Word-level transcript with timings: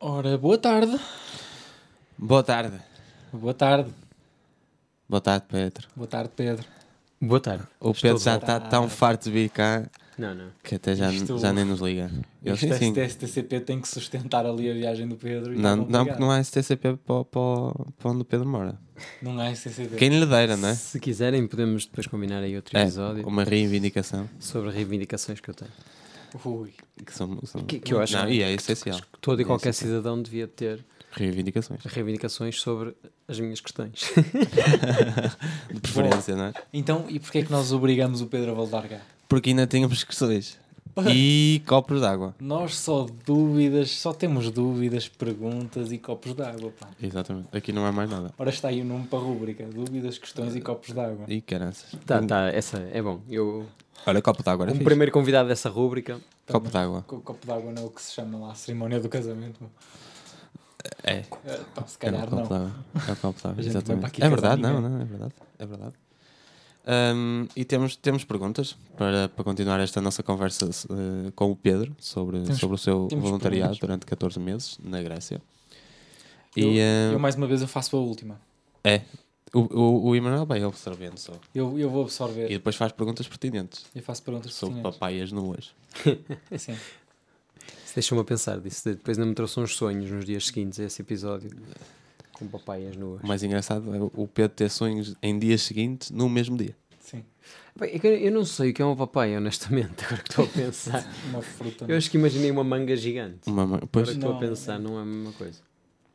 Ora, 0.00 0.38
boa 0.38 0.58
tarde. 0.58 1.00
Boa 2.16 2.42
tarde. 2.42 2.78
Boa 3.32 3.54
tarde. 3.54 3.90
Boa 5.08 5.20
tarde, 5.20 5.46
Pedro. 5.48 5.88
Boa 5.96 6.06
tarde, 6.06 6.30
Pedro. 6.36 6.66
Boa 7.20 7.40
tarde. 7.40 7.64
O 7.80 7.90
Estou 7.90 8.10
Pedro 8.10 8.18
já 8.18 8.36
está 8.36 8.60
tão 8.60 8.88
farto 8.88 9.24
de 9.24 9.30
vir 9.30 9.48
cá 9.50 9.82
Não, 10.16 10.34
não. 10.34 10.48
que 10.62 10.76
até 10.76 10.94
já, 10.94 11.12
Isto- 11.12 11.38
já 11.38 11.52
nem 11.52 11.64
nos 11.64 11.80
liga. 11.80 12.10
Eu, 12.44 12.54
Este 12.54 12.72
sim, 12.78 12.94
sim. 12.94 13.08
STCP 13.08 13.60
tem 13.60 13.80
que 13.80 13.88
sustentar 13.88 14.46
ali 14.46 14.70
a 14.70 14.74
viagem 14.74 15.08
do 15.08 15.16
Pedro. 15.16 15.52
E 15.52 15.56
Não, 15.58 15.62
não, 15.76 15.78
complicado. 15.84 16.06
porque 16.06 16.20
não 16.22 16.30
há 16.30 16.42
STCP 16.42 16.96
para, 17.04 17.24
para, 17.24 17.84
para 17.98 18.10
onde 18.10 18.22
o 18.22 18.24
Pedro 18.24 18.46
mora. 18.48 18.78
Não 19.20 19.38
há 19.40 19.50
STCP. 19.54 19.96
Quem 19.96 20.08
lhe 20.10 20.24
dera, 20.26 20.56
não 20.56 20.68
é? 20.68 20.74
Se 20.74 21.00
quiserem, 21.00 21.46
podemos 21.48 21.84
depois 21.86 22.06
combinar 22.06 22.38
aí 22.42 22.54
outro 22.54 22.76
É, 22.78 22.82
episódio 22.82 23.26
uma 23.26 23.42
reivindicação. 23.44 24.28
sobre 24.38 24.70
reivindicações 24.70 25.40
que 25.40 25.50
eu 25.50 25.54
tenho. 25.54 25.70
Ui. 26.44 26.72
Que, 27.04 27.12
são, 27.14 27.38
são- 27.44 27.62
Que- 27.64 27.78
que 27.80 27.94
eu 27.94 28.00
acho 28.00 28.16
não, 28.16 28.26
que- 28.26 28.32
e 28.34 28.42
é 28.42 28.52
essencial. 28.52 29.00
Todo 29.20 29.40
e 29.40 29.42
É 29.42 29.46
qualquer 29.46 29.70
essencial. 29.70 30.00
cidadão 30.00 30.20
devia 30.22 30.46
ter 30.48 30.84
Reivindicações. 31.12 31.80
reivindicações 31.84 32.60
sobre 32.60 32.92
as 33.28 33.38
minhas 33.38 33.60
questões. 33.60 34.10
De 35.72 35.80
preferência, 35.80 36.34
não 36.36 36.46
é? 36.46 36.52
Então, 36.72 37.04
e 37.08 37.18
porquê 37.20 37.38
é 37.38 37.42
que 37.44 37.50
nós 37.52 37.72
obrigamos 37.72 38.20
o 38.20 38.26
Pedro 38.26 38.50
a 38.50 38.54
voltar 38.54 38.88
cá? 38.88 39.00
Porque 39.28 39.50
ainda 39.50 39.66
tínhamos 39.66 40.04
questões. 40.04 40.58
E 41.08 41.60
copos 41.66 42.00
de 42.00 42.06
água. 42.06 42.36
Nós 42.40 42.76
só 42.76 43.06
dúvidas, 43.26 43.90
só 43.90 44.12
temos 44.12 44.48
dúvidas, 44.50 45.08
perguntas 45.08 45.90
e 45.90 45.98
copos 45.98 46.34
de 46.34 46.42
água, 46.42 46.72
pá. 46.78 46.88
Exatamente. 47.02 47.48
Aqui 47.52 47.72
não 47.72 47.84
há 47.84 47.90
mais 47.90 48.08
nada. 48.08 48.32
Ora 48.38 48.50
está 48.50 48.68
aí 48.68 48.80
o 48.80 48.84
nome 48.84 49.06
para 49.08 49.18
a 49.18 49.22
rúbrica: 49.22 49.64
dúvidas, 49.66 50.18
questões 50.18 50.54
e 50.54 50.60
copos 50.60 50.92
de 50.92 51.00
água. 51.00 51.24
E 51.26 51.40
caranças. 51.40 51.98
tá, 52.06 52.22
tá, 52.22 52.48
essa 52.48 52.78
é 52.92 53.02
bom. 53.02 53.20
Eu, 53.28 53.66
Olha, 54.06 54.20
copo 54.20 54.42
de 54.42 54.50
água. 54.50 54.66
Era 54.66 54.74
um 54.74 54.84
primeiro 54.84 55.10
convidado 55.10 55.48
dessa 55.48 55.68
rúbrica. 55.68 56.20
Copo 56.46 56.70
de 56.70 56.76
água. 56.76 57.04
O 57.08 57.20
copo 57.20 57.44
de 57.44 57.52
água 57.52 57.72
não 57.72 57.82
é 57.82 57.86
o 57.86 57.90
que 57.90 58.02
se 58.02 58.12
chama 58.12 58.38
lá 58.38 58.52
a 58.52 58.54
cerimónia 58.54 59.00
do 59.00 59.08
casamento. 59.08 59.68
É. 61.02 61.22
Pá, 61.74 61.86
se 61.86 61.96
É 62.00 62.08
o 62.08 62.12
calhar 62.12 62.28
copo 62.28 62.54
não. 62.54 62.72
É 63.08 63.12
o 63.12 63.16
copo 63.16 63.40
de 63.40 63.46
água, 63.48 63.58
A 63.58 63.62
gente 63.62 63.72
vem 63.72 63.98
para 63.98 64.10
exatamente. 64.10 64.22
É 64.22 64.28
verdade, 64.28 64.62
não, 64.62 64.80
não, 64.80 65.00
é 65.00 65.04
verdade. 65.04 65.34
É 65.58 65.66
verdade. 65.66 65.94
Ahm, 66.86 67.46
e 67.56 67.64
temos, 67.64 67.96
temos 67.96 68.24
perguntas 68.24 68.76
para, 68.96 69.28
para 69.30 69.42
continuar 69.42 69.80
esta 69.80 70.00
nossa 70.02 70.22
conversa 70.22 70.66
eh, 70.68 71.32
com 71.34 71.50
o 71.50 71.56
Pedro 71.56 71.96
sobre, 71.98 72.42
Temos- 72.42 72.58
sobre 72.58 72.74
o 72.74 72.78
seu 72.78 73.08
voluntariado 73.08 73.70
perguntas. 73.70 73.78
durante 73.78 74.06
14 74.06 74.38
meses 74.38 74.78
na 74.84 75.02
Grécia. 75.02 75.40
Eu, 76.54 76.72
E 76.72 76.78
eh, 76.80 77.10
eu 77.14 77.18
mais 77.18 77.36
uma 77.36 77.46
vez 77.46 77.62
eu 77.62 77.68
faço 77.68 77.96
a 77.96 78.00
última. 78.00 78.38
é, 78.84 79.00
o, 79.54 79.60
o, 79.60 80.04
o 80.08 80.16
Emanuel 80.16 80.44
vai 80.44 80.62
observando 80.64 81.16
só. 81.16 81.32
Eu, 81.54 81.78
eu 81.78 81.88
vou 81.88 82.02
E 82.02 82.04
absorver. 82.04 82.48
depois 82.48 82.76
faz 82.76 82.92
perguntas 82.92 83.26
pertinentes 83.26 83.86
Eu 83.94 84.02
faço 84.02 84.22
perguntas 84.22 84.52
sobre 84.52 84.74
pertinentes. 84.74 84.98
papaias 84.98 85.32
nuas. 85.32 85.72
Sim. 86.58 86.72
Isso 87.84 87.94
deixa-me 87.94 88.20
a 88.20 88.24
pensar 88.24 88.60
disso. 88.60 88.82
Depois 88.90 89.16
ainda 89.18 89.28
me 89.28 89.34
trouxe 89.34 89.58
uns 89.58 89.74
sonhos 89.74 90.10
nos 90.10 90.24
dias 90.26 90.46
seguintes 90.48 90.78
a 90.80 90.84
esse 90.84 91.00
episódio. 91.00 91.50
Com 92.34 92.46
papaias 92.48 92.96
nuas. 92.96 93.22
O 93.22 93.26
mais 93.26 93.42
engraçado 93.42 93.94
é 93.94 93.98
o 94.00 94.26
Pedro 94.28 94.54
ter 94.56 94.68
sonhos 94.70 95.14
em 95.22 95.38
dias 95.38 95.62
seguintes 95.62 96.10
no 96.10 96.28
mesmo 96.28 96.56
dia. 96.56 96.76
Sim. 97.00 97.24
Bem, 97.78 97.90
é 98.02 98.26
eu- 98.28 98.32
não 98.32 98.44
sei 98.44 98.70
o 98.70 98.74
que 98.74 98.82
é 98.82 98.84
uma 98.84 98.96
papaya, 98.96 99.38
honestamente, 99.38 100.02
agora 100.04 100.22
que 100.22 100.30
estou 100.30 100.44
a 100.44 100.48
pensar. 100.48 101.12
Uma 101.30 101.42
fruta. 101.42 101.84
Eu 101.88 101.96
acho 101.96 102.10
que 102.10 102.16
imaginei 102.16 102.50
uma 102.50 102.64
manga 102.64 102.94
gigante. 102.96 103.48
Uma, 103.48 103.66
ma- 103.66 103.78
pois, 103.90 104.08
Agora 104.08 104.18
que 104.18 104.24
estou 104.26 104.32
a 104.36 104.38
pensar, 104.38 104.78
não 104.78 104.98
é 104.98 105.02
a 105.02 105.04
mesma 105.04 105.32
coisa. 105.32 105.60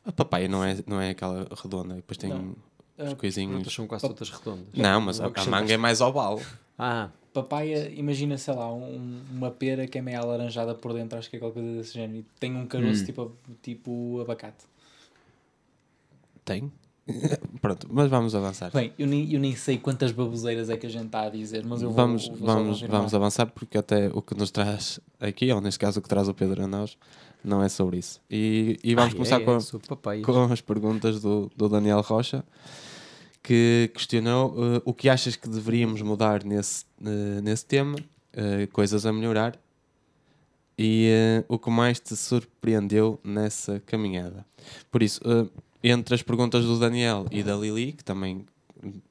a 0.05 0.11
papaya 0.11 0.47
não 0.47 0.63
é, 0.63 0.77
não 0.85 0.99
é 1.01 1.11
aquela 1.11 1.47
redonda, 1.61 1.95
depois 1.95 2.17
tem 2.17 2.29
Não. 2.29 2.55
os 2.97 3.13
coisinhos. 3.13 3.55
Frutas 3.55 3.73
são 3.73 3.87
quase 3.87 4.07
todas 4.07 4.29
redondas. 4.29 4.67
Não, 4.73 5.01
mas 5.01 5.19
a, 5.19 5.23
Não 5.29 5.33
a 5.35 5.45
manga 5.45 5.73
é 5.73 5.77
mais 5.77 6.01
oval. 6.01 6.41
Ah, 6.77 7.09
Papaya, 7.31 7.87
imagina, 7.91 8.37
sei 8.39 8.55
lá, 8.55 8.73
um- 8.73 9.21
uma 9.31 9.51
pera 9.51 9.85
que 9.85 9.99
é 9.99 10.01
meio 10.01 10.19
alaranjada 10.19 10.73
por 10.73 10.93
dentro, 10.93 11.17
acho 11.19 11.29
que 11.29 11.35
é 11.35 11.39
qualquer 11.39 11.61
coisa 11.61 11.77
desse 11.77 11.93
género. 11.93 12.19
E 12.19 12.25
tem 12.39 12.55
um 12.55 12.65
caroço 12.65 13.03
Hum. 13.03 13.05
tipo, 13.05 13.31
tipo 13.61 14.19
abacate. 14.21 14.65
Tem? 16.49 16.71
Pronto, 17.61 17.87
mas 17.91 18.09
vamos 18.09 18.33
avançar. 18.33 18.71
Bem, 18.71 18.91
eu 18.97 19.05
nem, 19.05 19.31
eu 19.31 19.39
nem 19.39 19.55
sei 19.55 19.77
quantas 19.77 20.11
baboseiras 20.11 20.67
é 20.67 20.77
que 20.77 20.87
a 20.87 20.89
gente 20.89 21.05
está 21.05 21.21
a 21.21 21.29
dizer, 21.29 21.63
mas 21.63 21.83
eu 21.83 21.89
vou, 21.89 21.95
vamos, 21.95 22.27
vou 22.27 22.37
só 22.39 22.45
vamos, 22.45 22.81
vamos 22.81 23.13
avançar 23.13 23.45
porque 23.45 23.77
até 23.77 24.07
o 24.07 24.19
que 24.19 24.33
nos 24.33 24.49
traz 24.49 24.99
aqui, 25.19 25.51
ou 25.51 25.61
neste 25.61 25.79
caso 25.79 25.99
o 25.99 26.01
que 26.01 26.09
traz 26.09 26.27
o 26.27 26.33
Pedro 26.33 26.63
a 26.63 26.67
nós, 26.67 26.97
não 27.43 27.61
é 27.61 27.69
sobre 27.69 27.99
isso. 27.99 28.19
E, 28.27 28.79
e 28.83 28.95
vamos 28.95 29.13
começar 29.13 29.39
é, 29.39 29.45
com, 29.45 29.57
é, 30.11 30.21
com 30.21 30.43
as 30.51 30.59
perguntas 30.59 31.21
do, 31.21 31.51
do 31.55 31.69
Daniel 31.69 32.01
Rocha, 32.01 32.43
que 33.43 33.91
questionou 33.93 34.55
eh, 34.57 34.81
o 34.83 34.91
que 34.91 35.07
achas 35.07 35.35
que 35.35 35.47
deveríamos 35.47 36.01
mudar 36.01 36.43
nesse, 36.43 36.83
eh, 37.05 37.41
nesse 37.41 37.65
tema, 37.65 37.95
eh, 38.33 38.67
coisas 38.73 39.05
a 39.05 39.13
melhorar, 39.13 39.55
e 40.77 41.43
o 41.47 41.59
que 41.59 41.69
mais 41.69 41.99
te 41.99 42.15
surpreendeu 42.15 43.19
nessa 43.23 43.79
caminhada. 43.81 44.45
Por 44.89 45.03
isso, 45.03 45.21
entre 45.83 46.15
as 46.15 46.21
perguntas 46.21 46.65
do 46.65 46.77
Daniel 46.79 47.25
e 47.31 47.41
da 47.43 47.55
Lili, 47.55 47.93
que 47.93 48.03
também 48.03 48.45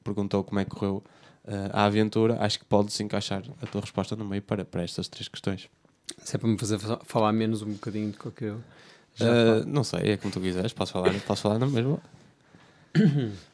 perguntou 0.03 0.43
como 0.43 0.59
é 0.59 0.65
que 0.65 0.71
correu 0.71 1.03
eh, 1.47 1.69
a 1.73 1.85
aventura, 1.85 2.37
acho 2.41 2.59
que 2.59 2.65
podes 2.65 2.99
encaixar 2.99 3.43
a 3.61 3.65
tua 3.67 3.81
resposta 3.81 4.15
no 4.15 4.25
meio 4.25 4.41
para, 4.41 4.63
para 4.65 4.83
estas 4.83 5.07
três 5.07 5.27
questões. 5.27 5.69
Se 6.23 6.35
é 6.35 6.39
para 6.39 6.49
me 6.49 6.57
fazer 6.57 6.79
fa- 6.79 6.99
falar 7.03 7.31
menos 7.33 7.61
um 7.61 7.71
bocadinho 7.73 8.11
do 8.11 8.31
que 8.31 8.45
eu. 8.45 8.55
Eh, 9.19 9.59
falo. 9.61 9.65
não 9.65 9.83
sei, 9.83 10.11
é 10.11 10.17
como 10.17 10.33
tu 10.33 10.39
quiseres, 10.39 10.73
posso 10.73 10.93
falar, 10.93 11.13
posso 11.21 11.41
falar 11.43 11.59
na 11.59 11.67
mesma. 11.67 11.99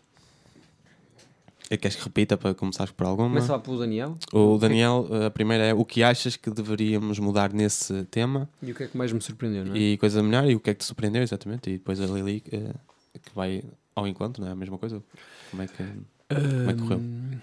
E 1.70 1.78
queres 1.78 1.96
que 1.98 2.04
repita 2.04 2.38
para 2.38 2.54
começares 2.54 2.92
por 2.94 3.08
alguma? 3.08 3.28
Começa 3.30 3.52
lá 3.54 3.58
pelo 3.60 3.80
Daniel. 3.80 4.16
O 4.32 4.56
Daniel, 4.60 5.08
a 5.26 5.32
primeira 5.32 5.64
é 5.64 5.74
o 5.74 5.84
que 5.84 6.04
achas 6.04 6.36
que 6.36 6.52
deveríamos 6.52 7.18
mudar 7.18 7.52
nesse 7.52 8.04
tema 8.06 8.48
E 8.62 8.72
o 8.72 8.76
que 8.76 8.84
é 8.84 8.88
que 8.88 8.96
mais 8.96 9.12
me 9.12 9.20
surpreendeu, 9.20 9.66
não 9.66 9.74
é? 9.74 9.78
e 9.80 9.98
coisa 9.98 10.22
melhor 10.22 10.48
e 10.48 10.54
o 10.56 10.60
que 10.60 10.70
é 10.70 10.74
que 10.76 10.82
te 10.82 10.86
surpreendeu 10.86 11.24
exatamente 11.24 11.72
e 11.72 11.74
depois 11.74 12.00
a 12.00 12.06
Lili 12.06 12.44
eh, 12.52 12.72
que 13.26 13.36
vai 13.36 13.64
ao 13.96 14.08
encontro, 14.08 14.42
não 14.42 14.50
é 14.50 14.52
a 14.52 14.56
mesma 14.56 14.78
coisa? 14.78 15.02
Como 15.52 15.62
é 15.64 15.68
que, 15.68 15.78
como 15.78 16.70
é 16.70 16.74
que 16.74 16.80
correu? 16.82 16.98
Hum, 17.00 17.40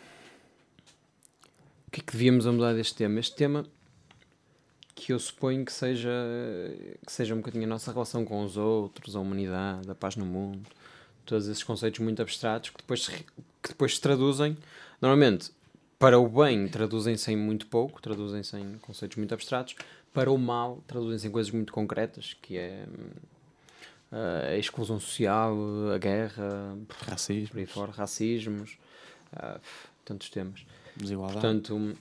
O 1.86 1.90
que 1.90 2.00
é 2.00 2.04
que 2.04 2.12
devíamos 2.12 2.46
a 2.46 2.52
mudar 2.52 2.72
deste 2.74 2.94
tema? 2.94 3.20
Este 3.20 3.36
tema 3.36 3.66
que 4.94 5.12
eu 5.12 5.18
suponho 5.18 5.64
que 5.64 5.72
seja, 5.72 6.10
que 7.04 7.10
seja 7.12 7.34
um 7.34 7.38
bocadinho 7.38 7.64
a 7.64 7.68
nossa 7.68 7.92
relação 7.92 8.24
com 8.24 8.42
os 8.44 8.56
outros, 8.56 9.16
a 9.16 9.20
humanidade, 9.20 9.90
a 9.90 9.94
paz 9.94 10.16
no 10.16 10.24
mundo, 10.24 10.68
todos 11.24 11.48
esses 11.48 11.62
conceitos 11.64 12.00
muito 12.00 12.20
abstratos 12.22 12.70
que 12.70 12.76
depois, 12.78 13.04
se 13.04 13.10
que 13.12 13.68
depois 13.68 13.94
se 13.96 14.00
traduzem, 14.00 14.56
normalmente 15.00 15.50
para 15.98 16.18
o 16.18 16.28
bem 16.28 16.66
traduzem-se 16.68 17.30
em 17.32 17.36
muito 17.36 17.66
pouco, 17.68 18.02
traduzem-se 18.02 18.56
em 18.56 18.78
conceitos 18.78 19.16
muito 19.16 19.32
abstratos, 19.32 19.76
para 20.12 20.30
o 20.30 20.36
mal 20.38 20.82
traduzem-se 20.86 21.26
em 21.28 21.30
coisas 21.30 21.52
muito 21.52 21.72
concretas, 21.72 22.34
que 22.42 22.56
é 22.58 22.84
hum, 22.88 23.10
a 24.12 24.56
exclusão 24.56 25.00
social, 25.00 25.56
a 25.94 25.98
guerra, 25.98 26.76
Racismo, 27.06 27.48
por 27.48 27.58
aí 27.58 27.66
fora, 27.66 27.92
racismos, 27.92 28.76
ah, 29.32 29.58
tantos 30.04 30.28
temas. 30.28 30.66
desigualdade. 30.96 31.40
Portanto, 31.40 31.96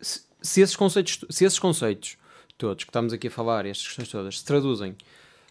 se, 0.00 0.22
se 0.40 0.60
esses 0.60 0.76
conceitos, 0.76 1.24
se 1.28 1.44
esses 1.44 1.58
conceitos 1.58 2.16
todos 2.58 2.84
que 2.84 2.90
estamos 2.90 3.12
aqui 3.12 3.28
a 3.28 3.30
falar, 3.30 3.66
estas 3.66 3.86
questões 3.86 4.08
todas, 4.08 4.38
se 4.38 4.44
traduzem 4.44 4.96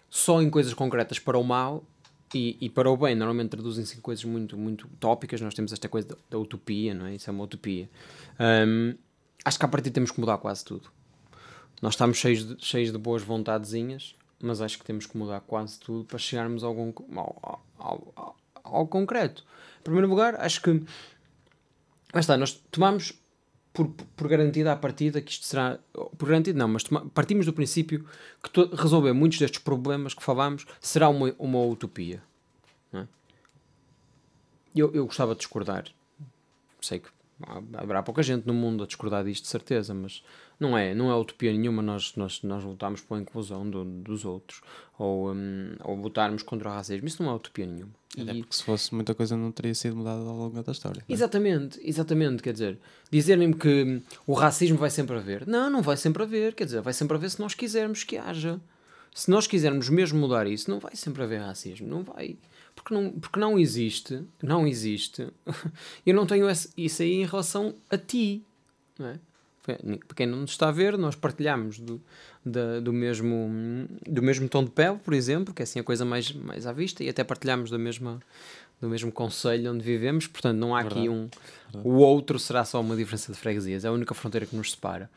só 0.09 0.41
em 0.41 0.50
coisas 0.50 0.73
concretas 0.73 1.19
para 1.19 1.38
o 1.38 1.44
mal 1.44 1.83
e, 2.33 2.57
e 2.59 2.69
para 2.69 2.89
o 2.89 2.97
bem, 2.97 3.16
normalmente 3.16 3.50
traduzem-se 3.50 3.97
em 3.97 4.01
coisas 4.01 4.23
muito, 4.23 4.57
muito 4.57 4.88
tópicas. 5.00 5.39
Nós 5.41 5.53
temos 5.53 5.72
esta 5.72 5.88
coisa 5.88 6.17
da, 6.29 6.38
utopia, 6.38 6.94
não 6.94 7.06
é? 7.06 7.16
Isso 7.16 7.29
é 7.29 7.33
uma 7.33 7.44
utopia. 7.44 7.89
Hum, 8.39 8.95
acho 9.44 9.59
que 9.59 9.66
a 9.66 9.67
partir 9.67 9.91
temos 9.91 10.12
que 10.12 10.19
mudar 10.19 10.38
quase 10.38 10.63
tudo. 10.66 10.89
Nós 11.81 11.94
estamos 11.94 12.17
cheios 12.17 12.47
de, 12.47 12.66
cheios 12.66 12.91
de 12.91 12.97
boas 12.97 13.22
vontadezinhas, 13.22 14.16
mas 14.41 14.62
acho 14.62 14.78
que 14.78 14.85
temos 14.85 15.06
que 15.06 15.18
mudar 15.18 15.40
quase 15.41 15.79
tudo 15.79 16.06
para 16.06 16.18
chegarmos 16.18 16.63
a 16.63 16.68
algum, 16.68 16.94
ao, 17.16 17.63
ao, 17.78 18.13
ao, 18.16 18.35
ao, 18.63 18.88
concreto. 18.88 19.44
Em 19.79 19.84
primeiro 19.84 20.07
lugar, 20.09 20.35
acho 20.40 20.62
que 20.62 20.84
Lá 22.13 22.21
está, 22.21 22.38
nós 22.38 22.54
tomamos 22.71 23.13
por, 23.74 23.89
por 24.15 24.30
garantida 24.30 24.71
a 24.71 24.75
partida 24.77 25.19
que 25.21 25.31
isto 25.31 25.45
será. 25.45 25.77
Por 25.92 26.30
garantido 26.30 26.57
não, 26.57 26.68
mas 26.69 26.83
toma- 26.83 27.06
partimos 27.13 27.45
do 27.45 27.51
princípio 27.51 28.06
que 28.42 28.50
to- 28.50 28.74
resolver 28.74 29.12
muitos 29.12 29.38
destes 29.38 29.59
problemas 29.59 30.13
que 30.13 30.24
falámos 30.24 30.65
será 30.80 31.09
uma, 31.09 31.36
uma 31.38 31.62
utopia. 31.65 32.24
é? 32.94 33.06
Eu, 34.74 34.94
eu 34.94 35.06
gostava 35.06 35.33
de 35.33 35.39
discordar. 35.39 35.86
Sei 36.81 37.00
que 37.00 37.09
haverá 37.74 38.01
pouca 38.01 38.24
gente 38.24 38.48
no 38.48 38.54
mundo 38.54 38.86
a 38.86 38.88
discordar 38.88 39.25
disto, 39.25 39.44
de 39.44 39.50
certeza, 39.50 39.94
mas 39.94 40.24
não 40.60 40.78
é, 40.78 40.94
não 40.96 41.10
é 41.12 41.16
utopia 41.16 41.52
nenhuma 41.52 41.81
nós, 41.81 42.16
nós, 42.16 42.42
nós 42.44 42.63
lutarmos 42.63 43.02
pela 43.02 43.19
inclusão 43.22 43.69
do- 43.69 43.84
dos 43.84 44.24
outros 44.25 44.62
ou, 44.98 45.31
hum, 45.34 45.75
ou 45.84 45.96
lutarmos 45.96 46.44
contra 46.44 46.69
o 46.69 46.72
racismo. 46.72 47.07
Isso 47.07 47.22
não 47.24 47.31
é 47.31 47.36
utopia 47.36 47.66
nenhuma. 47.66 47.92
Até 48.18 48.34
E- 48.34 48.40
porque 48.42 48.56
se 48.56 48.63
fosse 48.63 48.94
muita 48.96 49.13
coisa 49.13 49.36
não 49.36 49.52
teria 49.52 49.74
sido 49.75 49.96
mudada 49.98 50.22
ao 50.22 50.36
longo 50.38 50.63
da 50.63 50.72
história. 50.72 51.04
é? 51.07 51.13
Exatamente, 51.13 51.80
exatamente, 51.84 52.42
quer 52.42 52.54
dizer, 52.54 52.80
dizerem-me 53.12 53.54
que 53.54 54.02
o 54.25 54.34
racismo 54.34 54.78
vai 54.78 54.90
sempre 54.90 55.18
haver. 55.18 55.46
Não, 55.46 55.69
não 55.69 55.81
vai 55.81 55.98
sempre 55.98 56.24
haver, 56.24 56.54
quer 56.56 56.66
dizer, 56.66 56.81
vai 56.81 56.94
sempre 56.94 57.18
haver 57.18 57.30
se 57.30 57.40
nós 57.40 57.54
quisermos 57.54 58.04
que 58.04 58.18
haja. 58.18 58.60
Se 59.13 59.30
nós 59.31 59.48
quisermos 59.48 59.88
mesmo 59.90 60.19
mudar 60.19 60.46
isso, 60.48 60.69
não 60.69 60.80
vai 60.80 60.94
sempre 60.96 61.24
haver 61.24 61.40
racismo, 61.42 61.88
não 61.88 62.04
vai. 62.04 62.38
Porque 62.75 62.94
não, 62.94 63.12
porque 63.12 63.40
não 63.40 63.57
existe, 63.57 64.22
não 64.44 64.68
existe. 64.68 65.28
Eu 66.06 66.13
não 66.13 66.25
tenho 66.25 66.50
esse- 66.50 66.69
isso 66.78 67.02
aí 67.02 67.13
em 67.22 67.25
relação 67.25 67.74
a 67.90 67.98
ti. 67.98 68.44
Não 69.00 69.07
é? 69.07 69.19
Para 69.65 70.15
quem 70.15 70.27
não 70.27 70.39
nos 70.41 70.51
está 70.51 70.69
a 70.69 70.71
ver, 70.71 70.97
nós 70.97 71.15
partilhamos 71.15 71.79
do, 71.79 72.00
da- 72.45 72.79
do, 72.79 72.94
mesmo, 72.94 73.88
do 74.07 74.21
mesmo 74.21 74.47
tom 74.47 74.63
de 74.63 74.69
pele, 74.71 74.97
por 75.03 75.13
exemplo, 75.13 75.53
que 75.53 75.62
é 75.62 75.63
assim 75.63 75.79
a 75.79 75.83
coisa 75.83 76.06
mais, 76.06 76.31
mais 76.31 76.67
à 76.67 76.71
vista, 76.71 77.03
e 77.03 77.09
até 77.09 77.23
partilhamos 77.23 77.71
da 77.71 77.77
mesma, 77.77 78.19
do 78.79 78.88
mesmo 78.88 79.12
conselho 79.12 79.71
onde 79.73 79.83
vivemos, 79.83 80.27
portanto 80.27 80.57
não 80.57 80.75
há 80.75 80.81
aqui 80.81 81.07
Verdade. 81.07 81.09
um. 81.09 81.29
O 81.83 81.95
outro 81.95 82.38
será 82.39 82.63
só 82.63 82.79
uma 82.79 82.95
diferença 82.95 83.31
de 83.33 83.38
freguesias, 83.38 83.83
é 83.83 83.88
a 83.88 83.91
única 83.91 84.13
fronteira 84.13 84.45
que 84.45 84.56
nos 84.56 84.71
separa. 84.71 85.09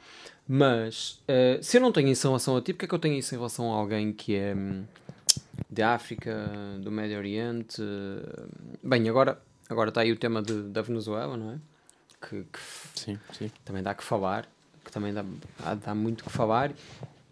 Mas 0.48 1.20
eh, 1.28 1.58
se 1.62 1.76
eu 1.76 1.80
não 1.82 1.92
tenho 1.92 2.08
isso 2.08 2.26
em 2.26 2.30
relação 2.30 2.56
a 2.56 2.62
ti, 2.62 2.72
porque 2.72 2.86
é 2.86 2.88
que 2.88 2.94
eu 2.94 2.98
tenho 2.98 3.16
isso 3.18 3.34
em 3.34 3.38
relação 3.38 3.72
a 3.72 3.76
alguém 3.76 4.12
que 4.14 4.34
é 4.34 4.54
hum, 4.54 4.82
de 5.68 5.82
África, 5.82 6.48
do 6.80 6.90
Médio 6.90 7.18
Oriente? 7.18 7.82
Bem, 8.82 9.06
agora, 9.08 9.38
agora 9.68 9.90
está 9.90 10.00
aí 10.00 10.10
o 10.10 10.16
tema 10.16 10.40
de, 10.42 10.62
da 10.62 10.80
Venezuela, 10.80 11.36
não 11.36 11.52
é? 11.52 11.58
Que, 12.20 12.42
que 12.44 12.58
Sim, 12.94 13.18
sim. 13.32 13.50
também 13.64 13.82
dá 13.82 13.94
que 13.94 14.02
falar, 14.02 14.48
que 14.84 14.90
também 14.90 15.12
dá, 15.14 15.24
dá 15.74 15.94
muito 15.94 16.24
que 16.24 16.30
falar, 16.30 16.72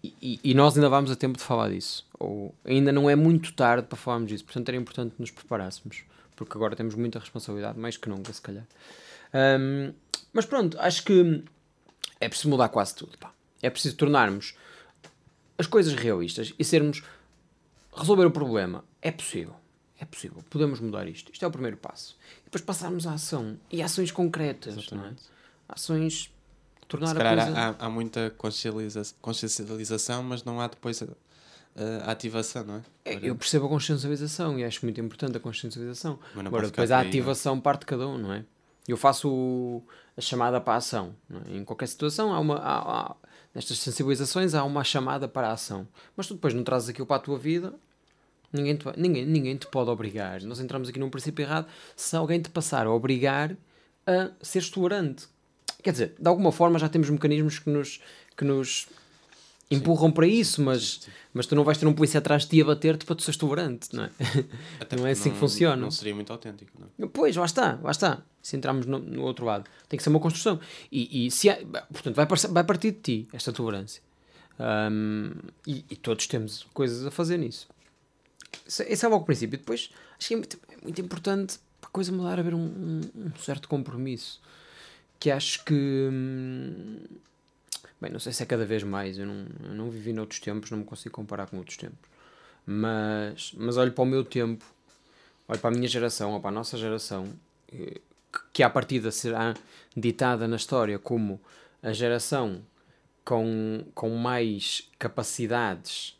e, 0.03 0.39
e- 0.45 0.55
nós 0.55 0.77
ainda 0.77 0.89
vamos 0.89 1.11
a 1.11 1.17
tempo 1.17 1.37
de 1.37 1.43
falar 1.45 1.71
disso. 1.71 2.07
Ou 2.19 2.55
ainda 2.65 2.93
não 2.93 3.11
é 3.11 3.17
muito 3.17 3.53
tarde 3.53 3.89
para 3.89 3.97
falarmos 3.99 4.29
disso, 4.29 4.45
portanto 4.45 4.69
era 4.69 4.77
importante 4.79 5.15
nos 5.19 5.31
preparássemos, 5.31 6.05
porque 6.37 6.57
agora 6.57 6.77
temos 6.77 6.95
muita 6.95 7.19
responsabilidade, 7.19 7.79
mais 7.79 7.97
que 7.97 8.09
nunca, 8.09 8.33
se 8.33 8.41
calhar. 8.41 8.65
Ahm, 9.33 9.93
mas 10.33 10.45
pronto, 10.47 10.79
acho 10.81 11.03
que 11.03 11.43
é 12.21 12.29
preciso 12.29 12.49
mudar 12.51 12.69
quase 12.69 12.95
tudo. 12.95 13.19
pá. 13.19 13.33
É 13.61 13.69
preciso 13.71 13.97
tornarmos 13.97 14.55
as 15.59 15.67
coisas 15.67 15.95
realistas 15.95 16.53
e 16.59 16.65
sermos. 16.65 17.03
resolver 17.97 18.27
o 18.27 18.31
problema. 18.31 18.85
É 19.03 19.11
possível. 19.11 19.57
É 19.99 20.05
possível. 20.05 20.43
Podemos 20.51 20.79
mudar 20.81 21.07
isto. 21.09 21.33
Isto 21.33 21.45
é 21.45 21.49
o 21.49 21.51
primeiro 21.51 21.77
passo. 21.77 22.17
E 22.43 22.45
depois 22.45 22.63
passarmos 22.63 23.07
à 23.07 23.15
ação. 23.15 23.57
E 23.71 23.83
ações 23.83 24.11
concretas. 24.13 24.75
Não 24.75 24.81
é? 24.81 24.85
Exatamente. 24.85 25.23
Ações. 25.69 26.31
Tornar 26.89 27.09
Se 27.09 27.21
a 27.21 27.35
coisa. 27.45 27.59
há, 27.81 27.87
há 27.87 27.89
muita 27.91 28.31
consciencializa- 28.37 29.15
consciencialização, 29.21 30.23
mas 30.23 30.45
não 30.45 30.61
há 30.61 30.69
depois 30.69 31.03
a, 31.03 31.07
a 32.07 32.13
ativação, 32.13 32.65
não 32.65 32.77
é? 32.77 32.83
É, 33.05 33.19
Eu 33.23 33.35
percebo 33.35 33.67
a 33.67 33.69
consciencialização 33.69 34.59
e 34.59 34.65
acho 34.65 34.85
muito 34.85 35.01
importante 35.01 35.37
a 35.37 35.41
consciencialização. 35.41 36.19
Agora, 36.37 36.67
depois 36.69 36.91
a 36.91 36.99
aí, 36.99 37.07
é? 37.07 37.09
ativação 37.09 37.61
parte 37.61 37.81
de 37.81 37.87
cada 37.87 38.07
um, 38.07 38.17
não 38.19 38.33
é? 38.33 38.45
Eu 38.87 38.97
faço 38.97 39.29
o- 39.29 39.83
a 40.17 40.21
chamada 40.21 40.61
para 40.61 40.75
a 40.75 40.77
ação. 40.77 41.15
é? 41.49 41.57
Em 41.57 41.65
qualquer 41.65 41.89
situação, 41.89 42.33
há 42.33 42.39
uma, 42.39 42.57
há- 42.59 43.01
há- 43.11 43.17
nestas 43.53 43.79
sensibilizações, 43.79 44.55
há 44.55 44.63
uma 44.63 44.85
chamada 44.85 45.27
para 45.27 45.49
a 45.49 45.53
ação. 45.53 45.89
Mas 46.17 46.29
tu 46.29 46.35
depois 46.35 46.55
não 46.55 46.63
trazes 46.63 46.89
aquilo 46.91 47.07
para 47.07 47.17
a 47.17 47.21
tua 47.21 47.37
vida, 47.39 47.75
ninguém 48.57 48.77
te, 48.77 48.85
ninguém, 48.97 49.25
ninguém 49.27 49.57
te 49.57 49.67
pode 49.67 49.91
obrigar. 49.91 50.43
Nós 50.43 50.59
entramos 50.61 50.89
aqui 50.89 50.99
num 50.99 51.11
princípio 51.11 51.43
errado 51.45 51.67
se 51.95 52.17
alguém 52.17 52.41
te 52.41 52.49
passar 52.51 52.87
a 52.87 52.91
obrigar 52.93 53.57
a 54.07 54.31
seres 54.43 54.71
tolerante. 54.71 55.27
Quer 55.83 55.93
dizer, 55.93 56.15
de 56.19 56.29
alguma 56.29 56.51
forma 56.51 56.79
já 56.79 56.89
temos 56.89 57.09
mecanismos 57.11 57.59
que 57.59 57.71
nos, 57.71 58.01
que 58.37 58.45
nos 58.45 58.89
empurram 59.71 60.11
para 60.13 60.27
isso, 60.27 60.63
mas, 60.63 61.09
mas 61.35 61.47
tu 61.47 61.55
não 61.57 61.65
vais 61.65 61.77
ter 61.79 61.87
um 61.87 61.93
polícia 61.93 62.19
atrás 62.19 62.43
de 62.43 62.49
ti 62.51 62.63
a 62.63 62.65
bater-te 62.65 63.05
para 63.05 63.15
tu 63.17 63.23
seres 63.23 63.37
tolerante, 63.37 63.95
não 63.95 64.05
é? 64.05 64.11
Até 64.81 64.97
Não 64.97 65.07
é 65.07 65.11
assim 65.11 65.31
que 65.31 65.37
funciona. 65.37 65.77
Não 65.77 65.91
seria 65.91 66.15
muito 66.15 66.33
autêntico, 66.33 66.71
não 66.99 67.07
é? 67.07 67.11
Pois, 67.13 67.35
lá 67.37 67.45
está, 67.45 67.79
lá 67.83 67.91
está. 67.91 68.23
Se 68.43 68.57
entrarmos 68.57 68.87
no, 68.87 68.99
no 68.99 69.23
outro 69.23 69.45
lado, 69.45 69.65
tem 69.89 69.97
que 69.97 70.03
ser 70.05 70.11
uma 70.11 70.21
construção. 70.21 70.61
E, 70.91 71.27
e 71.27 71.31
se 71.33 71.51
há- 71.51 71.57
portanto, 71.93 72.15
vai, 72.15 72.27
vai 72.27 72.65
partir 72.65 72.93
de 72.93 73.01
ti 73.01 73.29
esta 73.33 73.53
tolerância. 73.53 74.01
Ahm, 74.59 75.33
e, 75.67 75.85
e 75.91 75.97
todos 75.97 76.27
temos 76.27 76.67
coisas 76.73 77.05
a 77.05 77.11
fazer 77.11 77.37
nisso. 77.37 77.69
Esse, 78.67 79.05
é 79.05 79.09
logo 79.09 79.23
o 79.23 79.27
princípio. 79.27 79.59
Depois, 79.59 79.91
acho 80.19 80.29
que 80.29 80.35
é 80.35 80.37
muito, 80.37 80.59
é 80.69 80.77
muito 80.83 81.01
importante 81.01 81.59
para 81.81 81.89
a 81.89 81.93
coisa 81.93 82.13
mudar, 82.13 82.39
haver 82.39 82.55
um, 82.55 82.61
um- 82.61 83.01
um 83.27 83.37
certo 83.39 83.69
compromisso. 83.69 84.41
Que 85.21 85.31
acho 85.31 85.65
que. 85.65 85.75
hum, 86.13 86.99
Bem, 88.01 88.11
não 88.13 88.19
sei 88.21 88.33
se 88.33 88.43
é 88.43 88.47
cada 88.47 88.65
vez 88.67 88.83
mais. 88.83 89.19
Eu 89.19 89.27
não, 89.27 89.47
eu 89.65 89.75
não 89.75 89.91
vivi 89.91 90.13
noutros 90.13 90.39
tempos, 90.41 90.71
não 90.71 90.79
me 90.79 90.85
consigo 90.85 91.15
comparar 91.15 91.47
com 91.47 91.57
outros 91.59 91.77
tempos. 91.79 91.99
Mas, 92.67 93.53
mas 93.57 93.77
olho 93.77 93.93
para 93.93 94.03
o 94.03 94.07
meu 94.07 94.25
tempo 94.25 94.65
olho 95.49 95.61
para 95.61 95.71
a 95.71 95.77
minha 95.79 95.89
geração 95.89 96.33
ou 96.33 96.41
para 96.41 96.51
a 96.51 96.53
nossa 96.53 96.77
geração, 96.77 97.29
eh, 97.73 98.01
que- 98.33 98.41
que 98.53 98.63
à 98.63 98.71
partida 98.71 99.11
será 99.13 99.55
ditada 99.97 100.49
na 100.49 100.57
história 100.57 100.99
como 100.99 101.41
a 101.83 101.93
geração 101.93 102.63
com, 103.25 103.85
com 103.95 104.11
mais 104.17 104.91
capacidades 104.99 106.19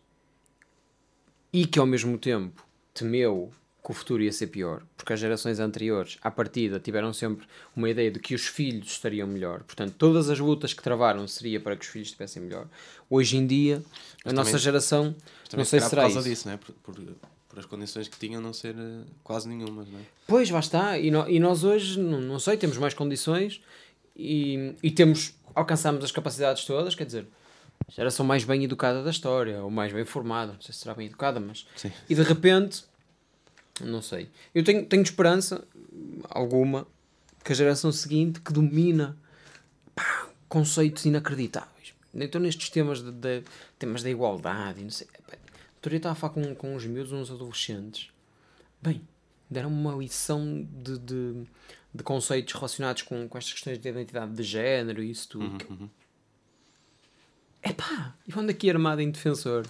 e 1.57 1.65
que 1.67 1.79
ao 1.79 1.87
mesmo 1.87 2.19
tempo 2.19 2.63
temeu 2.93 3.51
que 3.83 3.91
o 3.91 3.95
futuro 3.95 4.23
ia 4.23 4.33
ser 4.33 4.49
pior, 4.49 4.83
porque 4.97 5.13
as 5.13 5.21
gerações 5.21 5.59
anteriores, 5.61 6.19
à 6.21 6.31
partida, 6.31 6.79
tiveram 6.81 7.13
sempre 7.13 7.47
uma 7.75 7.89
ideia 7.89 8.11
de 8.11 8.19
que 8.19 8.35
os 8.35 8.47
filhos 8.47 8.89
estariam 8.89 9.27
melhor. 9.29 9.63
Portanto, 9.63 9.95
todas 9.97 10.29
as 10.29 10.39
lutas 10.41 10.75
que 10.75 10.83
travaram 10.83 11.27
seria 11.29 11.61
para 11.61 11.77
que 11.77 11.85
os 11.85 11.91
filhos 11.91 12.09
estivessem 12.09 12.43
melhor. 12.43 12.67
Hoje 13.09 13.37
em 13.37 13.47
dia, 13.47 13.77
a 13.79 13.81
Mas 14.27 14.35
nossa 14.35 14.51
também- 14.51 14.63
geração, 14.65 15.03
Também 15.49 15.59
não 15.59 15.65
sei 15.65 15.81
se 15.81 15.89
será 15.89 16.03
por 16.03 16.13
causa 16.13 16.19
isso. 16.19 16.29
disso, 16.29 16.49
não 16.49 16.55
é? 16.55 16.57
Por, 16.59 16.75
por, 16.83 16.95
por 17.49 17.59
as 17.61 17.65
condições 17.65 18.09
que 18.09 18.19
tinham 18.19 18.43
não 18.43 18.53
ser 18.53 18.75
eh, 18.77 19.05
quase 19.23 19.49
nenhumas, 19.49 19.89
não 19.89 20.01
é? 20.01 20.03
Pois, 20.27 20.51
lá 20.51 20.59
está. 20.59 20.99
E, 20.99 21.11
no- 21.13 21.29
e 21.31 21.39
nós 21.39 21.63
hoje, 21.65 21.99
não, 22.01 22.21
não 22.21 22.39
sei, 22.41 22.57
temos 22.57 22.77
mais 22.79 22.93
condições 22.93 23.63
e, 24.17 24.75
e 24.83 24.91
temos, 24.91 25.33
alcançamos 25.55 26.03
as 26.05 26.11
capacidades 26.11 26.65
todas, 26.65 26.95
quer 26.97 27.05
dizer, 27.07 27.23
a 27.23 27.46
geração 27.89 28.25
mais 28.27 28.45
bem 28.45 28.65
educada 28.65 29.03
da 29.03 29.11
história, 29.11 29.63
ou 29.63 29.71
mais 29.71 29.93
bem 29.93 30.05
formada, 30.05 30.53
não 30.55 30.61
sei 30.61 30.73
se 30.73 30.81
será 30.81 30.95
bem 30.95 31.07
educada, 31.07 31.39
mas... 31.41 31.67
Sim. 31.77 31.93
E 32.09 32.15
de 32.15 32.23
repente, 32.23 32.85
não 33.81 34.03
sei. 34.03 34.29
Eu 34.55 34.65
tenho, 34.65 34.85
tenho 34.87 35.03
esperança, 35.03 35.65
alguma, 36.29 36.87
que 37.45 37.53
a 37.53 37.55
geração 37.55 37.93
seguinte, 37.93 38.41
que 38.41 38.53
domina 38.53 39.17
pá, 39.95 40.29
conceitos 40.49 41.05
inacreditáveis. 41.05 41.95
Então 42.15 42.41
nestes 42.41 42.71
temas 42.71 43.03
de, 43.03 43.13
de- 43.13 43.43
temas 43.79 44.03
da 44.03 44.11
igualdade, 44.11 44.83
não 44.83 44.91
sei... 44.91 45.07
Outro 45.77 45.95
estava 45.97 46.15
a 46.15 46.17
falar 46.17 46.33
com, 46.33 46.55
com 46.57 46.75
uns 46.75 46.85
miúdos, 46.85 47.13
uns 47.13 47.31
adolescentes, 47.31 48.09
Bem, 48.83 49.01
deram 49.49 49.69
uma 49.71 49.95
lição 49.95 50.67
de, 50.83 50.99
de, 50.99 51.45
de 51.95 52.03
conceitos 52.03 52.53
relacionados 52.55 53.03
com, 53.03 53.29
com 53.29 53.39
estas 53.39 53.53
questões 53.55 53.79
de 53.79 53.89
identidade 53.89 54.33
de 54.33 54.43
género 54.43 55.01
e 55.03 55.11
isso 55.13 55.29
tudo. 55.29 55.57
que- 55.59 55.73
uhum. 55.73 55.89
Epá, 57.69 58.15
eu 58.29 58.39
ando 58.39 58.51
aqui 58.51 58.71
armado 58.71 59.01
em 59.01 59.11
defensor, 59.11 59.67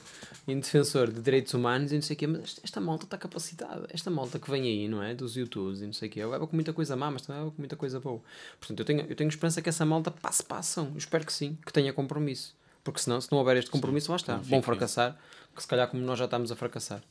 em 0.47 0.61
defensor 0.61 1.11
de 1.11 1.21
direitos 1.21 1.55
humanos 1.55 1.93
e 1.93 1.95
não 1.95 2.03
sei 2.03 2.15
o 2.15 2.19
quê, 2.19 2.27
mas 2.27 2.61
esta, 2.63 2.81
malta 2.81 3.05
está 3.05 3.17
capacitada. 3.17 3.87
Esta 3.91 4.11
malta 4.11 4.39
que 4.39 4.51
vem 4.51 4.65
aí, 4.65 4.87
não 4.87 5.03
é? 5.03 5.15
Dos 5.15 5.35
YouTubes 5.35 5.81
e 5.81 5.87
não 5.87 5.95
sei 5.95 6.09
o 6.09 6.13
quê, 6.13 6.25
leva 6.25 6.47
com 6.47 6.55
muita 6.55 6.73
coisa 6.73 6.95
má, 6.95 7.11
mas 7.11 7.23
também 7.23 7.41
leva 7.41 7.51
com 7.51 7.63
muita 7.63 7.77
coisa 7.77 7.99
boa. 7.99 8.21
Portanto, 8.61 8.81
eu 8.81 8.85
tenho, 8.85 9.01
eu 9.01 9.17
tenho 9.17 9.29
esperança 9.29 9.63
que 9.63 9.69
essa 9.69 9.87
malta 9.87 10.11
passe 10.11 10.45
para 10.45 10.59
a 10.59 10.61
ação. 10.61 10.91
Eu 10.93 10.99
espero 10.99 11.25
que 11.25 11.33
sim, 11.33 11.57
que 11.65 11.73
tenha 11.73 11.93
compromisso. 11.93 12.55
Porque 12.85 13.01
senão, 13.01 13.21
se 13.21 13.33
não 13.33 13.39
houver 13.39 13.57
este 13.57 13.71
compromisso, 13.71 14.11
lá 14.11 14.17
está. 14.17 14.37
Vão 14.37 14.61
fracassar, 14.61 15.19
que 15.55 15.63
se 15.63 15.67
calhar 15.67 15.89
como 15.89 16.03
nós 16.03 16.19
já 16.19 16.27
estamos 16.27 16.53
a 16.53 16.57
fracassar, 16.57 17.03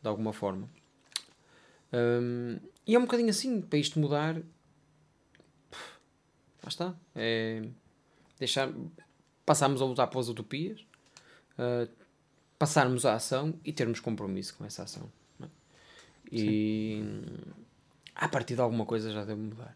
de 0.00 0.08
alguma 0.08 0.32
forma. 0.32 0.68
Hum, 1.92 2.58
e 2.86 2.94
é 2.94 2.98
um 2.98 3.02
bocadinho 3.02 3.30
assim, 3.30 3.60
para 3.60 3.78
isto 3.78 3.98
mudar, 3.98 4.36
lá 4.36 4.42
está. 6.68 6.94
É 7.16 7.62
deixar, 8.40 8.72
passarmos 9.50 9.82
a 9.82 9.84
lutar 9.84 10.06
pelas 10.08 10.28
utopias, 10.28 10.80
uh, 11.58 11.90
passarmos 12.56 13.04
à 13.04 13.14
ação 13.14 13.52
e 13.64 13.72
termos 13.72 13.98
compromisso 13.98 14.54
com 14.54 14.64
essa 14.64 14.84
ação. 14.84 15.10
é? 15.42 15.46
E 16.30 17.02
a 18.14 18.28
partir 18.28 18.54
de 18.54 18.60
alguma 18.60 18.86
coisa 18.86 19.10
já 19.10 19.24
deve 19.24 19.40
mudar. 19.40 19.74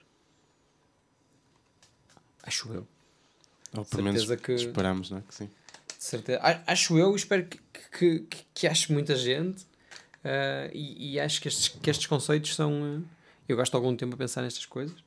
Acho 2.44 2.72
eu. 2.72 2.86
Ou 3.76 3.84
pelo 3.84 4.04
menos 4.04 4.24
que- 4.36 4.52
esperamos, 4.52 5.10
não 5.10 5.18
é? 5.18 5.22
Que 5.22 5.34
sim. 5.34 5.50
De 5.98 6.04
certeza. 6.04 6.40
Acho 6.68 6.96
eu, 6.96 7.16
espero 7.16 7.46
que, 7.46 7.58
que, 7.98 8.18
que, 8.20 8.46
que 8.54 8.66
ache 8.68 8.92
muita 8.92 9.16
gente 9.16 9.62
uh, 9.64 10.70
e, 10.72 11.14
e 11.14 11.20
acho 11.20 11.40
que 11.40 11.48
estes, 11.48 11.66
que 11.68 11.90
estes 11.90 12.06
conceitos 12.06 12.54
são. 12.54 12.98
uh, 13.00 13.04
eu 13.48 13.56
gasto 13.56 13.74
algum 13.74 13.96
tempo 13.96 14.14
a 14.14 14.18
pensar 14.18 14.42
nestas 14.42 14.66
coisas, 14.66 15.02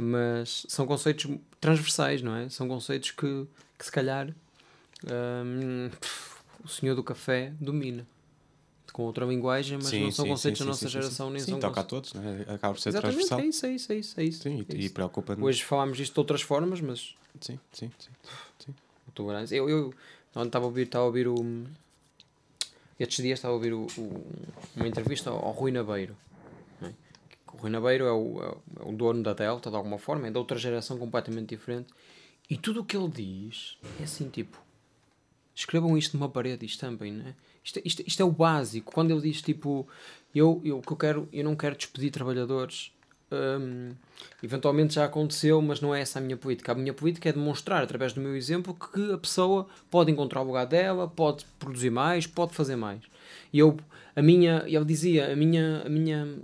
mas 0.00 0.66
são 0.68 0.86
conceitos 0.86 1.26
transversais, 1.60 2.22
não 2.22 2.34
é? 2.36 2.48
São 2.48 2.66
conceitos 2.68 3.10
que, 3.10 3.46
que 3.78 3.84
se 3.84 3.92
calhar 3.92 4.28
um, 5.04 5.88
pff, 5.90 6.36
o 6.64 6.68
senhor 6.68 6.94
do 6.94 7.02
café 7.02 7.52
domina 7.60 8.06
com 8.92 9.04
outra 9.04 9.24
linguagem, 9.24 9.78
mas 9.78 9.86
Sim, 9.86 10.02
não 10.02 10.10
são 10.10 10.24
sim, 10.24 10.30
conceitos 10.32 10.58
sim, 10.58 10.64
da 10.64 10.70
nossa 10.70 10.88
geração, 10.88 11.30
nem 11.30 11.40
Sim, 11.40 11.50
são 11.52 11.60
toca 11.60 11.80
a 11.80 11.84
todos, 11.84 12.12
não 12.12 12.22
é? 12.22 12.40
acaba 12.54 12.74
por 12.74 12.80
ser 12.80 12.88
Exatamente, 12.90 13.18
transversal. 13.18 13.40
é 13.40 13.46
isso, 13.46 13.66
é 13.66 13.70
isso, 13.72 13.92
é 13.92 13.96
isso. 13.96 14.20
É 14.20 14.24
isso, 14.24 14.42
Sim, 14.42 14.66
é 14.68 14.74
e, 14.74 14.86
e 14.86 14.90
preocupa-nos. 14.90 15.44
Hoje 15.44 15.62
falámos 15.62 15.96
disto 15.96 16.12
de 16.14 16.18
outras 16.20 16.42
formas, 16.42 16.80
mas 16.80 17.14
Sim, 17.40 17.58
sim, 17.72 17.90
sim. 17.98 18.10
sim. 18.58 18.74
Eu, 19.52 19.68
eu 19.68 19.94
estava 20.42 20.64
a 20.64 20.68
ouvir, 20.68 20.82
estava 20.86 21.04
a 21.04 21.06
ouvir 21.06 21.28
o. 21.28 21.34
Estes 22.98 23.22
dias 23.22 23.38
estava 23.38 23.52
a 23.54 23.56
ouvir 23.56 23.72
o, 23.72 23.86
o- 23.96 24.26
uma 24.76 24.88
entrevista 24.88 25.30
ao, 25.30 25.36
ao 25.44 25.52
Rui 25.52 25.70
Nabeiro. 25.70 26.16
É? 27.52 27.56
O 27.56 27.60
Rui 27.60 27.70
Nabeiro 27.70 28.04
é 28.04 28.12
o, 28.12 28.42
é 28.42 28.48
o- 28.48 28.86
é 28.86 28.88
o 28.88 28.92
dono 28.92 29.22
da 29.22 29.32
Delta, 29.32 29.70
de 29.70 29.76
alguma 29.76 29.98
forma, 29.98 30.26
é 30.26 30.30
de 30.30 30.38
outra 30.38 30.58
geração 30.58 30.98
completamente 30.98 31.48
diferente. 31.48 31.88
E 32.48 32.56
tudo 32.56 32.80
o 32.80 32.84
que 32.84 32.96
ele 32.96 33.08
diz 33.08 33.76
é 34.00 34.04
assim, 34.04 34.28
tipo. 34.28 34.58
Escrevam 35.54 35.96
isto 35.98 36.16
numa 36.16 36.28
parede 36.28 36.64
estampem, 36.64 37.12
não 37.12 37.26
é? 37.26 37.34
Isto, 37.62 37.80
isto, 37.84 38.02
isto 38.06 38.22
é 38.22 38.24
o 38.24 38.30
básico. 38.30 38.92
Quando 38.92 39.10
ele 39.10 39.20
diz 39.20 39.42
tipo, 39.42 39.86
eu, 40.34 40.60
eu, 40.64 40.80
que 40.80 40.92
eu, 40.92 40.96
quero, 40.96 41.28
eu 41.32 41.44
não 41.44 41.54
quero 41.54 41.76
despedir 41.76 42.10
trabalhadores, 42.10 42.92
hum, 43.30 43.90
eventualmente 44.42 44.94
já 44.94 45.04
aconteceu, 45.04 45.60
mas 45.60 45.80
não 45.80 45.94
é 45.94 46.00
essa 46.00 46.18
a 46.18 46.22
minha 46.22 46.36
política. 46.36 46.72
A 46.72 46.74
minha 46.74 46.94
política 46.94 47.28
é 47.28 47.32
demonstrar, 47.32 47.82
através 47.82 48.12
do 48.14 48.20
meu 48.22 48.34
exemplo, 48.34 48.74
que 48.74 49.12
a 49.12 49.18
pessoa 49.18 49.66
pode 49.90 50.10
encontrar 50.10 50.40
o 50.40 50.44
lugar 50.44 50.64
dela, 50.66 51.06
pode 51.06 51.44
produzir 51.58 51.90
mais, 51.90 52.26
pode 52.26 52.54
fazer 52.54 52.76
mais. 52.76 53.02
E 53.52 53.58
eu, 53.58 53.76
a 54.16 54.22
minha, 54.22 54.64
ele 54.66 54.84
dizia, 54.84 55.30
a 55.32 55.36
minha, 55.36 55.82
a 55.84 55.88
minha, 55.90 56.38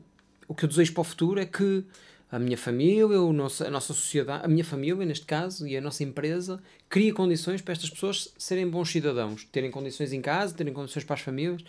o 0.48 0.54
que 0.54 0.64
eu 0.64 0.68
desejo 0.68 0.92
para 0.92 1.00
o 1.00 1.04
futuro 1.04 1.40
é 1.40 1.46
que 1.46 1.84
a 2.30 2.38
minha 2.38 2.58
família, 2.58 3.20
o 3.20 3.32
nosso, 3.32 3.64
a 3.64 3.70
nossa 3.70 3.94
sociedade, 3.94 4.44
a 4.44 4.48
minha 4.48 4.64
família, 4.64 5.04
neste 5.06 5.24
caso, 5.24 5.66
e 5.66 5.76
a 5.76 5.80
nossa 5.80 6.02
empresa, 6.02 6.60
cria 6.88 7.12
condições 7.12 7.62
para 7.62 7.72
estas 7.72 7.88
pessoas 7.88 8.32
serem 8.36 8.68
bons 8.68 8.90
cidadãos, 8.90 9.44
terem 9.52 9.70
condições 9.70 10.12
em 10.12 10.20
casa, 10.20 10.54
terem 10.54 10.72
condições 10.72 11.04
para 11.04 11.14
as 11.14 11.20
famílias. 11.20 11.62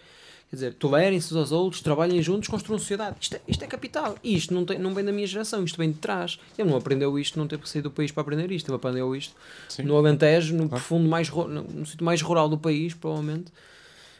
Quer 0.49 0.55
dizer, 0.55 0.73
tolerem-se 0.75 1.33
uns 1.33 1.37
aos 1.37 1.51
outros, 1.51 1.81
trabalhem 1.81 2.23
juntos, 2.23 2.47
construam 2.47 2.79
sociedade. 2.79 3.17
Isto 3.19 3.35
é, 3.35 3.41
isto 3.47 3.63
é 3.63 3.67
capital. 3.67 4.17
E 4.23 4.35
isto 4.35 4.53
não, 4.53 4.65
tem, 4.65 4.79
não 4.79 4.93
vem 4.95 5.03
da 5.03 5.11
minha 5.11 5.27
geração, 5.27 5.61
isto 5.63 5.77
vem 5.77 5.91
de 5.91 5.97
trás. 5.99 6.39
Ele 6.57 6.69
não 6.69 6.77
aprendeu 6.77 7.19
isto, 7.19 7.37
não 7.37 7.47
teve 7.47 7.63
que 7.63 7.69
sair 7.69 7.81
do 7.81 7.91
país 7.91 8.11
para 8.11 8.21
aprender 8.21 8.49
isto. 8.49 8.69
Ele 8.69 8.77
aprendeu 8.77 9.13
isto 9.13 9.35
Sim. 9.67 9.83
no 9.83 9.97
Alentejo, 9.97 10.55
no 10.55 10.69
profundo 10.69 11.07
mais, 11.07 11.29
no, 11.29 11.47
no 11.47 11.85
sítio 11.85 12.05
mais 12.05 12.21
rural 12.21 12.47
do 12.47 12.57
país, 12.57 12.93
provavelmente, 12.93 13.51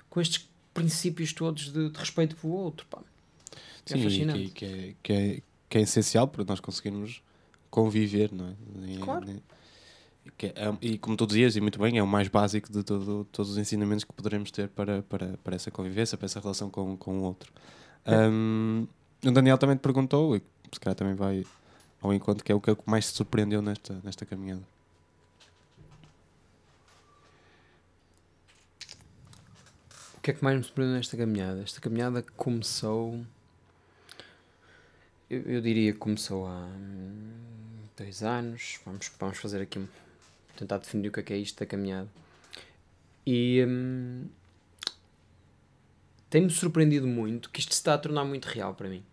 com 0.10 0.20
estes 0.20 0.46
princípios 0.74 1.32
todos 1.32 1.72
de, 1.72 1.90
de 1.90 1.98
respeito 1.98 2.36
pelo 2.36 2.54
outro. 2.54 2.86
Pá. 2.90 3.00
É 3.90 3.98
Sim, 3.98 4.00
e 4.00 4.04
fascinante. 4.04 4.50
que, 4.50 4.52
que, 4.52 4.66
é, 4.66 4.94
que, 5.04 5.14
é, 5.14 5.42
que 5.70 5.78
é 5.78 5.82
essencial 5.82 6.28
para 6.28 6.44
nós 6.44 6.60
conseguirmos 6.60 7.22
conviver, 7.70 8.32
não 8.34 8.48
é? 8.48 8.54
E, 8.92 8.98
Claro. 8.98 9.30
e- 9.30 9.42
que 10.38 10.48
é- 10.48 10.54
e 10.82 10.98
como 10.98 11.16
tu 11.16 11.26
dizias, 11.26 11.56
e 11.56 11.62
muito 11.62 11.80
bem, 11.80 11.98
é 11.98 12.04
o 12.04 12.08
mais 12.08 12.28
básico 12.28 12.72
de 12.72 12.84
todo, 12.84 13.26
todos 13.32 13.52
os 13.52 13.58
ensinamentos 13.58 14.04
que 14.04 14.12
poderemos 14.14 14.52
ter 14.52 14.68
para, 14.68 15.02
para, 15.04 15.38
para 15.38 15.56
essa 15.56 15.72
convivência, 15.72 16.18
para 16.18 16.26
essa 16.26 16.40
relação 16.40 16.70
com, 16.70 16.98
com 16.98 17.20
o 17.20 17.24
outro. 17.24 17.52
É. 18.04 18.28
Um, 18.28 18.86
o 19.26 19.32
Daniel 19.32 19.58
também 19.58 19.78
te 19.78 19.80
perguntou, 19.82 20.36
e 20.36 20.42
se 20.74 20.80
calhar 20.82 20.96
também 20.96 21.16
vai 21.16 21.46
ao 22.02 22.14
encontro, 22.14 22.44
que 22.44 22.52
é 22.52 22.56
o 22.56 22.60
que 22.60 22.70
é 22.70 22.74
o 22.74 22.76
que 22.76 22.90
mais 22.90 23.10
te 23.10 23.16
surpreendeu 23.16 23.62
nesta, 23.62 24.00
nesta 24.04 24.26
caminhada. 24.26 24.62
O 30.18 30.22
que 30.22 30.32
é 30.32 30.34
que 30.34 30.44
mais 30.44 30.58
me 30.58 30.64
surpreendeu 30.64 30.98
nesta 30.98 31.16
caminhada? 31.16 31.62
Esta 31.62 31.80
caminhada 31.80 32.22
começou. 32.36 33.22
Eu, 35.30 35.42
eu 35.42 35.62
diria 35.62 35.94
que 35.94 36.00
começou 36.00 36.48
há 36.48 36.66
hum, 36.66 37.32
dois 37.98 38.24
anos. 38.24 38.80
Vamos, 38.86 39.12
vamos 39.20 39.38
fazer 39.38 39.62
aqui. 39.62 39.86
tentar 40.56 40.78
definir 40.78 41.10
o 41.10 41.12
que 41.12 41.20
é 41.20 41.24
que 41.24 41.34
é 41.34 41.38
isto 41.38 41.60
da 41.60 41.66
caminhada. 41.66 42.10
E. 43.26 43.64
hum, 43.68 44.26
tem-me 46.30 46.50
surpreendido 46.50 47.08
muito 47.08 47.50
que 47.50 47.60
isto 47.60 47.74
se 47.74 47.80
está 47.80 47.94
a 47.94 47.98
tornar 47.98 48.26
muito 48.26 48.46
real 48.46 48.74
para 48.74 48.90
mim. 48.90 49.04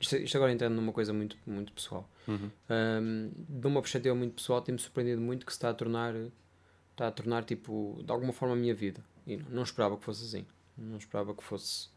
Isto, 0.00 0.16
isto 0.16 0.36
agora 0.36 0.52
entrando 0.52 0.74
numa 0.74 0.92
coisa 0.92 1.12
muito, 1.12 1.36
muito 1.46 1.72
pessoal. 1.72 2.08
Um, 2.28 3.30
de 3.48 3.66
uma 3.66 3.80
perspectiva 3.80 4.14
muito 4.14 4.34
pessoal, 4.34 4.60
tem-me 4.62 4.80
surpreendido 4.80 5.20
muito 5.20 5.44
que 5.46 5.52
se 5.52 5.58
está 5.58 5.70
a 5.70 5.74
tornar, 5.74 6.14
está 6.92 7.08
a 7.08 7.10
tornar 7.10 7.44
tipo, 7.44 8.00
de 8.04 8.10
alguma 8.10 8.32
forma 8.32 8.54
a 8.54 8.58
minha 8.58 8.74
vida. 8.74 9.02
E 9.26 9.36
não, 9.36 9.46
não 9.50 9.62
esperava 9.62 9.96
que 9.96 10.04
fosse 10.04 10.24
assim. 10.24 10.46
Não 10.76 10.96
esperava 10.96 11.34
que 11.34 11.42
fosse 11.42 11.88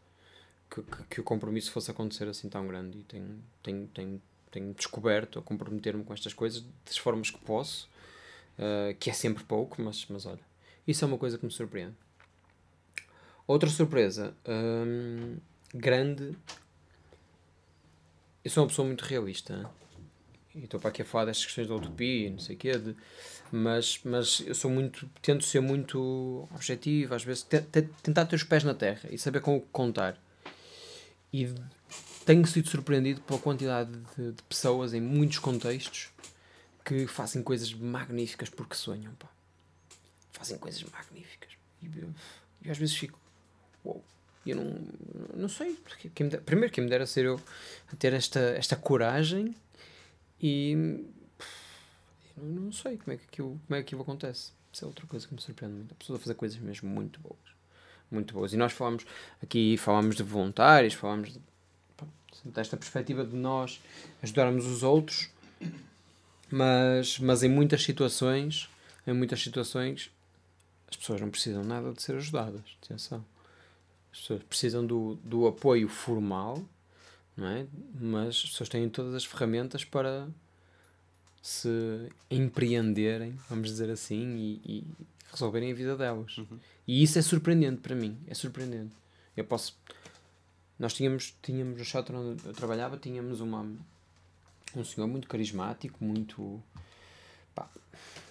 que, 0.70 0.82
que, 0.82 1.02
que 1.10 1.20
o 1.20 1.24
compromisso 1.24 1.70
fosse 1.70 1.90
acontecer 1.90 2.28
assim 2.28 2.48
tão 2.48 2.66
grande. 2.66 2.98
E 2.98 3.02
tenho, 3.04 3.42
tenho, 3.62 3.86
tenho, 3.88 4.22
tenho 4.50 4.74
descoberto 4.74 5.38
a 5.38 5.42
comprometer-me 5.42 6.04
com 6.04 6.12
estas 6.12 6.32
coisas 6.34 6.64
das 6.84 6.96
formas 6.96 7.30
que 7.30 7.38
posso, 7.38 7.88
uh, 8.58 8.94
que 8.98 9.10
é 9.10 9.12
sempre 9.12 9.44
pouco, 9.44 9.80
mas, 9.82 10.06
mas 10.08 10.26
olha, 10.26 10.40
isso 10.86 11.04
é 11.04 11.08
uma 11.08 11.18
coisa 11.18 11.38
que 11.38 11.44
me 11.44 11.52
surpreende. 11.52 11.94
Outra 13.46 13.68
surpresa 13.68 14.34
hum, 14.48 15.36
grande. 15.72 16.36
Eu 18.44 18.50
sou 18.50 18.64
uma 18.64 18.68
pessoa 18.68 18.86
muito 18.86 19.02
realista. 19.04 19.70
E 20.54 20.64
estou 20.64 20.80
para 20.80 20.88
aqui 20.88 21.02
a 21.02 21.04
falar 21.04 21.26
destas 21.26 21.44
questões 21.46 21.68
da 21.68 21.74
utopia 21.74 22.28
e 22.28 22.30
não 22.30 22.38
sei 22.38 22.56
o 22.56 22.58
quê, 22.58 22.72
de, 22.78 22.96
mas, 23.52 24.00
mas 24.04 24.40
eu 24.40 24.54
sou 24.54 24.70
muito. 24.70 25.08
Tento 25.20 25.44
ser 25.44 25.60
muito 25.60 26.48
objetivo, 26.54 27.14
às 27.14 27.22
vezes, 27.22 27.42
te- 27.42 27.60
te- 27.60 27.82
tentar 28.02 28.26
ter 28.26 28.36
os 28.36 28.42
pés 28.42 28.64
na 28.64 28.74
terra 28.74 29.08
e 29.10 29.18
saber 29.18 29.40
com 29.40 29.56
o 29.56 29.60
que 29.60 29.68
contar. 29.70 30.18
E 31.36 31.54
tenho 32.24 32.46
sido 32.46 32.66
surpreendido 32.70 33.20
pela 33.20 33.38
quantidade 33.38 33.90
de, 34.16 34.32
de 34.32 34.42
pessoas 34.44 34.94
em 34.94 35.02
muitos 35.02 35.38
contextos 35.38 36.08
que 36.82 37.06
fazem 37.06 37.42
coisas 37.42 37.74
magníficas 37.74 38.48
porque 38.48 38.74
sonham, 38.74 39.12
pá. 39.16 39.28
Fazem 40.32 40.56
coisas 40.56 40.82
magníficas. 40.84 41.50
E 41.82 41.86
eu, 41.86 42.08
eu 42.64 42.72
às 42.72 42.78
vezes 42.78 42.96
fico, 42.96 43.20
uou, 43.84 44.02
eu 44.46 44.56
não, 44.56 44.80
não 45.34 45.48
sei. 45.48 45.78
Quem 46.14 46.30
primeiro, 46.30 46.72
quem 46.72 46.84
me 46.84 46.88
dera 46.88 47.04
ser 47.04 47.26
eu 47.26 47.38
a 47.92 47.96
ter 47.96 48.14
esta, 48.14 48.40
esta 48.40 48.74
coragem 48.74 49.54
e 50.40 50.72
eu 52.34 52.44
não, 52.44 52.72
sei 52.72 52.96
como 52.96 53.12
é, 53.12 53.18
que 53.18 53.24
aquilo, 53.24 53.60
como 53.66 53.76
é 53.76 53.82
que 53.82 53.88
aquilo 53.88 54.00
acontece. 54.00 54.52
Isso 54.72 54.86
é 54.86 54.88
outra 54.88 55.06
coisa 55.06 55.26
que 55.26 55.34
me 55.34 55.40
surpreende 55.42 55.76
muito. 55.76 55.92
A 55.92 55.96
pessoa 55.96 56.18
fazer 56.18 56.34
coisas 56.34 56.58
mesmo 56.58 56.88
muito 56.88 57.20
boas. 57.20 57.55
Muito 58.10 58.34
boas. 58.34 58.52
E 58.52 58.56
nós 58.56 58.72
falamos 58.72 59.04
aqui, 59.42 59.76
falamos 59.76 60.16
de 60.16 60.22
voluntários, 60.22 60.94
falamos 60.94 61.32
de, 61.32 61.40
desta 62.44 62.76
perspectiva 62.76 63.24
de 63.24 63.34
nós 63.34 63.80
ajudarmos 64.22 64.66
os 64.66 64.82
outros, 64.82 65.28
mas, 66.50 67.18
mas 67.18 67.42
em 67.42 67.48
muitas 67.48 67.82
situações, 67.82 68.68
em 69.06 69.12
muitas 69.12 69.42
situações, 69.42 70.10
as 70.88 70.96
pessoas 70.96 71.20
não 71.20 71.30
precisam 71.30 71.64
nada 71.64 71.92
de 71.92 72.00
ser 72.00 72.16
ajudadas. 72.16 72.62
Atenção. 72.82 73.24
As 74.12 74.20
pessoas 74.20 74.42
precisam 74.44 74.86
do, 74.86 75.16
do 75.24 75.46
apoio 75.46 75.88
formal, 75.88 76.62
não 77.36 77.48
é? 77.48 77.66
Mas 78.00 78.28
as 78.28 78.50
pessoas 78.50 78.68
têm 78.68 78.88
todas 78.88 79.14
as 79.14 79.24
ferramentas 79.24 79.84
para 79.84 80.28
se 81.42 82.08
empreenderem, 82.30 83.38
vamos 83.48 83.68
dizer 83.68 83.90
assim, 83.90 84.60
e 84.64 84.84
resolverem 85.30 85.72
a 85.72 85.74
vida 85.74 85.96
delas. 85.96 86.36
E 86.86 87.02
isso 87.02 87.18
é 87.18 87.22
surpreendente 87.22 87.80
para 87.80 87.94
mim. 87.94 88.18
É 88.26 88.34
surpreendente. 88.34 88.94
Eu 89.36 89.44
posso. 89.44 89.78
Nós 90.78 90.94
tínhamos, 90.94 91.34
tínhamos 91.42 91.78
no 91.78 91.84
shelter 91.84 92.14
onde 92.14 92.46
eu 92.46 92.52
trabalhava, 92.52 92.96
tínhamos 92.96 93.40
uma, 93.40 93.66
um 94.74 94.84
senhor 94.84 95.06
muito 95.06 95.28
carismático, 95.28 96.02
muito. 96.04 96.62
Pá, 97.54 97.68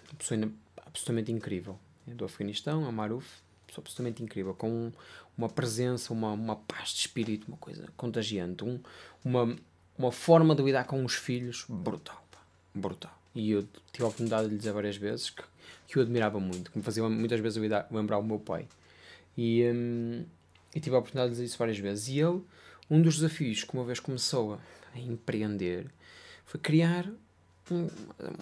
uma 0.09 0.17
pessoa 0.17 0.51
absolutamente 0.85 1.31
incrível. 1.31 1.77
É 2.07 2.13
do 2.13 2.25
Afeganistão, 2.25 2.85
é 2.85 2.87
o 2.87 2.93
Maruf, 2.93 3.25
pessoa 3.65 3.83
absolutamente 3.83 4.23
incrível, 4.23 4.53
com 4.53 4.91
uma 5.37 5.49
presença, 5.49 6.13
uma, 6.13 6.31
uma 6.31 6.55
paz 6.55 6.89
de 6.89 6.99
espírito, 6.99 7.47
uma 7.47 7.57
coisa 7.57 7.87
contagiante, 7.97 8.63
um, 8.63 8.79
uma, 9.23 9.55
uma 9.97 10.11
forma 10.11 10.55
de 10.55 10.63
lidar 10.63 10.85
com 10.85 11.03
os 11.03 11.15
filhos 11.15 11.65
brutal, 11.67 12.23
pá, 12.31 12.39
brutal. 12.73 13.13
E 13.33 13.51
eu 13.51 13.63
tive 13.91 14.03
a 14.03 14.07
oportunidade 14.07 14.45
de 14.45 14.51
lhe 14.51 14.57
dizer 14.57 14.71
várias 14.71 14.95
vezes 14.95 15.29
que, 15.29 15.43
que 15.87 15.97
eu 15.97 16.01
admirava 16.03 16.39
muito, 16.39 16.71
que 16.71 16.77
me 16.77 16.83
fazia 16.83 17.07
muitas 17.07 17.39
vezes 17.39 17.61
lembrar 17.91 18.17
o 18.17 18.23
meu 18.23 18.39
pai. 18.39 18.67
E, 19.37 19.63
hum, 19.65 20.25
e 20.73 20.79
tive 20.79 20.95
a 20.95 20.99
oportunidade 20.99 21.29
de 21.29 21.35
dizer 21.35 21.45
isso 21.45 21.57
várias 21.57 21.77
vezes. 21.77 22.07
E 22.07 22.19
ele, 22.19 22.41
um 22.89 23.01
dos 23.01 23.15
desafios 23.15 23.63
que 23.63 23.73
uma 23.73 23.83
vez 23.85 23.99
começou 23.99 24.55
a, 24.55 24.59
empreender 24.99 25.87
foi 26.45 26.59
criar 26.59 27.05
um- 27.69 27.89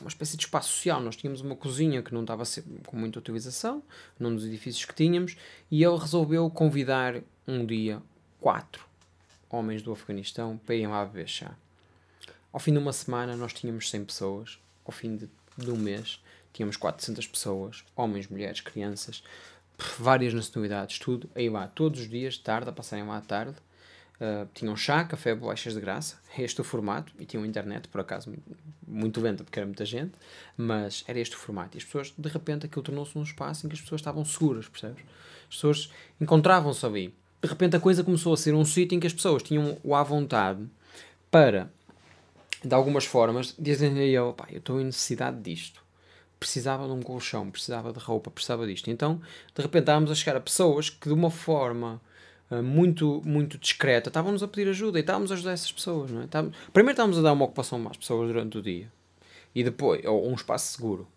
uma 0.01 0.07
espécie 0.07 0.38
de 0.38 0.43
espaço 0.43 0.69
social. 0.69 1.01
Nós 1.01 1.15
tínhamos 1.15 1.41
uma 1.41 1.55
cozinha 1.55 2.01
que 2.03 2.13
não 2.13 2.21
estava 2.21 2.43
com 2.85 2.95
muita 2.97 3.19
utilização, 3.19 3.81
num 4.19 4.35
dos 4.35 4.45
edifícios 4.45 4.85
que 4.85 4.93
tínhamos, 4.93 5.35
e 5.71 5.83
ele 5.83 5.97
resolveu 5.97 6.50
convidar 6.50 7.21
um 7.47 7.65
dia 7.65 8.01
quatro 8.39 8.85
homens 9.50 9.81
do 9.81 9.91
Afeganistão 9.91 10.57
para 10.65 10.75
irem 10.75 10.88
lá 10.88 11.05
beber 11.05 11.27
chá. 11.27 11.55
Ao 12.51 12.59
fim 12.59 12.71
de 12.71 12.77
uma 12.77 12.93
semana 12.93 13.35
nós 13.35 13.53
tínhamos 13.53 13.89
100 13.89 14.05
pessoas, 14.05 14.59
ao 14.85 14.91
fim 14.91 15.15
de, 15.15 15.29
de 15.57 15.71
um 15.71 15.77
mês 15.77 16.19
tínhamos 16.53 16.77
400 16.77 17.27
pessoas, 17.27 17.83
homens, 17.95 18.27
mulheres, 18.27 18.62
crianças, 18.62 19.24
várias 20.00 20.33
nacionalidades, 20.33 21.00
tudo, 21.00 21.29
aí 21.36 21.50
lá, 21.50 21.67
todos 21.67 22.01
os 22.01 22.10
dias, 22.10 22.36
de 22.36 22.41
tarde, 22.41 22.69
a 22.69 22.72
passarem 22.72 23.05
lá 23.05 23.17
à 23.17 23.22
tarde, 23.22 23.55
Uh, 24.24 24.48
tinham 24.53 24.74
chá, 24.77 25.03
café, 25.03 25.33
bolachas 25.33 25.74
de 25.74 25.81
graça, 25.81 26.17
este 26.38 26.62
o 26.62 26.63
formato, 26.63 27.12
e 27.19 27.25
tinham 27.25 27.45
internet, 27.45 27.89
por 27.89 28.00
acaso, 28.00 28.33
muito, 28.88 29.19
lenta, 29.19 29.43
porque 29.43 29.60
era 29.60 29.65
muita 29.65 29.86
gente, 29.86 30.13
mas 30.55 31.03
era 31.07 31.19
este 31.19 31.36
o 31.36 31.39
formato. 31.39 31.75
E 31.75 31.79
as 31.79 31.83
pessoas, 31.83 32.13
de 32.17 32.29
repente, 32.29 32.65
aquilo 32.65 32.83
tornou-se 32.83 33.17
um 33.17 33.24
espaço 33.24 33.65
em 33.65 33.69
que 33.69 33.75
as 33.75 33.81
pessoas 33.81 34.00
estavam 34.00 34.24
seguras, 34.24 34.69
percebes? 34.69 35.03
As 35.50 35.55
pessoas 35.55 35.91
encontravam-se 36.22 36.86
ali. 36.86 37.13
De 37.41 37.50
repente, 37.50 37.75
a 37.75 37.79
coisa 37.79 38.03
começou 38.03 38.33
a 38.33 38.38
ser 38.38 38.53
um 38.53 38.63
sítio 38.63 38.95
em 38.95 39.00
que 39.00 39.07
as 39.07 39.13
pessoas 39.13 39.43
tinham 39.43 39.77
o 39.83 39.93
à 39.93 40.03
vontade 40.03 40.65
para, 41.29 41.69
de 42.63 42.74
algumas 42.74 43.03
formas, 43.03 43.53
dizem 43.60 43.98
a 43.98 44.05
eu, 44.05 44.31
pá, 44.31 44.48
eu 44.50 44.60
estou 44.60 44.79
em 44.79 44.86
necessidade 44.86 45.41
disto. 45.41 45.82
Precisava 46.43 46.85
de 46.85 46.91
um 46.91 47.01
colchão, 47.01 47.50
precisava 47.50 47.93
de 47.93 48.00
roupa, 48.00 48.29
precisava 48.29 48.67
disto. 48.67 48.91
Então, 48.91 49.21
de 49.55 49.62
repente, 49.62 49.83
estávamos 49.83 50.12
a 50.12 50.15
chegar 50.15 50.35
a 50.35 50.41
pessoas 50.41 50.89
que, 50.89 51.07
de 51.07 51.13
uma 51.13 51.31
forma 51.31 52.01
uh, 52.51 52.62
muito, 52.62 53.21
muito 53.23 53.57
discreta, 53.57 54.09
estavam-nos 54.09 54.43
a 54.43 54.47
pedir 54.50 54.69
ajuda 54.69 55.00
e 55.00 55.01
estávamos 55.01 55.31
a 55.31 55.35
ajudar 55.35 55.53
essas 55.53 55.71
pessoas. 55.71 56.12
Não 56.12 56.21
é? 56.21 56.25
Estávamos- 56.25 56.57
primeiro 56.73 56.95
estávamos 56.95 57.17
a 57.17 57.21
dar 57.21 57.31
uma 57.31 57.45
ocupação 57.45 57.88
às 57.89 57.95
pessoas 57.95 58.27
durante 58.27 58.57
o 58.57 58.62
dia 58.62 58.91
e 59.55 59.63
depois, 59.63 60.03
ou 60.03 60.29
um 60.29 60.33
espaço 60.33 60.73
seguro. 60.73 61.07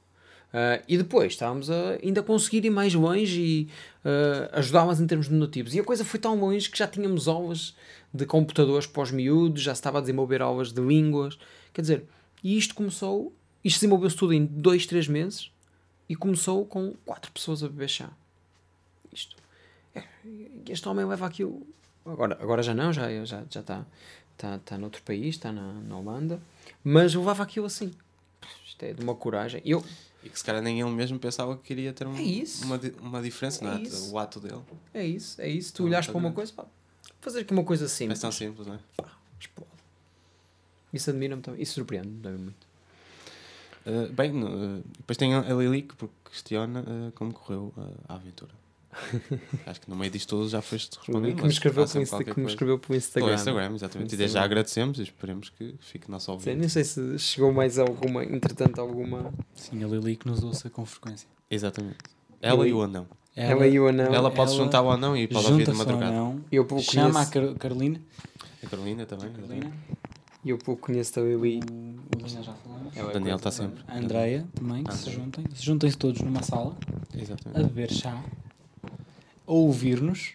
Uh, 0.54 0.80
e 0.86 0.96
depois 0.96 1.32
estávamos 1.32 1.68
a 1.68 1.98
ainda 2.00 2.22
conseguir 2.22 2.64
ir 2.64 2.70
mais 2.70 2.94
longe 2.94 3.40
e 3.40 3.68
uh, 4.04 4.48
ajudá-las 4.52 5.00
em 5.00 5.06
termos 5.08 5.26
de 5.26 5.32
donativos. 5.32 5.74
E 5.74 5.80
a 5.80 5.84
coisa 5.84 6.04
foi 6.04 6.20
tão 6.20 6.38
longe 6.38 6.70
que 6.70 6.78
já 6.78 6.86
tínhamos 6.86 7.26
aulas 7.26 7.74
de 8.14 8.24
computadores 8.24 8.86
para 8.86 9.02
os 9.02 9.10
miúdos, 9.10 9.60
já 9.60 9.74
se 9.74 9.80
estava 9.80 9.98
a 9.98 10.00
desenvolver 10.00 10.40
aulas 10.40 10.72
de 10.72 10.80
línguas. 10.80 11.36
Quer 11.74 11.80
dizer, 11.80 12.04
e 12.44 12.56
isto 12.56 12.76
começou, 12.76 13.34
isto 13.66 13.76
desenvolveu-se 13.80 14.16
tudo 14.16 14.32
em 14.32 14.44
dois, 14.44 14.86
três 14.86 15.08
meses 15.08 15.50
e 16.08 16.14
começou 16.16 16.64
com 16.64 16.94
quatro 17.04 17.30
pessoas 17.32 17.62
a 17.62 17.68
beber 17.68 17.88
chá. 17.88 18.10
Isto. 19.12 19.36
É, 19.94 20.04
este 20.68 20.88
homem 20.88 21.04
leva 21.04 21.26
aquilo. 21.26 21.66
Agora, 22.04 22.38
agora 22.40 22.62
já 22.62 22.74
não, 22.74 22.92
já, 22.92 23.08
já, 23.24 23.44
já 23.50 23.60
está, 23.60 23.84
está, 24.32 24.56
está 24.56 24.78
noutro 24.78 25.02
país, 25.02 25.34
está 25.34 25.50
na, 25.50 25.72
na 25.74 25.96
Holanda, 25.98 26.40
mas 26.84 27.14
levava 27.14 27.42
aquilo 27.42 27.66
assim. 27.66 27.92
Isto 28.64 28.82
é 28.84 28.92
de 28.92 29.02
uma 29.02 29.14
coragem. 29.14 29.60
Eu, 29.64 29.84
E 30.22 30.28
que 30.28 30.38
se 30.38 30.44
calhar 30.44 30.62
nem 30.62 30.80
ele 30.80 30.90
mesmo 30.90 31.18
pensava 31.18 31.56
que 31.56 31.62
queria 31.64 31.92
ter 31.92 32.06
um- 32.06 32.14
É 32.16 32.64
uma, 32.64 32.80
uma 33.00 33.22
diferença, 33.22 33.64
não 33.64 33.72
É 33.72 33.76
é? 33.78 33.82
isso. 33.82 34.12
O 34.12 34.18
ato 34.18 34.38
dele. 34.38 34.60
é 34.94 35.04
isso, 35.04 35.40
é 35.40 35.48
isso. 35.48 35.72
Tu 35.74 35.82
Não, 35.82 35.88
olhas 35.90 36.06
tá 36.06 36.12
para 36.12 36.18
uma 36.20 36.32
coisa, 36.32 36.52
pá, 36.52 36.64
fazer 37.20 37.40
aqui 37.40 37.52
uma 37.52 37.64
coisa 37.64 37.86
É 37.86 37.88
simples. 37.88 38.20
tão 38.20 38.30
simples, 38.30 38.66
não 38.66 38.74
é? 38.74 38.78
explode. 39.40 39.70
Isso 40.92 41.10
admira-me 41.10 41.42
também. 41.42 41.60
Isso 41.62 41.74
surpreende-me 41.74 42.20
também 42.20 42.38
muito. 42.38 42.65
Uh, 43.86 44.12
bem, 44.12 44.32
no- 44.32 44.78
uh, 44.78 44.84
depois 44.98 45.16
tem 45.16 45.34
a 45.34 45.40
Lili 45.54 45.82
que 45.82 45.94
questiona 46.30 46.80
uh, 46.80 47.12
como 47.14 47.32
correu 47.32 47.72
uh, 47.76 47.94
a 48.08 48.14
aventura. 48.14 48.50
Acho 49.66 49.80
que 49.82 49.90
no 49.90 49.96
meio 49.96 50.10
disto 50.10 50.30
tudo 50.30 50.48
já 50.48 50.62
foste 50.62 50.96
responder. 50.96 51.34
que 51.34 51.42
me 51.42 51.48
escreveu, 51.48 51.86
pelo 51.86 52.02
Insta, 52.02 52.24
que 52.24 52.40
me 52.40 52.46
escreveu 52.46 52.78
pelo 52.78 52.96
Instagram. 52.96 53.26
Pelo 53.28 53.38
Instagram, 53.38 53.74
exatamente. 53.74 54.14
E 54.14 54.16
desde 54.16 54.22
já 54.34 54.40
Instagram. 54.40 54.44
agradecemos 54.44 54.98
e 54.98 55.02
esperemos 55.02 55.50
que 55.50 55.74
fique 55.80 56.10
nosso 56.10 56.26
Sim, 56.26 56.32
ouvinte. 56.32 56.56
não 56.56 56.68
sei 56.68 56.82
se 56.84 57.18
chegou 57.18 57.52
mais 57.52 57.78
alguma, 57.78 58.24
entretanto, 58.24 58.80
alguma. 58.80 59.32
Sim, 59.54 59.84
a 59.84 59.86
Lili 59.86 60.16
que 60.16 60.26
nos 60.26 60.42
ouça 60.42 60.70
com 60.70 60.84
frequência. 60.86 61.28
Exatamente. 61.50 61.98
Ela 62.40 62.64
Lili. 62.64 62.70
e 62.70 62.72
o 62.72 62.82
anão. 62.82 63.06
Ela, 63.36 63.66
e 63.66 63.78
o 63.78 63.86
anão. 63.86 64.14
ela 64.14 64.30
pode 64.30 64.50
se 64.50 64.56
ela 64.56 64.64
juntar 64.64 64.78
ao 64.78 64.90
anão 64.90 65.14
e 65.14 65.28
pode 65.28 65.46
ouvir 65.46 65.66
de 65.66 65.72
madrugada. 65.74 66.16
Eu 66.50 66.66
chama 66.80 67.20
a 67.20 67.26
Car 67.26 67.54
Carolina. 67.56 68.00
A 68.64 68.66
Carolina 68.66 69.04
também. 69.04 69.30
Carolina. 69.30 69.72
Eu 70.50 70.58
pouco 70.58 70.82
conheço 70.82 71.18
a 71.18 71.22
Lili. 71.22 71.58
O 71.58 72.16
Daniel 72.18 72.42
já 72.42 72.52
falamos. 72.54 72.96
Ela 72.96 73.06
O 73.06 73.10
é 73.10 73.12
Daniel 73.14 73.36
está 73.36 73.50
sempre. 73.50 73.82
A 73.88 73.96
Andreia 73.98 74.46
também, 74.54 74.84
que 74.84 74.94
se 74.94 75.10
juntem. 75.10 75.44
Se 75.54 75.64
juntem-se 75.64 75.96
todos 75.98 76.20
numa 76.22 76.42
sala 76.42 76.76
a 77.14 77.20
Exatamente. 77.20 77.62
beber 77.64 77.90
chá, 77.92 78.22
a 79.46 79.52
ouvir-nos, 79.52 80.32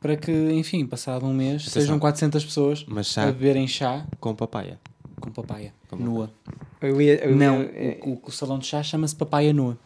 para 0.00 0.16
que, 0.16 0.30
enfim, 0.52 0.86
passado 0.86 1.24
um 1.26 1.32
mês, 1.34 1.62
Atenção. 1.62 1.82
sejam 1.82 1.98
400 1.98 2.44
pessoas 2.44 2.84
Mas 2.86 3.16
a 3.18 3.26
beberem 3.26 3.66
chá 3.66 4.06
com 4.20 4.34
papaya. 4.34 4.78
com 5.20 5.30
papaya 5.30 5.72
Com 5.88 5.96
nua. 5.96 6.30
A 6.80 6.86
Lili, 6.86 7.10
a 7.12 7.26
Lili 7.26 7.34
Não, 7.38 7.60
é- 7.62 7.98
o, 8.04 8.10
o- 8.12 8.20
o 8.26 8.30
salão 8.30 8.58
de 8.58 8.66
chá 8.66 8.82
chama-se 8.82 9.16
papaya 9.16 9.52
nua. 9.52 9.78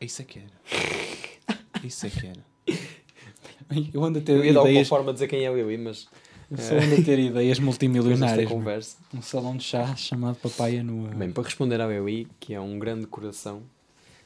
Isso 0.00 0.20
é 0.22 0.24
que 0.24 0.38
era. 0.40 1.82
Isso 1.82 2.06
é 2.06 2.10
que 2.10 2.26
era. 2.26 2.44
Eu 3.92 4.04
ando 4.04 4.18
a 4.20 4.22
ter 4.22 4.32
eu 4.32 4.44
ia 4.44 4.52
dar 4.52 4.60
alguma 4.60 4.70
ideias, 4.70 4.88
forma 4.88 5.06
de 5.06 5.14
dizer 5.14 5.26
quem 5.28 5.44
é 5.44 5.48
a 5.48 5.52
Lili, 5.52 5.76
mas 5.78 6.06
eu 6.50 6.58
só 6.58 6.74
ando 6.74 6.94
a 6.94 7.04
ter 7.04 7.18
ideias 7.18 7.58
multimilionárias. 7.58 8.48
conversa. 8.48 8.96
Um 9.12 9.22
salão 9.22 9.56
de 9.56 9.64
chá 9.64 9.96
chamado 9.96 10.36
papaya 10.36 10.82
nua. 10.82 11.08
Bem, 11.10 11.32
para 11.32 11.42
responder 11.42 11.80
à 11.80 11.86
Lili, 11.86 12.28
que 12.38 12.54
é 12.54 12.60
um 12.60 12.78
grande 12.78 13.06
coração, 13.06 13.62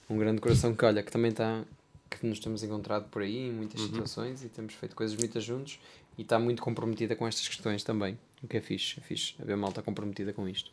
um 0.09 0.19
grande 0.19 0.41
coração 0.41 0.75
que, 0.75 0.85
olha, 0.85 1.03
que 1.03 1.11
também 1.11 1.31
está, 1.31 1.65
que 2.11 2.27
nos 2.27 2.39
temos 2.39 2.63
encontrado 2.63 3.09
por 3.09 3.23
aí 3.23 3.49
em 3.49 3.53
muitas 3.53 3.81
situações 3.81 4.45
e 4.45 4.49
temos 4.49 4.75
feito 4.75 4.95
coisas 4.95 5.17
muitas 5.17 5.43
juntos 5.43 5.81
e 6.19 6.23
está 6.23 6.39
muito 6.39 6.61
comprometida 6.61 7.17
com 7.17 7.27
estas 7.27 7.49
questões 7.49 7.83
também, 7.83 8.19
o 8.43 8.49
que 8.49 8.57
é 8.57 8.61
fixe, 8.61 8.99
é 8.99 9.03
fixe, 9.03 9.35
haver 9.41 9.57
malta 9.57 9.81
comprometida 9.81 10.33
com 10.33 10.47
isto. 10.49 10.71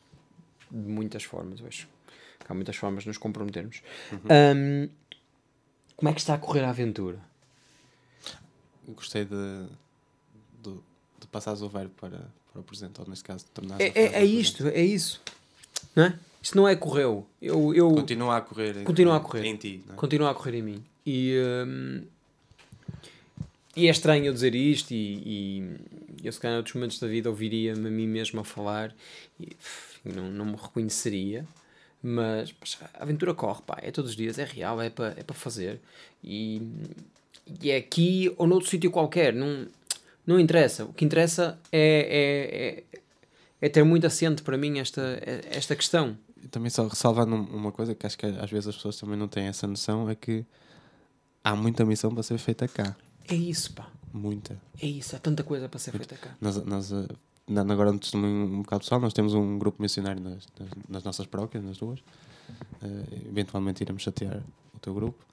De 0.69 0.89
muitas 0.89 1.23
formas, 1.23 1.61
eu 1.61 1.67
acho. 1.67 1.87
Há 2.49 2.53
muitas 2.53 2.75
formas 2.75 3.03
de 3.03 3.09
nos 3.09 3.17
comprometermos. 3.17 3.81
Ahm, 4.29 4.89
como 5.95 6.09
é 6.09 6.13
que 6.13 6.19
está 6.19 6.33
a 6.33 6.37
correr 6.37 6.61
a 6.61 6.69
aventura? 6.69 7.19
Gostei 8.87 9.25
de 9.25 9.67
passares 11.31 11.61
o 11.61 11.69
verbo 11.69 11.91
para, 11.99 12.19
para 12.51 12.59
o 12.59 12.63
presente, 12.63 12.99
ou 12.99 13.07
neste 13.07 13.23
caso, 13.23 13.45
tornares 13.53 13.85
É, 13.85 13.99
é, 13.99 14.05
é 14.21 14.25
isto, 14.25 14.67
é 14.67 14.81
isso. 14.83 15.21
Não 15.95 16.03
é? 16.05 16.19
Isto 16.41 16.55
não 16.57 16.67
é 16.67 16.75
correu. 16.75 17.25
Eu, 17.41 17.73
eu. 17.73 17.89
Continua 17.91 18.37
a 18.37 18.41
correr. 18.41 18.77
em- 18.77 18.83
Continua 18.83 19.17
a 19.17 19.19
correr. 19.19 19.45
Em 19.45 19.55
ti. 19.57 19.83
É? 19.89 19.93
continua 19.93 20.31
a 20.31 20.33
correr 20.33 20.55
em 20.57 20.61
mim. 20.61 20.83
E, 21.05 21.35
hum, 21.67 22.03
e 23.75 23.87
é 23.87 23.91
estranho 23.91 24.25
eu 24.25 24.33
dizer 24.33 24.55
isto, 24.55 24.91
e, 24.91 25.67
e 26.21 26.25
eu, 26.25 26.31
se 26.31 26.39
calhar, 26.39 26.55
em 26.55 26.57
outros 26.57 26.73
momentos 26.75 26.99
da 26.99 27.07
vida, 27.07 27.29
ouviria-me 27.29 27.87
a 27.87 27.91
mim 27.91 28.07
mesmo 28.07 28.39
a 28.39 28.43
falar 28.43 28.93
e 29.39 29.47
pff, 29.47 29.99
não, 30.05 30.29
não 30.31 30.45
me 30.45 30.55
reconheceria. 30.55 31.45
Mas 32.01 32.55
a 32.93 33.03
aventura 33.03 33.33
corre, 33.33 33.61
pá, 33.65 33.77
é 33.81 33.91
todos 33.91 34.11
os 34.11 34.17
dias, 34.17 34.37
é 34.39 34.45
real, 34.45 34.81
é 34.81 34.89
para 34.89 35.15
é 35.17 35.23
para 35.23 35.35
fazer. 35.35 35.79
E, 36.23 36.61
e 37.61 37.71
é 37.71 37.77
aqui 37.77 38.33
ou 38.37 38.47
noutro 38.47 38.69
sítio 38.69 38.89
qualquer, 38.91 39.33
não, 39.33 39.67
não 40.27 40.39
interessa. 40.39 40.85
O 40.85 40.93
que 40.93 41.03
interessa 41.05 41.57
é, 41.71 42.83
é, 42.91 42.97
é, 42.99 43.65
é 43.65 43.69
ter 43.69 43.83
muito 43.83 44.05
assente 44.05 44.43
para 44.43 44.57
mim 44.57 44.77
esta, 44.79 45.01
esta 45.49 45.75
questão. 45.75 46.15
Também 46.51 46.69
só 46.69 46.85
ressalvando 46.87 47.33
um- 47.35 47.55
uma 47.55 47.71
coisa 47.71 47.95
que 47.95 48.05
acho 48.05 48.17
que 48.17 48.25
às 48.25 48.51
vezes 48.51 48.67
as 48.67 48.75
pessoas 48.75 48.97
também 48.97 49.17
não 49.17 49.27
têm 49.27 49.45
essa 49.47 49.65
noção, 49.65 50.07
é 50.09 50.13
que 50.15 50.45
há 51.43 51.55
muita 51.55 51.83
missão 51.85 52.13
para 52.13 52.21
ser 52.23 52.37
feita 52.37 52.67
cá. 52.67 52.95
É 53.27 53.33
isso, 53.35 53.73
pá. 53.73 53.87
Muita. 54.13 54.59
É 54.81 54.85
isso, 54.85 55.15
há 55.15 55.19
tanta 55.19 55.43
coisa 55.43 55.67
para 55.67 55.79
ser 55.79 55.91
feita 55.91 56.15
cá. 56.15 56.35
Nós, 56.39 56.55
nós, 56.65 56.91
eh, 56.91 57.07
dando 57.47 57.73
agora 57.73 57.91
um 57.91 57.97
testemunho 57.97 58.45
um 58.45 58.61
bocado 58.61 58.81
pessoal, 58.81 59.01
nós 59.01 59.13
temos 59.13 59.33
um 59.33 59.57
grupo 59.59 59.81
missionário 59.81 60.21
nas, 60.21 60.47
nas, 60.59 60.69
nas 60.87 61.03
nossas 61.03 61.25
paróquias, 61.25 61.63
nas 61.63 61.77
duas. 61.77 61.99
Eh, 62.81 63.27
eventualmente 63.29 63.81
iremos 63.83 64.01
chatear 64.03 64.41
o 64.73 64.79
teu 64.79 64.93
grupo. 64.93 65.23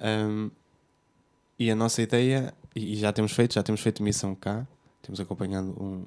Ahm, 0.00 0.50
e 1.58 1.70
a 1.70 1.74
nossa 1.76 2.02
ideia, 2.02 2.52
e, 2.74 2.96
já 2.96 3.12
temos 3.12 3.32
feito, 3.32 3.54
já 3.54 3.62
temos 3.62 3.80
feito 3.80 4.02
missão 4.02 4.34
cá, 4.34 4.66
temos 5.02 5.20
acompanhado 5.20 5.68
um, 5.80 6.04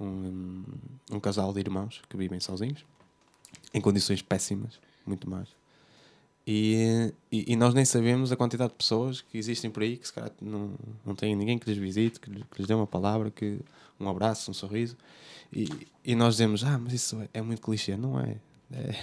um, 0.00 0.64
um 1.12 1.20
casal 1.20 1.52
de 1.52 1.60
irmãos 1.60 2.00
que 2.08 2.16
vivem 2.16 2.40
sozinhos, 2.40 2.84
em 3.74 3.80
condições 3.80 4.22
péssimas, 4.22 4.78
muito 5.06 5.28
más. 5.28 5.48
E, 6.46 7.12
e, 7.30 7.52
e 7.52 7.56
nós 7.56 7.72
nem 7.72 7.84
sabemos 7.84 8.32
a 8.32 8.36
quantidade 8.36 8.70
de 8.72 8.76
pessoas 8.76 9.20
que 9.20 9.38
existem 9.38 9.70
por 9.70 9.82
aí 9.82 9.96
que 9.96 10.06
se 10.06 10.12
calhar 10.12 10.30
não, 10.40 10.72
não 11.06 11.14
têm 11.14 11.36
ninguém 11.36 11.56
que 11.58 11.68
lhes 11.70 11.78
visite, 11.78 12.18
que, 12.18 12.28
lhes- 12.30 12.42
que 12.50 12.58
lhes 12.58 12.66
dê 12.66 12.74
uma 12.74 12.86
palavra, 12.86 13.30
que, 13.30 13.60
um 14.00 14.08
abraço, 14.08 14.50
um 14.50 14.54
sorriso. 14.54 14.96
E, 15.52 15.68
e 16.04 16.16
nós 16.16 16.34
dizemos, 16.34 16.64
ah, 16.64 16.78
mas 16.78 16.94
isso 16.94 17.20
é, 17.20 17.28
é 17.34 17.42
muito 17.42 17.62
clichê. 17.62 17.96
Não 17.96 18.18
é. 18.18 18.36
É, 18.72 18.94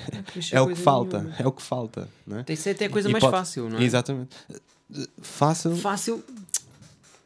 é 0.58 0.62
o 0.62 0.68
que 0.68 0.76
falta. 0.76 1.34
É 1.40 1.48
o 1.48 1.52
que 1.54 1.62
falta. 1.62 2.10
Não 2.28 2.40
é? 2.40 2.44
Tem 2.44 2.56
que 2.58 2.62
ser 2.62 2.72
até 2.72 2.86
a 2.86 2.90
coisa 2.90 3.08
E 3.08 3.12
mais 3.14 3.24
pode- 3.24 3.32
fácil, 3.38 3.70
não 3.70 3.78
é? 3.78 3.84
Exatamente. 3.84 4.36
Fácil. 5.22 5.78
Fácil, 5.78 6.24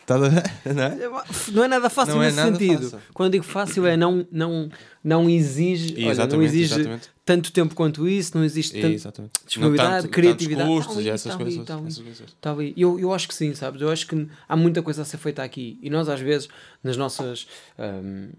Tá, 0.05 0.17
não 0.19 0.25
é? 0.27 1.09
não 1.53 1.63
é 1.63 1.67
nada 1.67 1.89
fácil 1.89 2.15
Não 2.15 2.23
é 2.23 2.25
nesse 2.25 2.37
nada 2.37 2.51
sentido. 2.57 2.83
fácil. 2.89 2.99
Quando 3.13 3.31
digo 3.31 3.43
fácil 3.45 3.85
é 3.85 3.95
não, 3.95 4.27
não, 4.31 4.69
não 5.03 5.29
exige, 5.29 5.95
olha, 6.05 6.27
não 6.27 6.41
exige 6.43 6.73
exatamente. 6.75 7.09
tanto 7.23 7.51
tempo 7.53 7.73
quanto 7.73 8.07
isso, 8.07 8.37
não 8.37 8.43
existe 8.43 8.81
tanto, 8.81 9.29
disponibilidade, 9.45 10.03
tanto- 10.03 10.11
criatividade. 10.11 10.69
custos 10.69 10.97
ali, 10.97 11.05
e 11.05 11.09
essas 11.09 11.33
ali, 11.33 11.43
coisas. 11.43 11.69
ali. 11.69 11.87
essas 11.87 12.03
coisas. 12.03 12.35
Ali. 12.43 12.73
Eu, 12.75 12.99
eu 12.99 13.13
acho 13.13 13.27
que 13.29 13.33
sim, 13.35 13.53
sabes? 13.55 13.81
Eu 13.81 13.89
acho 13.89 14.05
que 14.05 14.27
há 14.47 14.55
muita 14.57 14.81
coisa 14.81 15.03
a 15.03 15.05
ser 15.05 15.17
feita 15.17 15.41
aqui. 15.41 15.79
E 15.81 15.89
nós, 15.89 16.09
às 16.09 16.19
vezes, 16.19 16.49
nas 16.83 16.97
nossas. 16.97 17.47
hum, 17.79 18.29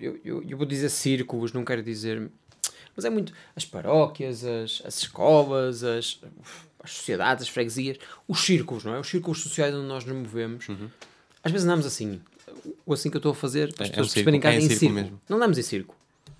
eu, 0.00 0.18
eu, 0.24 0.42
eu 0.48 0.56
vou 0.56 0.66
dizer 0.66 0.88
círculos, 0.88 1.52
não 1.52 1.64
quero 1.64 1.82
dizer. 1.82 2.28
Mas 2.96 3.04
é 3.04 3.10
muito. 3.10 3.32
As 3.54 3.64
paróquias, 3.64 4.42
as, 4.44 4.82
as 4.84 4.98
escolas, 4.98 5.84
as, 5.84 6.18
as 6.86 6.92
sociedades, 6.92 7.42
as 7.44 7.48
freguesias, 7.48 7.98
os 8.26 8.40
círculos, 8.40 8.84
não 8.84 8.94
é? 8.94 9.00
Os 9.00 9.08
círculos 9.08 9.40
sociais 9.42 9.74
onde 9.74 9.86
nós 9.86 10.04
nos 10.04 10.16
movemos. 10.16 10.66
Às 11.42 11.52
vezes 11.52 11.66
andamos 11.66 11.84
assim. 11.84 12.20
O 12.84 12.92
assim 12.94 13.10
que 13.10 13.16
eu 13.16 13.18
estou 13.18 13.32
a 13.32 13.34
fazer, 13.34 13.74
para 13.74 13.84
as 13.84 13.90
Uhum. 13.90 13.96
É, 13.96 13.98
é 13.98 14.02
pessoas 14.02 14.10
um 14.10 14.14
perceberem 14.14 14.40
é 14.42 14.56
em 14.56 14.60
círculo. 14.60 14.78
círculo 14.78 15.00
mesmo. 15.02 15.20
Não 15.28 15.36
andamos 15.36 15.58
em 15.58 15.62
círculo. 15.62 15.98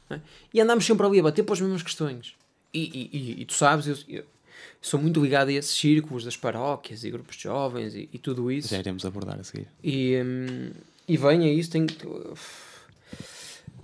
não 0.08 0.16
é? 0.16 0.20
E 0.54 0.60
andamos 0.60 0.86
sempre 0.86 1.06
ali 1.06 1.20
a 1.20 1.22
bater 1.22 1.42
pelas 1.44 1.60
mesmas 1.60 1.82
questões. 1.82 2.34
E, 2.72 2.80
e, 2.80 3.16
e, 3.16 3.42
e 3.42 3.44
tu 3.44 3.54
sabes, 3.54 3.86
eu, 3.86 3.96
eu 4.08 4.24
sou 4.80 5.00
muito 5.00 5.22
ligado 5.22 5.48
a 5.48 5.52
esses 5.52 5.76
círculos 5.76 6.24
das 6.24 6.36
paróquias 6.36 7.04
e 7.04 7.10
grupos 7.10 7.36
de 7.36 7.42
jovens 7.44 7.94
e, 7.94 8.08
e 8.12 8.18
tudo 8.18 8.50
isso. 8.50 8.68
Já 8.68 8.78
iremos 8.78 9.04
abordar 9.04 9.38
a 9.38 9.44
seguir. 9.44 9.66
E, 9.82 10.16
hum, 10.24 10.70
e 11.08 11.16
vem 11.16 11.44
a 11.44 11.52
isso, 11.52 11.70
tenho 11.70 11.86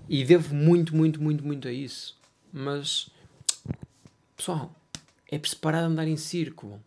E 0.09 0.25
devo 0.25 0.55
muito, 0.55 0.95
muito, 0.95 1.23
muito, 1.23 1.45
muito 1.45 1.69
a 1.69 1.73
isso. 1.73 2.17
Mas, 2.53 3.09
pessoal, 4.37 4.75
é 5.33 5.39
preciso 5.39 5.61
parar 5.63 5.81
de 5.81 5.87
andar 5.87 6.07
em 6.07 6.17
círculo. 6.17 6.79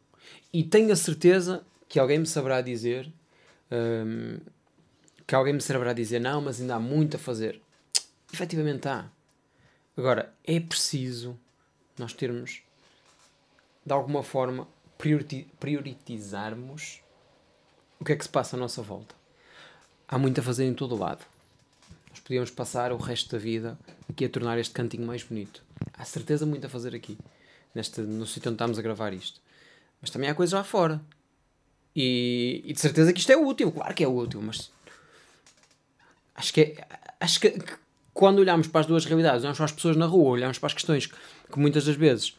E 0.54 0.64
tenho 0.64 0.94
a 0.94 0.96
certeza 0.96 1.66
que 1.90 2.00
alguém 2.00 2.20
me 2.20 2.28
saberá 2.28 2.62
dizer. 2.62 3.12
hum, 3.72 4.40
que 5.28 5.34
alguém 5.34 5.54
me 5.56 5.62
saberá 5.62 5.92
dizer, 5.92 6.20
não, 6.20 6.40
mas 6.40 6.62
ainda 6.62 6.76
há 6.76 6.80
muito 6.80 7.18
a 7.18 7.20
fazer. 7.20 7.60
Efetivamente 8.32 8.88
há. 8.88 9.10
Agora, 9.98 10.32
é 10.44 10.60
preciso 10.60 11.36
nós 11.98 12.14
termos, 12.14 12.62
de 13.84 13.92
alguma 13.92 14.22
forma, 14.22 14.68
prioriti- 15.00 15.48
prioritizarmos 15.60 17.02
o 18.00 18.06
que 18.06 18.12
é 18.12 18.16
que 18.16 18.24
se 18.24 18.30
passa 18.30 18.56
à 18.56 18.60
nossa 18.60 18.84
volta. 18.84 19.16
Há 20.08 20.20
muito 20.20 20.40
a 20.40 20.44
fazer 20.44 20.66
em 20.66 20.76
todo 20.76 20.94
o 20.94 21.00
lado. 21.00 21.26
Nós 22.12 22.20
podíamos 22.20 22.52
passar 22.52 22.92
o 22.92 22.98
resto 22.98 23.32
da 23.32 23.40
vida 23.40 23.80
aqui 24.08 24.26
a 24.26 24.30
tornar 24.30 24.60
este 24.60 24.74
cantinho 24.76 25.08
mais 25.08 25.24
bonito. 25.24 25.64
Há 25.94 26.06
certeza 26.06 26.46
muito 26.46 26.68
a 26.68 26.70
fazer 26.70 26.94
aqui. 26.94 27.18
Neste, 27.76 28.02
no 28.02 28.26
sítio 28.26 28.50
onde 28.50 28.56
estamos 28.56 28.80
a 28.80 28.82
gravar 28.82 29.14
isto. 29.14 29.40
Mas 30.02 30.10
também 30.10 30.30
há 30.30 30.34
coisas 30.34 30.54
lá 30.54 30.64
fora. 30.64 31.02
E, 31.96 32.64
e 32.66 32.74
de 32.74 32.80
certeza 32.80 33.14
que 33.14 33.20
isto 33.20 33.32
é 33.32 33.38
útil, 33.38 33.72
claro 33.72 33.94
que 33.94 34.04
é 34.04 34.08
útil, 34.08 34.42
mas 34.42 34.72
acho 36.34 36.54
que 36.54 36.62
é, 36.62 36.88
acho 37.20 37.40
que, 37.40 37.52
que 37.52 37.74
quando 38.14 38.40
olhamos 38.40 38.68
para 38.68 38.82
as 38.82 38.88
duas 38.88 39.06
realidades, 39.06 39.44
olhamos 39.44 39.58
para 39.58 39.66
as 39.66 39.72
pessoas 39.72 39.96
na 39.96 40.06
rua, 40.06 40.32
olhamos 40.32 40.58
para 40.58 40.68
as 40.68 40.74
questões 40.74 41.06
que, 41.06 41.16
que 41.52 41.60
muitas 41.60 41.86
das 41.86 41.96
vezes 41.96 42.36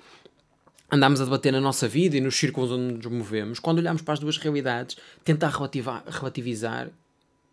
andamos 0.91 1.21
a 1.21 1.25
debater 1.25 1.53
na 1.53 1.61
nossa 1.61 1.89
vida 1.89 2.17
e 2.17 2.21
nos 2.21 2.37
círculos 2.37 2.71
onde 2.71 2.95
nos 2.95 3.07
movemos, 3.07 3.59
quando 3.59 3.79
olhamos 3.79 4.03
para 4.03 4.15
as 4.15 4.21
duas 4.21 4.37
realidades, 4.37 4.97
tentar 5.25 5.49
relativizar 5.49 6.91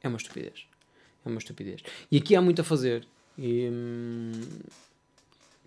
é 0.03 0.07
uma 0.09 0.17
estupidez. 0.17 0.65
É 1.25 1.29
uma 1.29 1.39
estupidez. 1.39 1.81
E 2.11 2.17
aqui 2.17 2.35
há 2.35 2.41
muito 2.41 2.61
a 2.61 2.63
fazer. 2.63 3.07
E 3.37 3.69
hum, 3.71 4.31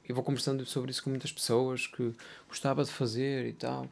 eu 0.08 0.14
vou 0.14 0.24
conversando 0.24 0.64
sobre 0.66 0.90
isso 0.90 1.02
com 1.02 1.10
muitas 1.10 1.32
pessoas 1.32 1.86
que 1.86 2.12
gostava 2.48 2.84
de 2.84 2.90
fazer 2.90 3.46
e 3.46 3.52
tal. 3.52 3.86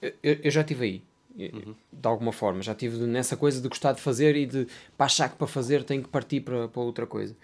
Eu, 0.00 0.12
eu, 0.22 0.50
já 0.50 0.62
estive 0.62 0.84
aí. 0.84 1.02
De 1.92 2.08
alguma 2.08 2.32
forma, 2.32 2.62
já 2.62 2.72
estive 2.72 2.96
nessa 3.06 3.36
coisa 3.36 3.60
de 3.60 3.68
gostar 3.68 3.92
de 3.92 4.00
fazer 4.00 4.34
e 4.36 4.46
de 4.46 4.66
para 4.96 5.06
achar 5.06 5.28
que 5.28 5.36
para 5.36 5.46
fazer 5.46 5.84
tem 5.84 6.02
que 6.02 6.08
partir 6.08 6.40
para, 6.40 6.68
para 6.68 6.82
outra 6.82 7.06
coisa. 7.06 7.36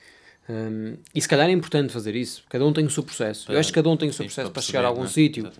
Hum, 0.48 0.96
e 1.14 1.20
se 1.20 1.28
calhar 1.28 1.48
é 1.48 1.52
importante 1.52 1.92
fazer 1.92 2.14
isso. 2.14 2.44
Cada 2.48 2.64
um 2.64 2.72
tem 2.72 2.84
o 2.84 2.90
seu 2.90 3.02
processo. 3.02 3.50
Eu 3.50 3.58
acho 3.58 3.70
que 3.70 3.74
cada 3.74 3.88
um 3.88 3.96
tem 3.96 4.08
o 4.08 4.12
seu 4.12 4.24
Sim, 4.24 4.28
processo 4.28 4.50
para 4.50 4.54
para 4.54 4.62
chegar 4.62 4.84
a 4.84 4.88
algum 4.88 5.04
é? 5.04 5.08
sítio. 5.08 5.50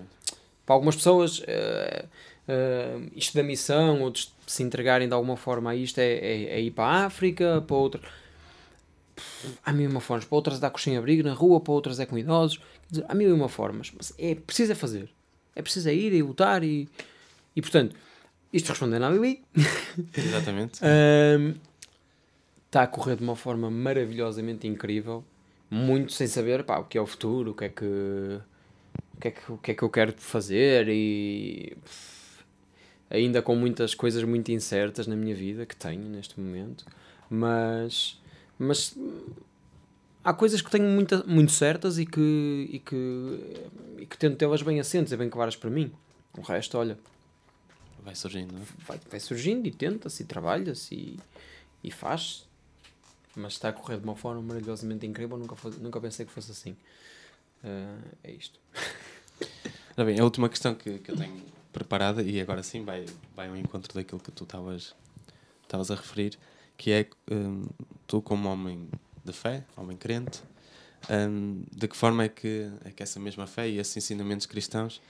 Para 0.64 0.74
algumas 0.74 0.96
pessoas, 0.96 1.42
eh, 1.46 2.04
eh, 2.48 2.98
isto 3.14 3.36
da 3.36 3.42
missão, 3.42 4.02
outros 4.02 4.32
se 4.46 4.62
entregarem 4.62 5.08
de 5.08 5.14
alguma 5.14 5.36
forma 5.36 5.70
a 5.70 5.76
isto, 5.76 5.98
é, 5.98 6.12
é, 6.12 6.44
é 6.54 6.60
ir 6.60 6.70
para 6.70 6.84
a 6.84 7.04
África, 7.06 7.62
para 7.66 7.76
outras. 7.76 8.04
Há 9.64 9.72
mil 9.72 9.88
e 9.88 9.92
uma 9.92 10.00
formas. 10.00 10.24
Para 10.24 10.36
outras 10.36 10.58
é 10.58 10.60
dar 10.60 10.70
coxinha 10.70 10.98
abrigo 10.98 11.22
na 11.22 11.32
rua, 11.32 11.60
para 11.60 11.72
outras 11.72 12.00
é 12.00 12.06
com 12.06 12.16
idosos. 12.16 12.60
Dizer, 12.90 13.04
há 13.08 13.14
mil 13.14 13.28
e 13.28 13.32
uma 13.32 13.48
formas. 13.48 13.92
Mas 13.96 14.12
é 14.18 14.34
preciso 14.34 14.72
é 14.72 14.74
fazer. 14.74 15.08
É 15.54 15.62
preciso 15.62 15.88
é 15.88 15.94
ir 15.94 16.12
e 16.12 16.22
lutar 16.22 16.62
e. 16.62 16.88
E 17.54 17.62
portanto, 17.62 17.96
isto 18.52 18.68
respondendo 18.68 19.04
à 19.04 19.10
Lili, 19.10 19.42
Exatamente. 20.16 20.80
Ahm, 20.84 21.54
está 22.66 22.82
a 22.82 22.86
correr 22.86 23.16
de 23.16 23.22
uma 23.22 23.36
forma 23.36 23.70
maravilhosamente 23.70 24.66
incrível, 24.66 25.24
muito 25.70 26.12
sem 26.12 26.26
saber 26.26 26.64
pá, 26.64 26.78
o 26.78 26.84
que 26.84 26.98
é 26.98 27.00
o 27.00 27.06
futuro, 27.06 27.52
o 27.52 27.54
que 27.54 27.64
é 27.64 27.68
que 27.68 27.84
o 27.84 29.20
que 29.20 29.28
é 29.28 29.30
que, 29.30 29.52
o 29.52 29.58
que, 29.58 29.70
é 29.70 29.74
que 29.74 29.82
eu 29.82 29.88
quero 29.88 30.12
fazer 30.12 30.88
e 30.88 31.76
ainda 33.10 33.40
com 33.40 33.56
muitas 33.56 33.94
coisas 33.94 34.22
muito 34.24 34.52
incertas 34.52 35.06
na 35.06 35.16
minha 35.16 35.34
vida 35.34 35.64
que 35.64 35.74
tenho 35.74 36.02
neste 36.02 36.38
momento, 36.38 36.84
mas 37.30 38.20
mas 38.58 38.94
há 40.24 40.32
coisas 40.32 40.60
que 40.62 40.70
tenho 40.70 40.88
muita, 40.88 41.22
muito 41.24 41.52
certas 41.52 41.98
e 41.98 42.06
que, 42.06 42.68
e 42.72 42.78
que, 42.78 43.60
e 43.98 44.06
que 44.06 44.16
tento 44.18 44.36
tê-las 44.36 44.62
bem 44.62 44.80
assentes 44.80 45.12
e 45.12 45.16
bem 45.16 45.28
claras 45.30 45.56
para 45.56 45.70
mim. 45.70 45.92
O 46.36 46.40
resto, 46.42 46.76
olha, 46.78 46.98
Vai 48.02 48.14
surgindo, 48.14 48.52
não 48.52 48.62
é? 48.62 48.64
vai, 48.86 49.00
vai 49.10 49.18
surgindo 49.20 49.66
e 49.66 49.70
tenta-se 49.72 50.22
e 50.22 50.26
trabalha-se 50.26 50.94
e, 50.94 51.18
e 51.82 51.90
faz. 51.90 52.46
Mas 53.34 53.54
está 53.54 53.68
a 53.70 53.72
correr 53.72 53.98
de 53.98 54.04
uma 54.04 54.14
forma 54.14 54.40
maravilhosamente 54.40 55.04
incrível. 55.04 55.36
Nunca, 55.36 55.56
foi- 55.56 55.72
nunca 55.80 56.00
pensei 56.00 56.24
que 56.24 56.30
fosse 56.32 56.52
assim. 56.52 56.76
Ah, 57.64 57.98
é 58.22 58.30
isto. 58.32 58.60
Ora 59.96 60.04
bem, 60.06 60.20
a 60.20 60.24
última 60.24 60.48
questão 60.48 60.74
que, 60.74 60.98
que 61.00 61.10
eu 61.10 61.16
tenho 61.16 61.42
preparada, 61.72 62.22
e 62.22 62.40
agora 62.40 62.62
sim 62.62 62.84
vai, 62.84 63.04
vai 63.34 63.48
ao 63.48 63.56
encontro 63.56 63.92
daquilo 63.92 64.20
que 64.20 64.30
tu 64.30 64.44
estavas 64.44 64.94
a 65.90 65.94
referir, 65.94 66.38
que 66.76 66.92
é 66.92 67.08
hum, 67.30 67.64
tu 68.06 68.20
como 68.20 68.48
homem 68.48 68.88
de 69.24 69.32
fé, 69.32 69.64
homem 69.76 69.96
crente, 69.96 70.42
hum, 71.10 71.64
de 71.72 71.88
que 71.88 71.96
forma 71.96 72.24
é 72.24 72.28
que, 72.28 72.70
é 72.84 72.90
que 72.90 73.02
essa 73.02 73.18
mesma 73.18 73.46
fé 73.46 73.68
e 73.68 73.78
esses 73.78 73.96
ensinamentos 73.96 74.46
cristãos 74.46 75.00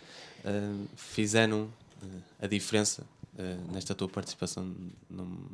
hum, 0.44 0.87
fizeram 0.96 1.68
eh, 2.02 2.44
a 2.44 2.46
diferença 2.46 3.07
eh, 3.38 3.57
nesta 3.72 3.94
tua 3.94 4.09
participação 4.09 4.74
num, 5.11 5.46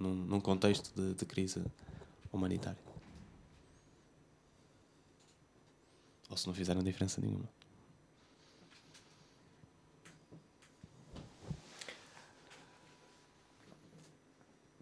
num, 0.00 0.14
num 0.14 0.40
contexto 0.40 0.90
de, 0.94 1.14
de 1.14 1.24
crise 1.24 1.62
humanitária? 2.32 2.78
Ou 6.30 6.36
se 6.36 6.46
não 6.46 6.54
fizeram 6.54 6.82
diferença 6.82 7.20
nenhuma? 7.20 7.48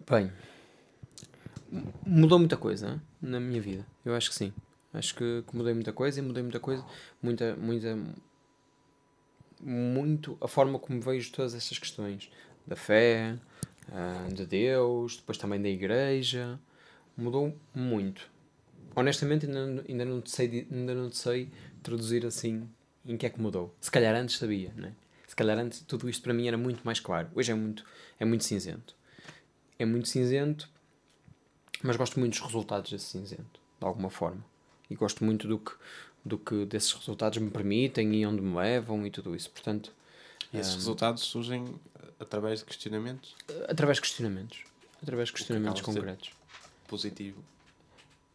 Bem, 0.09 0.33
mudou 2.07 2.39
muita 2.39 2.57
coisa 2.57 2.89
hein, 2.91 3.01
na 3.21 3.41
minha 3.41 3.61
vida. 3.61 3.87
Eu 4.05 4.15
acho 4.15 4.31
que 4.31 4.37
sim. 4.37 4.53
Acho 4.93 5.15
que, 5.15 5.43
que 5.49 5.57
mudei 5.57 5.73
muita 5.75 5.93
coisa 5.93 6.19
e 6.21 6.23
mudei 6.23 6.43
muita 6.43 6.61
coisa. 6.61 6.85
Muita, 7.23 7.57
muita, 7.57 7.97
muito 9.61 10.37
a 10.41 10.49
forma 10.49 10.79
como 10.79 11.01
vejo 11.01 11.33
todas 11.33 11.55
estas 11.55 11.79
questões 11.79 12.31
da 12.67 12.77
fé, 12.77 13.37
ah, 13.91 14.29
de 14.33 14.47
Deus, 14.47 15.17
depois 15.17 15.39
também 15.39 15.61
da 15.61 15.69
igreja. 15.69 16.59
Mudou 17.17 17.57
muito. 17.75 18.31
Honestamente, 18.95 19.47
ainda, 19.47 19.67
não- 19.67 19.85
ainda, 19.89 20.05
não 20.05 20.23
sei, 20.27 20.67
ainda 20.71 20.95
não 20.95 21.11
sei 21.11 21.49
traduzir 21.83 22.27
assim 22.27 22.69
em 23.05 23.17
que 23.17 23.27
é 23.27 23.31
que 23.31 23.41
mudou. 23.41 23.75
Se 23.81 23.91
calhar 23.91 24.15
antes 24.15 24.37
sabia, 24.39 24.73
né? 24.77 24.93
Se 25.27 25.35
calhar 25.35 25.59
antes 25.59 25.81
tudo 25.81 26.09
isto 26.11 26.23
para 26.23 26.35
mim 26.35 26.47
era 26.47 26.59
muito 26.59 26.83
mais 26.85 27.01
claro. 27.01 27.29
Hoje 27.35 27.51
é 27.53 27.55
muito, 27.55 27.85
é 28.21 28.25
muito 28.25 28.45
cinzento. 28.45 28.95
É 29.79 29.85
muito 29.87 30.09
cinzento, 30.09 30.69
mas 31.83 31.97
gosto 31.97 32.19
muito 32.21 32.33
dos 32.35 32.41
resultados 32.47 32.91
desse 32.91 33.07
cinzento, 33.07 33.61
de 33.81 33.87
alguma 33.87 34.11
forma. 34.11 34.45
E 34.91 34.95
gosto 34.95 35.25
muito 35.25 35.47
do 35.49 35.59
que, 35.59 35.73
do 36.25 36.39
que 36.39 36.65
desses 36.67 36.93
resultados 36.93 37.39
me 37.39 37.51
permitem 37.51 38.15
e 38.15 38.27
onde 38.27 38.41
me 38.43 38.55
levam 38.57 39.07
e 39.07 39.11
tudo 39.11 39.35
isso. 39.35 39.51
Portanto, 39.51 39.93
E 40.53 40.59
esses 40.59 40.73
Ah. 40.75 40.77
resultados 40.77 41.23
surgem 41.23 41.75
através 42.21 42.59
de 42.61 42.67
questionamentos 42.67 43.35
através 43.69 43.97
de 43.97 44.03
questionamentos. 44.03 44.65
Através 45.03 45.29
de 45.29 45.33
questionamentos 45.35 45.81
concretos. 45.81 46.31
positivo. 46.87 47.43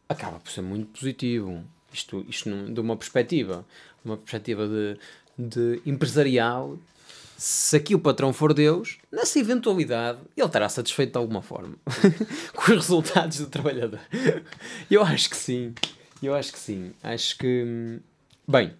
acaba 0.08 0.38
por 0.40 0.50
ser 0.50 0.62
muito 0.62 0.86
positivo. 0.98 1.62
Isto, 1.92 2.24
isto 2.28 2.48
num- 2.50 2.72
de 2.74 2.80
uma 2.80 2.96
perspectiva, 2.96 3.64
de 4.02 4.10
uma 4.10 4.16
perspectiva 4.16 4.66
de, 4.66 4.98
de 5.38 5.80
empresarial, 5.86 6.76
se 7.40 7.76
aqui 7.76 7.94
o 7.94 8.00
patrão 8.00 8.32
for 8.32 8.52
Deus, 8.52 8.98
nessa 9.12 9.38
eventualidade 9.38 10.18
ele 10.36 10.44
estará 10.44 10.68
satisfeito 10.68 11.12
de 11.12 11.18
alguma 11.18 11.40
forma 11.40 11.76
com 12.52 12.62
os 12.62 12.68
resultados 12.68 13.38
do 13.38 13.46
trabalhador. 13.46 14.00
Eu 14.90 15.02
acho 15.04 15.30
que 15.30 15.36
sim. 15.36 15.72
Eu 16.20 16.34
acho 16.34 16.52
que 16.52 16.58
sim. 16.58 16.92
Acho 17.00 17.38
que 17.38 17.62
hum, 17.64 18.00
bem, 18.46 18.72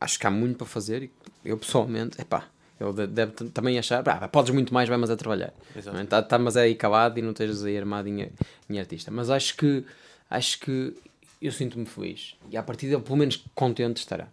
acho 0.00 0.18
que 0.18 0.26
há 0.26 0.30
muito 0.30 0.56
para 0.56 0.66
fazer 0.66 1.02
e 1.02 1.10
eu 1.44 1.58
pessoalmente, 1.58 2.18
epá, 2.18 2.46
eu 2.80 2.94
de- 2.94 3.06
deve 3.06 3.32
também 3.50 3.78
achar, 3.78 4.02
podes 4.30 4.52
muito 4.54 4.72
mais, 4.72 4.88
vai 4.88 4.96
mas 4.96 5.10
a 5.10 5.16
trabalhar. 5.16 5.52
Exato. 5.76 5.94
É? 5.98 6.04
Tá, 6.04 6.22
tá, 6.22 6.38
mas 6.38 6.56
é 6.56 6.62
aí 6.62 6.74
calado 6.74 7.18
e 7.18 7.22
não 7.22 7.32
estejas 7.32 7.62
aí 7.62 7.76
armado 7.76 8.08
em, 8.08 8.32
em 8.70 8.78
artista. 8.80 9.10
Mas 9.10 9.28
acho 9.28 9.54
que 9.54 9.84
acho 10.30 10.58
que 10.60 10.94
eu 11.42 11.52
sinto-me 11.52 11.84
feliz. 11.84 12.36
E 12.50 12.56
a 12.56 12.62
partir 12.62 12.88
dele, 12.88 13.02
pelo 13.02 13.18
menos 13.18 13.44
contente 13.54 13.98
estará. 13.98 14.28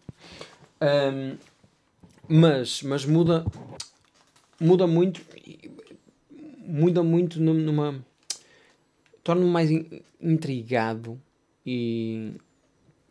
Ahm, 0.79 1.35
mas, 2.29 2.83
mas 2.83 3.05
muda 3.05 3.43
muda 4.59 4.85
muito 4.85 5.21
muda 6.59 7.01
muito 7.01 7.41
num- 7.41 7.53
numa 7.53 8.05
torna-me 9.23 9.49
mais 9.49 9.71
in- 9.71 10.01
intrigado 10.21 11.19
e 11.65 12.33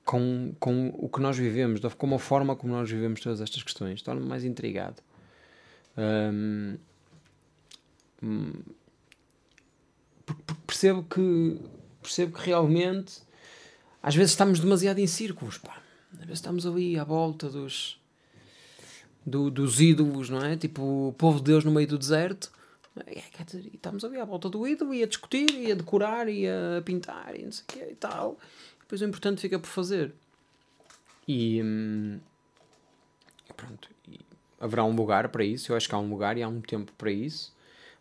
com, 0.05 0.55
com 0.59 0.89
o 0.95 1.09
que 1.09 1.21
nós 1.21 1.37
vivemos, 1.37 1.81
com 1.97 2.15
a 2.15 2.19
forma 2.19 2.57
como 2.57 2.73
nós 2.73 2.91
vivemos 2.91 3.21
todas 3.21 3.41
estas 3.41 3.63
questões, 3.63 4.01
torna-me 4.01 4.27
mais 4.27 4.45
intrigado. 4.45 5.03
Hum, 5.97 6.79
percebo 10.67 11.03
que 11.05 11.61
percebo 12.03 12.39
que 12.39 12.47
realmente 12.47 13.21
às 14.03 14.15
vezes 14.15 14.31
estamos 14.33 14.61
demasiado 14.61 14.99
em 14.99 15.07
círculos, 15.07 15.59
pá. 15.59 15.83
Às 16.15 16.21
vezes 16.21 16.39
estamos 16.39 16.67
ali 16.67 16.99
à 16.99 17.05
volta 17.05 17.49
dos 17.51 17.98
do- 19.29 19.51
dos 19.51 19.81
ídolos, 19.81 20.29
não 20.31 20.41
é? 20.45 20.57
Tipo 20.57 21.09
o 21.09 21.13
povo 21.13 21.39
de 21.39 21.45
Deus 21.45 21.65
no 21.65 21.71
meio 21.71 21.87
do 21.87 21.99
deserto. 21.99 22.51
É, 23.07 23.21
quer 23.33 23.45
dizer, 23.45 23.65
e 23.67 23.77
estamos 23.77 24.05
ali 24.05 24.19
à 24.19 24.25
volta 24.25 24.49
do 24.49 24.67
ídolo 24.67 24.93
e 24.93 25.03
a 25.05 25.07
discutir, 25.07 25.51
e 25.51 25.71
a 25.71 25.75
decorar, 25.75 26.29
e 26.29 26.47
a 26.49 26.83
pintar, 26.85 27.39
e 27.39 27.45
não 27.45 27.53
sei 27.53 27.63
o 27.65 27.67
que 27.73 27.93
e 27.93 27.95
tal. 27.95 28.37
Depois 28.81 29.01
o 29.01 29.05
importante 29.05 29.41
fica 29.41 29.59
por 29.59 29.69
fazer. 29.69 30.13
E, 31.27 31.63
hum, 31.63 32.19
e 33.49 33.53
pronto. 33.53 33.89
E 34.09 34.21
haverá 34.61 34.85
um 34.85 34.95
lugar 34.95 35.29
para 35.29 35.45
isso. 35.45 35.71
Eu 35.71 35.77
acho 35.77 35.89
que 35.89 35.95
há 35.95 35.99
um 35.99 36.09
lugar 36.11 36.37
e 36.37 36.43
há 36.43 36.49
um 36.49 36.61
tempo 36.61 36.91
para 36.99 37.11
isso. 37.13 37.55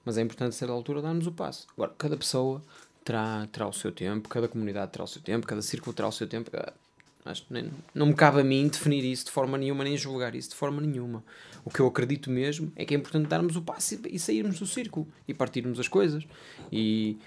Mas 0.03 0.17
é 0.17 0.21
importante, 0.21 0.49
a 0.49 0.53
certa 0.53 0.73
altura, 0.73 1.01
darmos 1.01 1.27
o 1.27 1.31
passo. 1.31 1.67
Agora, 1.73 1.93
cada 1.97 2.15
pessoa 2.17 2.61
terá, 3.03 3.45
terá 3.51 3.67
o 3.67 3.73
seu 3.73 3.91
tempo, 3.91 4.29
cada 4.29 4.47
comunidade 4.47 4.91
terá 4.93 5.03
o 5.03 5.07
seu 5.07 5.21
tempo, 5.21 5.45
cada 5.45 5.61
círculo 5.61 5.93
terá 5.93 6.07
o 6.07 6.11
seu 6.11 6.27
tempo. 6.27 6.49
Ah, 6.53 6.73
Acho 7.29 7.45
que 7.45 7.53
nem- 7.53 7.69
não 7.93 8.07
me 8.07 8.13
cabe 8.13 8.41
a 8.41 8.43
mim 8.43 8.67
definir 8.67 9.03
isso 9.03 9.25
de 9.25 9.31
forma 9.31 9.57
nenhuma, 9.57 9.83
nem 9.83 9.97
julgar 9.97 10.33
isso 10.35 10.49
de 10.49 10.55
forma 10.55 10.81
nenhuma. 10.81 11.23
O 11.65 11.69
que 11.69 11.79
eu 11.79 11.87
acredito 11.87 12.29
mesmo 12.29 12.71
é 12.75 12.85
que 12.85 12.93
é 12.93 12.97
importante 12.97 13.27
darmos 13.27 13.55
o 13.55 13.61
passo 13.61 13.95
e, 13.95 14.15
e 14.15 14.19
sairmos 14.19 14.59
do 14.59 14.65
círculo 14.65 15.07
e 15.27 15.33
partirmos 15.33 15.79
as 15.79 15.87
coisas. 15.87 16.23
E 16.71 17.17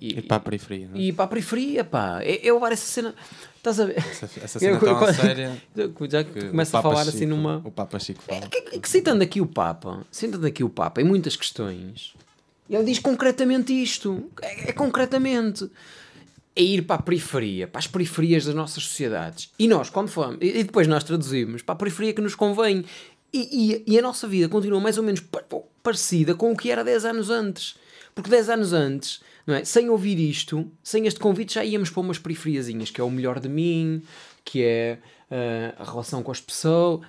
e, 0.00 0.18
Ir 0.18 0.22
para 0.22 0.36
a 0.36 0.40
periferia, 0.40 0.86
não 0.88 0.96
é? 0.96 1.00
e 1.00 1.12
para 1.12 1.24
a 1.24 1.28
periferia, 1.28 1.82
pá. 1.82 2.20
É, 2.22 2.46
é 2.46 2.52
levar 2.52 2.70
essa 2.72 2.84
cena. 2.84 3.14
Estás 3.56 3.80
a 3.80 3.86
ver? 3.86 3.96
Essa, 3.98 4.26
essa 4.42 4.58
cena 4.58 4.72
Eu- 4.76 4.80
tão 4.80 4.98
quando- 4.98 5.14
séria. 5.16 5.62
Já 6.10 6.24
que 6.24 6.48
começas 6.50 6.74
a 6.74 6.82
falar 6.82 7.04
Chico- 7.04 7.16
assim 7.16 7.26
numa. 7.26 7.62
O 7.64 7.70
Papa 7.70 7.98
Chico 7.98 8.22
fala. 8.22 8.46
Que, 8.48 8.60
que, 8.62 8.78
que 8.80 8.88
citando 8.88 9.22
aqui 9.24 9.40
o 9.40 9.46
Papa, 9.46 10.04
citando 10.10 10.46
aqui 10.46 10.62
o 10.62 10.68
Papa 10.68 11.00
em 11.00 11.04
muitas 11.04 11.36
questões, 11.36 12.14
ele 12.68 12.84
diz 12.84 12.98
concretamente 12.98 13.72
isto. 13.72 14.30
É, 14.42 14.70
é 14.70 14.72
concretamente. 14.72 15.68
É 16.58 16.62
ir 16.62 16.82
para 16.82 16.96
a 16.96 17.02
periferia, 17.02 17.68
para 17.68 17.78
as 17.78 17.86
periferias 17.86 18.44
das 18.44 18.54
nossas 18.54 18.82
sociedades. 18.82 19.50
E 19.58 19.68
nós, 19.68 19.88
quando 19.90 20.08
fomos, 20.08 20.38
e 20.40 20.64
depois 20.64 20.88
nós 20.88 21.04
traduzimos 21.04 21.62
para 21.62 21.74
a 21.74 21.76
periferia 21.76 22.12
que 22.12 22.20
nos 22.20 22.34
convém. 22.34 22.84
E, 23.32 23.82
e, 23.86 23.94
e 23.94 23.98
a 23.98 24.02
nossa 24.02 24.26
vida 24.26 24.48
continua 24.48 24.80
mais 24.80 24.98
ou 24.98 25.04
menos 25.04 25.20
pa- 25.20 25.44
parecida 25.82 26.34
com 26.34 26.50
o 26.50 26.56
que 26.56 26.70
era 26.70 26.82
10 26.82 27.04
anos 27.04 27.30
antes. 27.30 27.76
Porque 28.14 28.28
10 28.30 28.48
anos 28.48 28.72
antes, 28.72 29.20
não 29.46 29.54
é? 29.54 29.64
sem 29.64 29.88
ouvir 29.88 30.18
isto, 30.18 30.68
sem 30.82 31.06
este 31.06 31.20
convite, 31.20 31.54
já 31.54 31.64
íamos 31.64 31.90
para 31.90 32.00
umas 32.00 32.18
periferiazinhas, 32.18 32.90
que 32.90 33.00
é 33.00 33.04
o 33.04 33.10
melhor 33.10 33.38
de 33.38 33.48
mim, 33.48 34.02
que 34.44 34.64
é 34.64 34.98
ah, 35.30 35.74
a 35.78 35.84
relação 35.84 36.22
com 36.22 36.32
as 36.32 36.40
pessoas. 36.40 37.06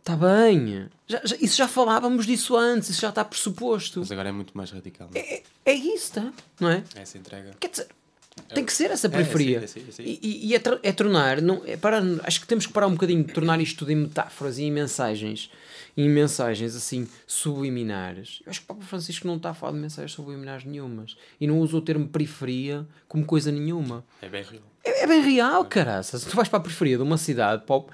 Está 0.00 0.16
bem. 0.16 0.88
Já- 1.06 1.20
já- 1.24 1.36
isso 1.40 1.56
já 1.56 1.68
falávamos 1.68 2.26
disso 2.26 2.56
antes, 2.56 2.88
isso 2.88 3.02
já 3.02 3.10
está 3.10 3.24
pressuposto. 3.24 4.00
Mas 4.00 4.10
agora 4.10 4.30
é 4.30 4.32
muito 4.32 4.56
mais 4.56 4.70
radical. 4.72 5.08
é? 5.14 5.18
É, 5.20 5.42
é 5.66 5.74
isso, 5.74 6.14
tá? 6.14 6.32
não 6.58 6.70
é? 6.70 6.82
Essa 6.96 7.18
entrega. 7.18 7.50
Quer 7.60 7.68
dizer, 7.68 7.86
tem 8.54 8.64
que 8.64 8.72
ser 8.72 8.90
essa 8.90 9.06
É, 9.06 9.10
periferia. 9.10 9.58
é 9.58 9.66
sim, 9.66 9.80
é 9.80 9.82
sim, 9.82 9.88
é 9.88 9.92
sim. 9.92 10.02
E, 10.02 10.20
e- 10.22 10.46
e 10.48 10.54
é, 10.54 10.60
é 10.82 10.92
tornar, 10.92 11.40
não, 11.42 11.62
é 11.66 11.76
parar, 11.76 12.02
acho 12.24 12.40
que 12.40 12.46
temos 12.46 12.66
que 12.66 12.72
parar 12.72 12.86
um 12.86 12.92
bocadinho 12.92 13.22
de 13.24 13.32
tornar 13.32 13.60
isto 13.60 13.78
tudo 13.80 13.92
em 13.92 13.96
metáforas 13.96 14.58
e 14.58 14.62
em 14.64 14.70
mensagens, 14.72 15.50
em 15.96 16.08
mensagens 16.08 16.74
assim 16.74 17.06
subliminares. 17.26 18.40
Eu 18.46 18.50
acho 18.50 18.60
que 18.60 18.64
o 18.64 18.68
Papa 18.74 18.82
Francisco 18.86 19.26
não 19.26 19.36
está 19.36 19.50
a 19.50 19.54
falar 19.54 19.72
de 19.72 19.78
mensagens 19.78 20.12
subliminares 20.12 20.64
nenhumas 20.64 21.16
e 21.40 21.46
não 21.46 21.58
usa 21.58 21.76
o 21.76 21.80
termo 21.80 22.08
periferia 22.08 22.86
como 23.08 23.24
coisa 23.24 23.50
nenhuma. 23.52 24.04
É 24.22 24.28
bem 24.28 24.42
real. 24.42 24.62
É, 24.84 25.02
é 25.02 25.06
bem 25.06 25.20
real, 25.20 25.64
caraças. 25.66 26.24
Tu 26.24 26.34
vais 26.34 26.48
para 26.48 26.58
a 26.58 26.62
periferia 26.62 26.96
de 26.96 27.02
uma 27.02 27.18
cidade, 27.18 27.64
para 27.66 27.76
o- 27.76 27.88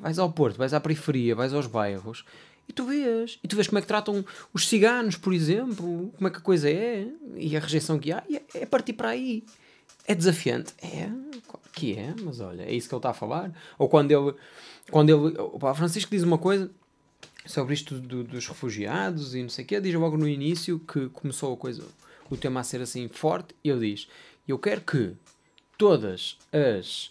vais 0.00 0.18
ao 0.18 0.32
Porto, 0.32 0.56
vais 0.56 0.74
à 0.74 0.80
periferia, 0.80 1.34
vais 1.34 1.52
aos 1.52 1.66
bairros 1.66 2.24
e 2.68 2.72
tu 2.72 2.84
vês. 2.86 3.38
E 3.44 3.48
tu 3.48 3.54
vês 3.56 3.68
como 3.68 3.78
é 3.78 3.82
que 3.82 3.86
tratam 3.88 4.24
os 4.52 4.66
ciganos, 4.68 5.16
por 5.16 5.32
exemplo, 5.32 6.12
como 6.16 6.26
é 6.26 6.30
que 6.30 6.38
a 6.38 6.40
coisa 6.40 6.68
é 6.70 7.06
e 7.36 7.56
a 7.56 7.60
rejeição 7.60 7.98
que 7.98 8.10
há. 8.10 8.22
E 8.28 8.36
é, 8.36 8.42
é 8.54 8.66
partir 8.66 8.94
para 8.94 9.10
aí. 9.10 9.44
É 10.06 10.14
desafiante? 10.14 10.74
É, 10.82 11.10
que 11.72 11.94
é, 11.96 12.14
mas 12.22 12.40
olha, 12.40 12.62
é 12.62 12.72
isso 12.74 12.88
que 12.88 12.94
ele 12.94 12.98
está 12.98 13.10
a 13.10 13.14
falar. 13.14 13.52
Ou 13.78 13.88
quando 13.88 14.10
ele, 14.10 14.34
quando 14.90 15.08
ele, 15.10 15.36
o 15.38 15.58
Papa 15.58 15.74
Francisco 15.74 16.10
diz 16.10 16.22
uma 16.22 16.38
coisa 16.38 16.70
sobre 17.46 17.74
isto 17.74 17.98
do- 17.98 18.24
dos 18.24 18.46
refugiados 18.46 19.34
e 19.34 19.42
não 19.42 19.48
sei 19.48 19.64
o 19.64 19.68
quê, 19.68 19.80
diz 19.80 19.94
logo 19.94 20.16
no 20.16 20.28
início 20.28 20.78
que 20.78 21.08
começou 21.10 21.54
a 21.54 21.56
coisa, 21.56 21.84
o 22.30 22.36
tema 22.36 22.60
a 22.60 22.64
ser 22.64 22.80
assim 22.80 23.08
forte, 23.08 23.54
e 23.64 23.70
ele 23.70 23.90
diz: 23.94 24.08
Eu 24.46 24.58
quero 24.58 24.82
que 24.82 25.14
todas 25.78 26.38
as 26.52 27.10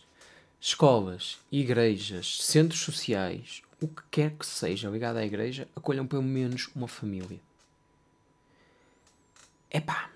escolas, 0.62 1.39
igrejas, 1.51 2.38
centros 2.41 2.82
sociais, 2.82 3.62
o 3.82 3.88
que 3.88 4.01
quer 4.10 4.32
que 4.32 4.45
seja 4.45 4.89
ligado 4.89 5.17
à 5.17 5.25
igreja, 5.25 5.67
acolham 5.75 6.08
pelo 6.08 6.23
menos 6.23 6.69
uma 6.75 6.88
família. 6.88 7.39
Epá, 9.69 10.10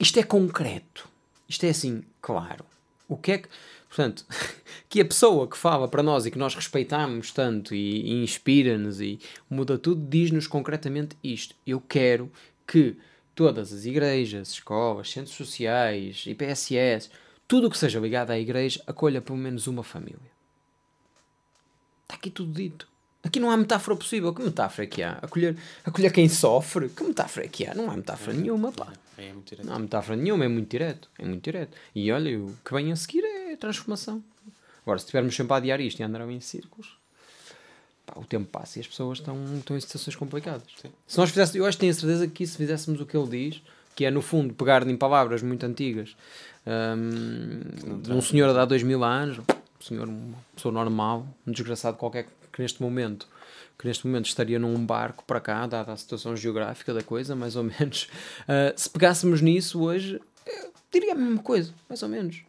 isto 0.00 0.18
é 0.18 0.22
concreto. 0.22 1.08
Isto 1.48 1.64
é 1.64 1.68
assim, 1.70 2.02
claro. 2.24 2.64
O 3.06 3.18
que 3.18 3.32
é 3.32 3.38
que. 3.38 3.48
Portanto, 3.86 4.24
que 4.88 5.02
a 5.02 5.04
pessoa 5.04 5.46
que 5.46 5.58
fala 5.58 5.86
para 5.86 6.02
nós 6.02 6.24
e 6.24 6.30
que 6.30 6.38
nós 6.38 6.54
respeitamos 6.54 7.30
tanto 7.30 7.74
e, 7.74 8.00
e 8.00 8.24
inspira-nos 8.24 8.98
e 8.98 9.20
muda 9.48 9.76
tudo, 9.76 10.08
diz-nos 10.08 10.46
concretamente 10.46 11.18
isto. 11.22 11.54
Eu 11.66 11.82
quero 11.82 12.32
que 12.66 12.96
todas 13.34 13.74
as 13.74 13.84
igrejas, 13.84 14.52
escolas, 14.52 15.10
centros 15.10 15.36
sociais, 15.36 16.24
IPSS, 16.26 17.10
tudo 17.46 17.66
o 17.66 17.70
que 17.70 17.76
seja 17.76 18.00
ligado 18.00 18.30
à 18.30 18.38
igreja, 18.38 18.82
acolha 18.86 19.20
pelo 19.20 19.36
menos 19.36 19.66
uma 19.66 19.82
família. 19.82 20.32
Está 22.04 22.14
aqui 22.14 22.30
tudo 22.30 22.52
dito. 22.52 22.88
Aqui 23.24 23.40
não 23.40 23.50
há 23.50 23.56
metáfora 23.56 23.96
possível. 23.96 24.34
Que 24.34 24.42
metáfora 24.42 24.84
é 24.84 24.86
que 24.86 25.02
há? 25.02 25.12
Acolher, 25.22 25.56
acolher 25.84 26.12
quem 26.12 26.28
sofre? 26.28 26.90
Que 26.90 27.02
metáfora 27.02 27.46
é 27.46 27.48
que 27.48 27.66
há? 27.66 27.74
Não 27.74 27.90
há 27.90 27.96
metáfora 27.96 28.36
nenhuma, 28.36 28.70
pá. 28.70 28.92
É 29.16 29.32
direto. 29.44 29.66
Não 29.66 29.74
há 29.74 29.78
metáfora 29.78 30.16
nenhuma, 30.16 30.44
é 30.44 30.48
muito 30.48 30.70
direto. 30.70 31.08
É 31.18 31.24
muito 31.24 31.42
direto. 31.42 31.74
E 31.94 32.12
olha, 32.12 32.38
o 32.38 32.54
que 32.64 32.74
vem 32.74 32.92
a 32.92 32.96
seguir 32.96 33.24
é 33.24 33.56
transformação. 33.56 34.22
Agora, 34.82 34.98
se 34.98 35.04
estivermos 35.06 35.34
sempre 35.34 35.54
a 35.54 35.56
adiar 35.56 35.80
isto 35.80 36.00
e 36.00 36.02
a 36.02 36.06
andar 36.06 36.28
em 36.28 36.40
círculos, 36.40 36.98
pá, 38.04 38.14
o 38.20 38.24
tempo 38.24 38.46
passa 38.46 38.78
e 38.78 38.80
as 38.80 38.86
pessoas 38.86 39.18
estão, 39.18 39.42
estão 39.56 39.76
em 39.76 39.80
situações 39.80 40.16
complicadas. 40.16 40.66
Se 41.06 41.16
nós 41.16 41.30
fizéssemos, 41.30 41.56
eu 41.56 41.64
acho 41.64 41.78
que 41.78 41.80
tenho 41.80 41.92
a 41.92 41.94
certeza 41.94 42.28
que 42.28 42.46
se 42.46 42.56
fizéssemos 42.58 43.00
o 43.00 43.06
que 43.06 43.16
ele 43.16 43.28
diz, 43.28 43.62
que 43.96 44.04
é 44.04 44.10
no 44.10 44.20
fundo 44.20 44.52
pegar 44.52 44.86
em 44.86 44.96
palavras 44.96 45.42
muito 45.42 45.64
antigas 45.64 46.14
hum, 46.66 48.00
de 48.02 48.12
um 48.12 48.20
senhor 48.20 48.52
de 48.52 48.58
há 48.58 48.64
dois 48.66 48.82
mil 48.82 49.02
anos, 49.02 49.38
um 49.38 49.82
senhor, 49.82 50.08
uma 50.08 50.36
pessoa 50.54 50.72
normal, 50.72 51.26
um 51.46 51.52
desgraçado 51.52 51.96
qualquer 51.96 52.24
que 52.24 52.30
neste 52.62 52.82
momento 52.82 53.28
que 53.78 53.86
neste 53.88 54.06
momento 54.06 54.26
estaria 54.26 54.58
num 54.58 54.86
barco 54.86 55.24
para 55.24 55.40
cá, 55.40 55.66
dada 55.66 55.92
a 55.92 55.96
situação 55.96 56.36
geográfica 56.36 56.94
da 56.94 57.02
coisa, 57.02 57.34
mais 57.36 57.56
ou 57.56 57.64
menos. 57.64 58.08
Ah, 58.46 58.72
se 58.76 58.88
pegássemos 58.88 59.40
nisso 59.40 59.82
hoje, 59.82 60.20
eu 60.46 60.72
diria 60.92 61.12
a 61.12 61.16
mesma 61.16 61.42
coisa, 61.42 61.74
mais 61.88 62.02
ou 62.02 62.08
menos. 62.08 62.42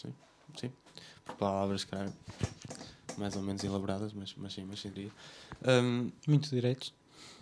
Sim, 0.00 0.12
sim. 0.58 0.70
Por 1.24 1.34
palavras, 1.36 1.84
claro, 1.84 2.12
mais 3.18 3.34
ou 3.36 3.42
menos 3.42 3.64
elaboradas, 3.64 4.12
mas, 4.12 4.34
mas 4.36 4.52
sim, 4.52 4.64
mas 4.68 4.80
sim 4.80 4.90
diria. 4.90 5.10
Hum, 5.66 6.10
Muito 6.28 6.48
direitos. 6.50 6.92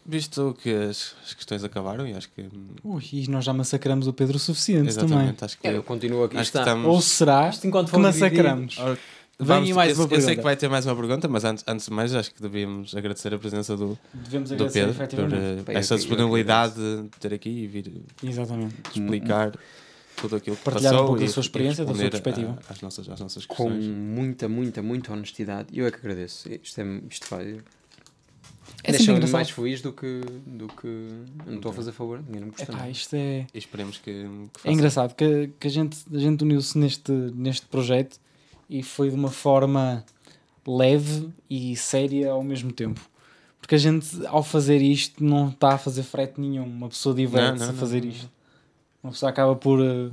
visto 0.07 0.57
que 0.63 0.73
as, 0.73 1.15
as 1.23 1.35
questões 1.35 1.63
acabaram, 1.65 2.07
e 2.07 2.15
acho 2.15 2.31
que. 2.31 2.49
Ui, 2.83 3.03
e 3.13 3.29
nós 3.29 3.45
já 3.45 3.53
massacramos 3.53 4.07
o 4.07 4.13
Pedro 4.13 4.37
o 4.37 4.41
suficiente 4.41 4.95
também. 4.95 5.09
Exatamente, 5.17 5.45
acho 5.45 5.59
que. 5.59 5.67
É, 5.69 5.77
eu 5.77 5.83
continuo 5.83 6.25
aqui. 6.25 6.37
acho 6.39 6.51
que 6.51 6.59
está. 6.59 6.71
estamos. 6.71 6.87
Ou 6.87 7.01
será 7.03 7.49
Isto 7.51 7.67
enquanto 7.67 7.91
que 7.91 7.99
massacramos? 7.99 8.79
Ora, 8.79 8.95
Vem 8.95 9.03
vamos- 9.39 9.71
mais 9.71 9.91
eu, 9.91 9.97
uma 9.97 10.05
eu 10.05 10.09
sei 10.09 10.09
pergunta. 10.19 10.37
que 10.37 10.43
vai 10.43 10.57
ter 10.57 10.69
mais 10.69 10.87
uma 10.87 10.95
pergunta, 10.97 11.29
mas 11.29 11.45
antes, 11.45 11.65
antes 11.67 11.87
de 11.87 11.93
mais, 11.93 12.15
acho 12.15 12.33
que 12.35 12.41
devíamos 12.43 12.95
agradecer 12.95 13.33
a 13.35 13.39
presença 13.39 13.77
do, 13.77 13.99
Devemos 14.15 14.51
do 14.51 14.55
agradecer, 14.55 14.95
Pedro 15.09 15.27
por 15.65 15.73
eh, 15.73 15.79
essa 15.79 15.97
disponibilidade 15.97 16.75
de 16.75 17.09
ter 17.21 17.35
aqui 17.35 17.51
e 17.51 17.67
vir 17.67 17.93
Exatamente. 18.23 18.75
explicar 18.95 19.53
tudo 20.17 20.37
aquilo 20.37 20.57
que 20.57 20.63
Partilhar 20.63 20.93
um 20.93 20.97
passou 20.97 21.07
pouco 21.09 21.21
da 21.23 21.29
sua 21.29 21.41
experiência, 21.41 21.85
da 21.85 21.93
sua 21.95 22.03
responder 22.05 22.19
a- 22.19 22.23
perspectiva. 22.23 22.59
às 22.69 22.81
nossas, 22.81 23.09
às 23.09 23.21
nossas 23.21 23.47
Com 23.47 23.65
questões. 23.71 23.87
muita, 23.87 24.49
muita, 24.49 24.83
muita 24.83 25.13
honestidade. 25.13 25.69
E 25.73 25.79
eu 25.81 25.87
é 25.87 25.91
que 25.91 25.97
agradeço. 25.97 26.49
Isto, 26.63 26.81
é, 26.81 27.01
isto 27.11 27.27
faz. 27.27 27.57
É 28.85 28.93
sempre 28.93 29.07
Deixa-me 29.15 29.33
mais 29.33 29.51
feliz 29.51 29.81
do 29.81 29.93
que. 29.93 30.21
Do 30.47 30.67
que 30.69 30.87
não 31.47 31.55
estou 31.57 31.71
a 31.71 31.75
fazer 31.75 31.93
favor, 31.93 32.19
ninguém 32.25 32.41
não 32.41 32.47
me 32.49 32.53
custa 32.53 32.73
Epá, 32.73 32.89
isto 32.89 33.15
é, 33.15 33.47
E 33.55 33.59
esperemos 33.59 33.99
que, 33.99 34.27
que 34.61 34.69
é 34.69 34.73
engraçado 34.73 35.15
que, 35.15 35.51
que 35.59 35.67
a 35.67 35.71
gente, 35.71 35.99
a 36.13 36.19
gente 36.19 36.43
uniu-se 36.43 36.77
neste, 36.79 37.11
neste 37.13 37.67
projeto 37.67 38.19
e 38.69 38.83
foi 38.83 39.09
de 39.11 39.15
uma 39.17 39.31
forma 39.31 40.05
leve 40.67 41.29
e 41.51 41.75
séria 41.77 42.31
ao 42.33 42.43
mesmo 42.43 42.73
tempo. 42.73 43.01
Porque 43.61 43.75
a 43.75 43.79
gente, 43.79 44.09
ao 44.27 44.43
fazer 44.43 44.83
isto, 44.83 45.23
não 45.23 45.49
está 45.51 45.75
a 45.75 45.79
fazer 45.79 46.03
frete 46.03 46.41
nenhum. 46.41 46.65
Uma 46.65 46.89
pessoa 46.89 47.15
diverte-se 47.15 47.71
a 47.71 47.73
fazer 47.73 48.03
não, 48.03 48.09
isto. 48.11 48.31
Uma 49.03 49.13
pessoa 49.13 49.31
acaba 49.31 49.55
por. 49.55 49.81
eh, 49.81 50.11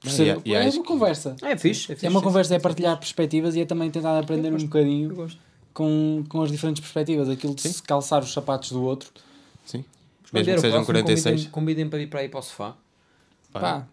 por 0.00 0.10
ser- 0.10 0.26
e 0.26 0.30
a- 0.30 0.40
e 0.44 0.54
é 0.54 0.66
acho 0.66 0.76
uma 0.78 0.82
que- 0.82 0.88
conversa. 0.88 1.36
É 1.42 1.56
fixe, 1.56 1.92
é 1.92 1.94
fixe. 1.94 2.06
É 2.06 2.08
uma 2.10 2.18
sim, 2.20 2.24
conversa, 2.24 2.48
sim, 2.48 2.54
é 2.54 2.58
sim. 2.58 2.62
partilhar 2.62 2.96
perspectivas 2.98 3.54
e 3.56 3.60
é 3.60 3.64
também 3.64 3.90
tentar 3.90 4.18
aprender 4.18 4.52
um 4.52 4.58
bocadinho 4.58 5.28
com, 5.72 6.24
com 6.28 6.42
as 6.42 6.50
diferentes 6.50 6.80
perspectivas. 6.80 7.28
Aquilo 7.28 7.54
de 7.54 7.62
se 7.62 7.82
calçar 7.82 8.22
os 8.22 8.32
sapatos 8.32 8.72
do 8.72 8.82
outro. 8.82 9.10
Sim. 9.64 9.84
Mesmo 10.32 10.54
que 10.54 10.60
sejam 10.60 10.84
próximo, 10.84 10.86
46. 10.86 11.24
Convidem, 11.46 11.50
convidem 11.52 11.88
para 11.88 12.00
ir 12.02 12.06
para 12.08 12.20
aí 12.20 12.28
para 12.28 12.40
o 12.40 12.42
sofá. 12.42 12.76
Pá, 13.52 13.86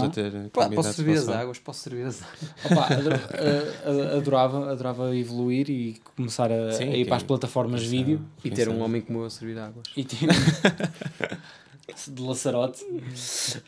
Não? 0.00 0.06
a 0.06 0.10
ter 0.10 0.30
convidados 0.50 0.74
posso 0.76 0.92
servir 0.94 1.18
as 1.18 1.28
águas, 1.28 1.58
posso 1.58 1.80
servir 1.80 2.06
as 2.06 2.22
águas. 2.22 2.50
Opa, 2.72 2.88
a- 2.88 4.14
a- 4.14 4.16
adorava, 4.18 4.70
adorava 4.70 5.16
evoluir 5.16 5.68
e 5.70 6.00
começar 6.16 6.50
a, 6.52 6.72
Sim, 6.72 6.90
a 6.90 6.96
ir 6.96 7.04
para 7.06 7.16
as 7.16 7.22
plataformas 7.22 7.80
quem 7.82 7.90
vídeo 7.90 8.20
E 8.44 8.50
ter 8.50 8.68
um 8.68 8.80
homem 8.82 9.00
como 9.02 9.20
eu 9.20 9.24
a 9.26 9.30
servir 9.30 9.58
águas. 9.58 9.86
e 9.96 10.04
ter 10.04 10.16
de 12.08 12.22
laçarote. 12.22 12.84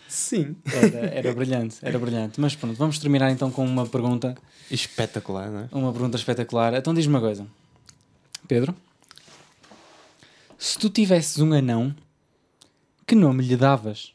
Sim. 0.08 0.56
Era, 0.66 0.98
era 1.06 1.34
brilhante, 1.34 1.76
era 1.82 1.98
brilhante. 1.98 2.40
Mas 2.40 2.54
pronto, 2.54 2.76
vamos 2.76 2.98
terminar 2.98 3.30
então 3.30 3.50
com 3.50 3.64
uma 3.64 3.86
pergunta, 3.86 4.34
Espetacular, 4.70 5.50
não 5.50 5.60
é? 5.60 5.68
uma 5.72 5.92
pergunta 5.92 6.16
espetacular. 6.16 6.74
Então 6.74 6.92
diz-me 6.94 7.14
uma 7.14 7.20
coisa, 7.20 7.46
Pedro. 8.46 8.74
Se 10.58 10.78
tu 10.78 10.90
tivesses 10.90 11.38
um 11.38 11.52
anão, 11.52 11.94
que 13.06 13.14
nome 13.14 13.44
lhe 13.44 13.56
davas? 13.56 14.12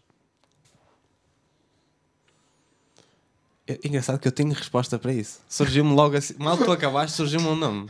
É 3.83 3.87
engraçado 3.87 4.19
que 4.19 4.27
eu 4.27 4.31
tenho 4.31 4.51
resposta 4.51 4.99
para 4.99 5.13
isso. 5.13 5.39
Surgiu-me 5.47 5.93
logo 5.93 6.17
assim, 6.17 6.35
mal 6.37 6.57
tu 6.57 6.71
acabaste, 6.71 7.17
surgiu-me 7.17 7.47
um 7.47 7.55
nome. 7.55 7.89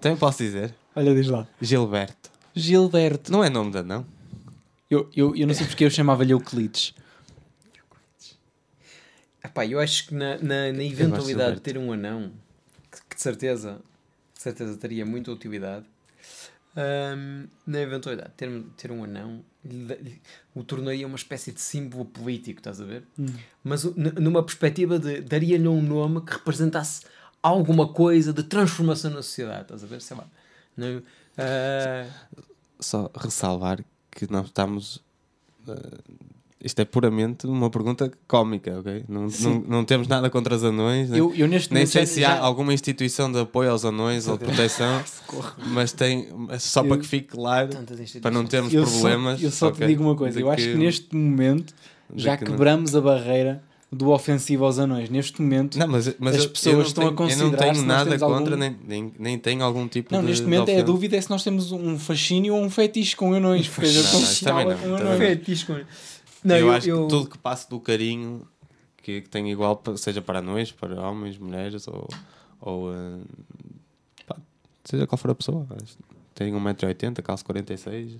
Também 0.00 0.18
posso 0.18 0.38
dizer? 0.38 0.74
Olha, 0.94 1.14
diz 1.14 1.28
lá. 1.28 1.46
Gilberto. 1.60 2.30
Gilberto. 2.54 3.32
Não 3.32 3.42
é 3.42 3.48
nome 3.48 3.72
de 3.72 3.82
não? 3.82 4.06
Eu, 4.90 5.10
eu, 5.16 5.34
eu 5.34 5.46
não 5.46 5.54
sei 5.54 5.66
porque 5.66 5.84
eu 5.84 5.90
chamava-lhe 5.90 6.32
Euclides. 6.32 6.94
Epá, 9.42 9.66
eu 9.66 9.78
acho 9.78 10.08
que 10.08 10.14
na, 10.14 10.38
na, 10.38 10.72
na 10.72 10.84
eventualidade 10.84 11.56
de 11.56 11.60
ter 11.60 11.76
um 11.76 11.92
anão, 11.92 12.32
que, 12.90 12.98
que 13.10 13.16
de 13.16 13.22
certeza, 13.22 13.80
de 14.34 14.42
certeza 14.42 14.76
teria 14.76 15.04
muita 15.04 15.30
utilidade, 15.30 15.84
Ahm, 16.76 17.46
na 17.66 17.80
eventualidade, 17.80 18.32
ter, 18.36 18.50
ter 18.76 18.90
um 18.90 19.04
anão 19.04 19.44
o 20.54 20.62
tornaria 20.62 21.06
uma 21.06 21.16
espécie 21.16 21.52
de 21.52 21.60
símbolo 21.60 22.04
político, 22.04 22.58
estás 22.60 22.80
a 22.80 22.84
ver? 22.84 23.04
Hum. 23.18 23.26
Mas 23.62 23.84
numa 23.84 24.42
perspectiva 24.42 24.98
de 24.98 25.20
daria-lhe 25.20 25.68
um 25.68 25.80
nome 25.80 26.20
que 26.20 26.32
representasse 26.32 27.02
alguma 27.42 27.92
coisa 27.92 28.32
de 28.32 28.42
transformação 28.42 29.10
na 29.10 29.22
sociedade, 29.22 29.62
estás 29.62 29.84
a 29.84 29.86
ver? 29.86 30.00
Sei 30.02 30.16
lá. 30.16 30.26
Não, 30.76 31.02
ah, 31.38 32.06
Só 32.80 33.10
ressalvar 33.16 33.82
que 34.10 34.30
nós 34.30 34.46
estamos. 34.46 35.02
eh, 35.68 35.98
isto 36.64 36.80
é 36.80 36.84
puramente 36.84 37.46
uma 37.46 37.68
pergunta 37.70 38.10
cómica, 38.26 38.78
ok? 38.80 39.04
Não, 39.08 39.26
não, 39.40 39.64
não 39.68 39.84
temos 39.84 40.08
nada 40.08 40.30
contra 40.30 40.54
os 40.56 40.64
anões. 40.64 41.10
nem- 41.10 41.18
Eu, 41.18 41.32
eu 41.36 41.46
neste 41.46 41.72
Nem 41.72 41.84
sei 41.86 42.06
se 42.06 42.20
já- 42.22 42.32
há 42.34 42.38
alguma 42.40 42.72
instituição 42.72 43.30
de 43.30 43.38
apoio 43.38 43.70
aos 43.70 43.84
anões 43.84 44.26
ou 44.26 44.36
de 44.38 44.44
proteção, 44.44 45.02
mas 45.68 45.92
tem 45.92 46.28
só 46.58 46.80
Eu- 46.82 46.88
para 46.88 46.98
que 46.98 47.06
fique 47.06 47.28
claro, 47.28 47.68
para 48.22 48.30
não 48.30 48.44
termos 48.46 48.72
eu 48.72 48.82
problemas. 48.84 49.40
Só, 49.40 49.46
eu 49.46 49.50
só 49.50 49.68
ok? 49.68 49.86
te 49.86 49.90
digo 49.90 50.02
uma 50.02 50.16
coisa, 50.16 50.36
De 50.36 50.42
eu 50.42 50.50
acho 50.50 50.64
que 50.64 50.74
neste 50.74 51.14
momento 51.14 51.74
já 52.16 52.36
que 52.36 52.44
não- 52.44 52.52
quebramos 52.52 52.96
a 52.96 53.00
barreira 53.00 53.62
do 53.92 54.10
ofensivo 54.10 54.64
aos 54.64 54.76
anões. 54.78 55.08
Neste 55.08 55.40
momento, 55.40 55.78
Não, 55.78 55.86
mas, 55.86 56.12
mas 56.18 56.34
As 56.34 56.46
pessoas 56.46 56.74
não 56.76 56.82
estão 56.82 57.04
a 57.04 57.06
tenho, 57.12 57.30
eu 57.30 57.36
não 57.36 57.50
considerar 57.50 57.72
tenho 57.74 57.86
nada 57.86 58.18
contra, 58.18 58.26
algum- 58.54 58.56
nem, 58.56 58.76
nem, 58.84 59.12
nem 59.18 59.38
tenho 59.38 59.62
algum 59.62 59.86
tipo 59.86 60.12
não, 60.12 60.20
de. 60.20 60.26
neste 60.26 60.44
de 60.44 60.50
momento 60.50 60.68
é 60.68 60.80
a 60.80 60.82
dúvida 60.82 61.16
é 61.16 61.20
se 61.20 61.30
nós 61.30 61.44
temos 61.44 61.70
um 61.70 61.96
fascínio 61.96 62.54
ou 62.56 62.60
um 62.62 62.68
fetiche 62.68 63.14
com 63.14 63.32
anões. 63.34 63.68
Porque 63.68 63.86
Não, 63.86 64.02
não, 64.02 64.34
também 64.42 64.66
não, 64.66 64.74
também 64.76 64.96
anões. 65.12 65.18
Fetiche 65.18 65.66
com- 65.66 65.76
Não, 66.44 66.56
eu, 66.56 66.66
eu, 66.66 66.72
acho 66.72 66.88
eu- 66.88 67.02
que 67.04 67.08
tudo 67.08 67.30
que 67.30 67.38
passe 67.38 67.68
do 67.70 67.80
carinho, 67.80 68.46
que, 68.98 69.22
que 69.22 69.28
tem 69.28 69.50
igual, 69.50 69.80
seja 69.96 70.20
para 70.22 70.38
anões, 70.40 70.70
para 70.70 71.00
homens, 71.00 71.38
mulheres 71.38 71.88
ou. 71.88 72.06
ou 72.60 72.92
eh, 72.94 73.20
pá, 74.26 74.36
seja 74.84 75.06
qual 75.06 75.16
for 75.18 75.30
a 75.30 75.34
pessoa. 75.34 75.66
Tem 76.34 76.52
1,80m, 76.52 77.22
calço 77.22 77.44
46, 77.44 78.16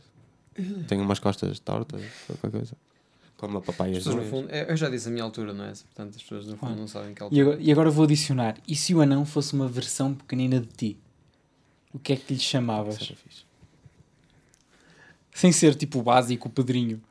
tem 0.89 1.01
umas 1.01 1.19
costas 1.19 1.59
tortas, 1.59 2.03
qualquer 2.27 2.51
coisa. 2.51 2.77
Como 3.37 3.57
a 3.59 3.61
as 3.61 3.67
papaias. 3.67 3.99
pessoas, 3.99 4.15
no 4.17 4.21
não 4.23 4.27
é? 4.29 4.31
fundo, 4.31 4.51
eu 4.71 4.77
já 4.77 4.89
disse 4.89 5.09
a 5.09 5.11
minha 5.11 5.25
altura, 5.25 5.53
não 5.53 5.65
é? 5.65 5.73
Portanto, 5.73 6.15
as 6.17 6.23
pessoas 6.23 6.47
no 6.47 6.57
fundo 6.57 6.73
Ah. 6.73 6.77
não 6.77 6.87
sabem 6.87 7.13
que 7.13 7.21
E 7.21 7.25
altura. 7.25 7.43
agora, 7.43 7.61
e 7.61 7.73
agora 7.73 7.91
vou 7.91 8.05
adicionar. 8.05 8.57
E 8.67 8.77
se 8.77 8.95
o 8.95 9.01
anão 9.01 9.27
fosse 9.27 9.53
uma 9.55 9.67
versão 9.69 10.15
pequenina 10.15 10.61
de 10.61 10.69
ti? 10.69 10.99
O 11.93 11.99
que 11.99 12.13
é 12.13 12.17
que 12.17 12.33
lhe 12.33 12.39
chamavas? 12.41 13.13
Sem 15.33 15.51
ser 15.51 15.75
tipo 15.75 15.99
o 15.99 16.03
básico, 16.03 16.49
o 16.49 16.51
Pedrinho. 16.51 17.03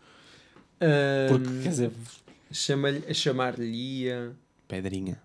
Porque, 1.29 1.63
quer 1.63 1.69
dizer, 1.69 1.91
chama-lhe- 2.51 3.13
chamar-lhe-ia 3.13 4.33
Pedrinha. 4.67 5.21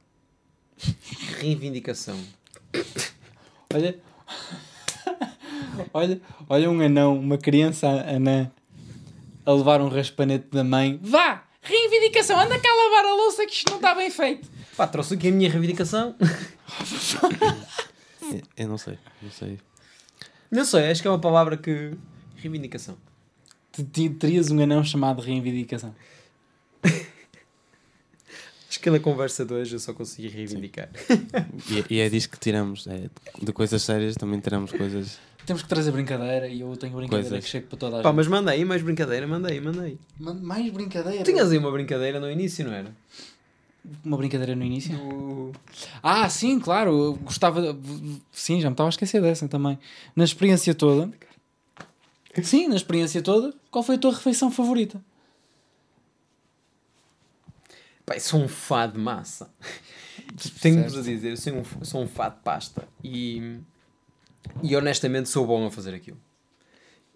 reivindicação. 1.40 2.18
olha. 3.75 3.99
olha, 5.92 6.21
olha 6.49 6.71
um 6.71 6.81
anão, 6.81 7.18
uma 7.18 7.38
criança 7.38 7.87
anã 7.88 8.51
a 9.44 9.53
levar 9.53 9.81
um 9.81 9.88
raspanete 9.88 10.47
da 10.51 10.62
mãe. 10.64 10.99
Vá! 11.03 11.44
Reivindicação, 11.62 12.38
anda 12.38 12.59
cá 12.59 12.68
a 12.68 12.75
lavar 12.85 13.05
a 13.11 13.14
louça 13.14 13.44
que 13.47 13.53
isto 13.53 13.68
não 13.71 13.77
está 13.77 13.94
bem 13.94 14.11
feito. 14.11 14.49
Pá, 14.77 14.87
trouxe 14.87 15.14
aqui 15.14 15.29
a 15.29 15.33
minha 15.33 15.51
reivindicação. 15.51 16.14
Eu- 18.23 18.42
Eu 18.57 18.68
não 18.68 18.79
sei, 18.79 18.99
não 19.23 19.31
sei. 19.31 19.59
Não 20.51 20.64
sei, 20.64 20.90
acho 20.90 21.01
que 21.03 21.09
é 21.09 21.11
uma 21.11 21.18
palavra 21.21 21.57
que. 21.57 21.92
Reivindicação. 22.37 22.97
Terias 24.19 24.51
um 24.51 24.61
anão 24.62 24.83
chamado 24.85 25.21
reivindicação. 25.23 25.95
Acho 28.69 28.81
que 28.81 28.91
na 28.91 29.01
conversa 29.01 29.45
de 29.47 29.55
hoje 29.55 29.77
eu 29.77 29.79
só 29.81 29.95
consegui 29.95 30.29
reivindicar. 30.29 30.91
E, 31.71 31.95
e 31.95 32.01
é 32.01 32.09
disso 32.11 32.29
que 32.29 32.38
tiramos. 32.38 32.87
é, 32.87 33.09
de 33.43 33.53
coisas 33.53 33.83
sérias 33.83 34.14
também 34.14 34.38
tiramos 34.41 34.73
coisas. 34.73 35.19
Temos 35.47 35.62
que 35.62 35.69
trazer 35.69 35.91
brincadeira 35.91 36.47
e 36.47 36.61
eu 36.61 36.77
tenho 36.77 36.95
brincadeira 36.95 37.31
Coisas. 37.31 37.45
que 37.45 37.51
chega 37.51 37.67
para 37.67 37.79
toda 37.79 38.01
a 38.01 38.03
Pá, 38.03 38.09
gente. 38.11 38.17
mas 38.17 38.27
manda 38.29 38.51
aí 38.51 38.67
mais 38.67 38.83
brincadeira, 38.83 39.27
manda 39.27 39.49
aí, 39.51 39.59
manda 39.59 39.83
aí. 39.83 39.99
Mais 40.21 40.71
brincadeira? 40.71 41.25
Tinhas 41.25 41.51
aí 41.51 41.57
uma 41.57 41.71
brincadeira 41.73 42.21
no 42.21 42.31
início, 42.31 42.67
não 42.67 42.73
era? 42.75 42.93
Uma 44.05 44.19
brincadeira 44.19 44.55
no 44.55 44.62
início? 44.62 44.95
Do- 44.95 45.53
Ah, 46.03 46.29
sim, 46.29 46.61
claro. 46.61 46.91
Eu 46.91 47.14
gostava. 47.14 47.75
Sim, 48.31 48.61
já 48.61 48.69
me 48.69 48.75
estava 48.75 48.88
a 48.88 48.91
esquecer 48.91 49.23
dessa 49.23 49.49
também. 49.49 49.79
Na 50.14 50.25
experiência 50.25 50.75
toda. 50.75 51.11
Sim, 52.42 52.68
na 52.68 52.77
experiência 52.77 53.22
toda. 53.22 53.55
Qual 53.70 53.83
foi 53.83 53.96
a 53.96 53.98
tua 53.98 54.12
refeição 54.12 54.51
favorita? 54.51 55.01
Pá, 58.05 58.14
eu 58.14 58.20
sou 58.20 58.40
um 58.40 58.48
fã 58.48 58.88
de 58.88 58.98
massa. 58.98 59.51
Tenho-vos 60.62 60.96
a 60.96 61.03
dizer, 61.03 61.31
eu 61.31 61.37
sou 61.37 61.53
um, 61.53 61.85
sou 61.85 62.03
um 62.03 62.09
fã 62.09 62.31
de 62.31 62.37
pasta. 62.42 62.88
E, 63.05 63.59
e 64.62 64.74
honestamente 64.74 65.29
sou 65.29 65.46
bom 65.46 65.66
a 65.66 65.70
fazer 65.70 65.94
aquilo. 65.94 66.18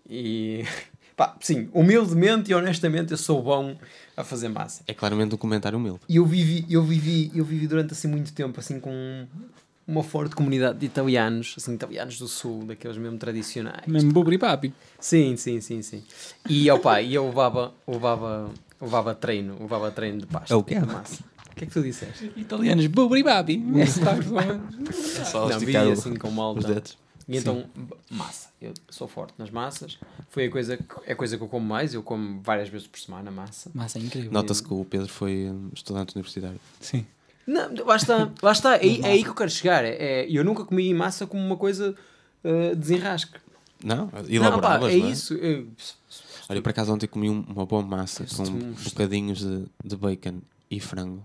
E 0.08 0.64
pá, 1.16 1.36
sim, 1.40 1.70
humildemente 1.72 2.50
e 2.50 2.54
honestamente 2.54 3.12
eu 3.12 3.16
sou 3.16 3.42
bom 3.42 3.76
a 4.16 4.22
fazer 4.22 4.48
massa. 4.48 4.82
É 4.86 4.92
claramente 4.92 5.34
um 5.34 5.38
comentário 5.38 5.78
humilde. 5.78 6.00
E 6.08 6.16
eu 6.16 6.26
vivi, 6.26 6.66
eu 6.68 6.82
vivi, 6.82 7.30
eu 7.34 7.44
vivi 7.44 7.66
durante 7.66 7.92
assim 7.92 8.08
muito 8.08 8.32
tempo 8.32 8.60
assim 8.60 8.78
com 8.78 9.26
uma 9.86 10.02
forte 10.02 10.34
comunidade 10.34 10.78
de 10.78 10.86
italianos, 10.86 11.54
assim, 11.58 11.74
italianos 11.74 12.18
do 12.18 12.28
sul, 12.28 12.64
daqueles 12.64 12.96
mesmo 12.96 13.18
tradicionais. 13.18 13.86
Mesmo 13.86 14.12
bubri 14.12 14.38
papi. 14.38 14.72
Sim, 14.98 15.36
sim, 15.36 15.60
sim, 15.60 15.82
sim. 15.82 16.02
E 16.48 16.70
opa, 16.70 17.00
e 17.00 17.14
eu 17.14 17.26
levava, 17.26 17.72
levava, 17.86 18.50
levava 18.80 19.14
treino, 19.14 19.56
levava 19.60 19.90
treino 19.90 20.20
de 20.20 20.26
pasta. 20.26 20.52
É 20.54 20.56
o 20.56 20.62
quê? 20.62 20.78
De 20.78 20.86
massa. 20.86 21.22
O 21.50 21.54
que 21.54 21.64
é 21.64 21.66
que 21.66 21.72
tu 21.72 21.82
disseste? 21.82 22.32
Italianos, 22.36 22.86
bubri 22.86 23.22
papi. 23.22 23.62
Só 25.30 25.48
Não, 25.48 25.92
assim 25.92 26.14
com 26.16 26.28
os 26.28 26.34
malta. 26.34 26.68
dedos. 26.74 26.98
E 27.28 27.36
então, 27.36 27.66
b- 27.74 27.94
massa. 28.10 28.48
Eu 28.60 28.74
sou 28.90 29.06
forte 29.06 29.34
nas 29.38 29.50
massas. 29.50 29.96
Foi 30.30 30.46
a 30.46 30.50
coisa 30.50 30.76
que, 30.76 30.84
é 31.06 31.12
a 31.12 31.16
coisa 31.16 31.36
que 31.36 31.42
eu 31.42 31.48
como 31.48 31.64
mais. 31.64 31.94
Eu 31.94 32.02
como 32.02 32.40
várias 32.42 32.68
vezes 32.68 32.86
por 32.86 32.98
semana 32.98 33.30
massa. 33.30 33.70
Massa 33.74 33.98
é 33.98 34.02
incrível. 34.02 34.32
Nota-se 34.32 34.62
que 34.62 34.72
o 34.74 34.84
Pedro 34.84 35.08
foi 35.08 35.48
estudante 35.74 36.14
universitário. 36.16 36.58
Sim. 36.80 37.06
Não, 37.46 37.74
lá 37.86 37.96
está, 37.96 38.30
lá 38.40 38.52
está. 38.52 38.76
É, 38.76 38.80
aí- 38.80 39.00
é 39.02 39.06
aí 39.08 39.22
que 39.24 39.28
eu 39.30 39.34
quero 39.34 39.50
chegar. 39.50 39.84
É, 39.84 39.96
é- 40.22 40.26
eu 40.30 40.44
nunca 40.44 40.64
comi 40.64 40.92
massa 40.94 41.26
como 41.26 41.44
uma 41.44 41.56
coisa 41.56 41.94
uh, 42.44 42.76
desenrasque. 42.76 43.38
Não? 43.82 43.96
Não, 44.06 44.08
pá, 44.10 44.20
Elaboravas, 44.30 44.92
é 44.92 44.96
é? 44.96 44.98
isso. 44.98 45.34
Eu- 45.34 45.66
Olha, 46.48 46.58
eu 46.58 46.62
por 46.62 46.70
acaso 46.70 46.92
ontem 46.92 47.06
comi 47.08 47.28
um- 47.28 47.44
uma 47.48 47.66
boa 47.66 47.82
massa 47.82 48.24
com 48.36 48.42
um- 48.44 48.72
bocadinhos 48.84 49.40
de, 49.40 49.64
de 49.84 49.96
bacon 49.96 50.40
e 50.70 50.78
frango. 50.78 51.24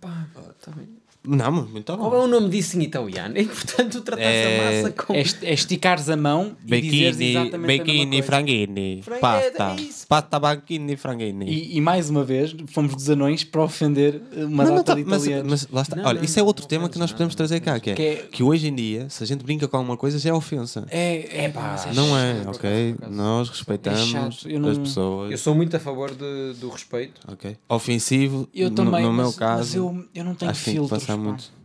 Pá, 0.00 0.26
tá 0.62 0.70
bem. 0.72 0.88
Não, 1.26 1.50
mas 1.52 1.68
muito 1.70 1.96
Qual 1.96 2.14
é 2.14 2.16
bom. 2.18 2.24
o 2.24 2.26
nome 2.26 2.48
disso 2.48 2.78
em 2.78 2.82
italiano? 2.84 3.36
É 3.36 3.42
importante 3.42 3.90
tu 3.90 4.00
tratares 4.00 4.30
É- 4.34 4.60
a 4.80 4.82
massa 4.82 4.92
com. 5.04 5.14
É, 5.14 5.24
é 5.42 5.52
esticares 5.52 6.08
a 6.08 6.16
mão 6.16 6.56
e 6.66 6.70
mesma 6.70 7.66
bacchini, 7.66 8.08
coisa. 8.10 8.22
franguini, 8.26 9.02
pasta, 9.20 9.70
é 9.76 9.80
isso. 9.82 10.06
pasta, 10.06 10.38
bacchini, 10.38 10.96
franguini. 10.96 11.44
E, 11.50 11.76
e 11.76 11.80
mais 11.80 12.08
uma 12.08 12.24
vez, 12.24 12.54
fomos 12.68 12.94
dos 12.94 13.10
anões 13.10 13.44
para 13.44 13.62
ofender 13.62 14.22
uma 14.36 14.64
Não, 14.64 14.70
não 14.70 14.76
data 14.76 14.84
tá- 14.84 14.94
de 14.94 15.04
mas, 15.04 15.26
mas 15.44 15.68
lá 15.70 15.82
está. 15.82 15.96
Não, 15.96 16.04
Olha, 16.06 16.18
não, 16.18 16.24
isso 16.24 16.38
é 16.38 16.40
não, 16.40 16.46
outro 16.46 16.62
não 16.62 16.68
tema 16.68 16.88
que 16.88 16.98
nós 16.98 17.12
podemos 17.12 17.34
não 17.34 17.36
trazer 17.36 17.60
cá, 17.60 17.78
que 17.78 17.90
é, 17.90 17.94
Que 17.94 18.02
é- 18.02 18.16
que 18.32 18.42
hoje 18.42 18.68
em 18.68 18.74
dia, 18.74 19.10
se 19.10 19.22
a 19.22 19.26
gente 19.26 19.44
brinca 19.44 19.68
com 19.68 19.76
alguma 19.76 19.96
coisa, 19.96 20.18
já 20.18 20.30
é 20.30 20.32
ofensa. 20.32 20.86
É, 20.90 21.44
é 21.44 21.48
pá, 21.50 21.84
Não 21.94 22.16
é, 22.18 22.34
por 22.44 22.54
ok? 22.56 22.94
Nós 23.10 23.48
respeitamos 23.50 24.44
eu 24.46 24.58
não- 24.60 24.70
as 24.70 24.78
pessoas. 24.78 25.30
Eu 25.32 25.38
sou 25.38 25.54
muito 25.54 25.76
a 25.76 25.80
favor 25.80 26.10
de, 26.10 26.54
do 26.58 26.68
respeito. 26.70 27.20
Ok. 27.30 27.56
Ofensivo, 27.68 28.48
Eu 28.54 28.70
no- 28.70 28.76
também, 28.76 29.02
no, 29.02 29.08
mas, 29.12 29.16
meu 29.16 29.26
mas 29.26 29.36
caso, 29.36 29.76
eu, 29.76 30.04
eu 30.14 30.24
não 30.24 30.34
tenho 30.34 30.50
acho 30.50 30.64
passar 31.08 31.16
pá. 31.18 31.24
muito. 31.24 31.58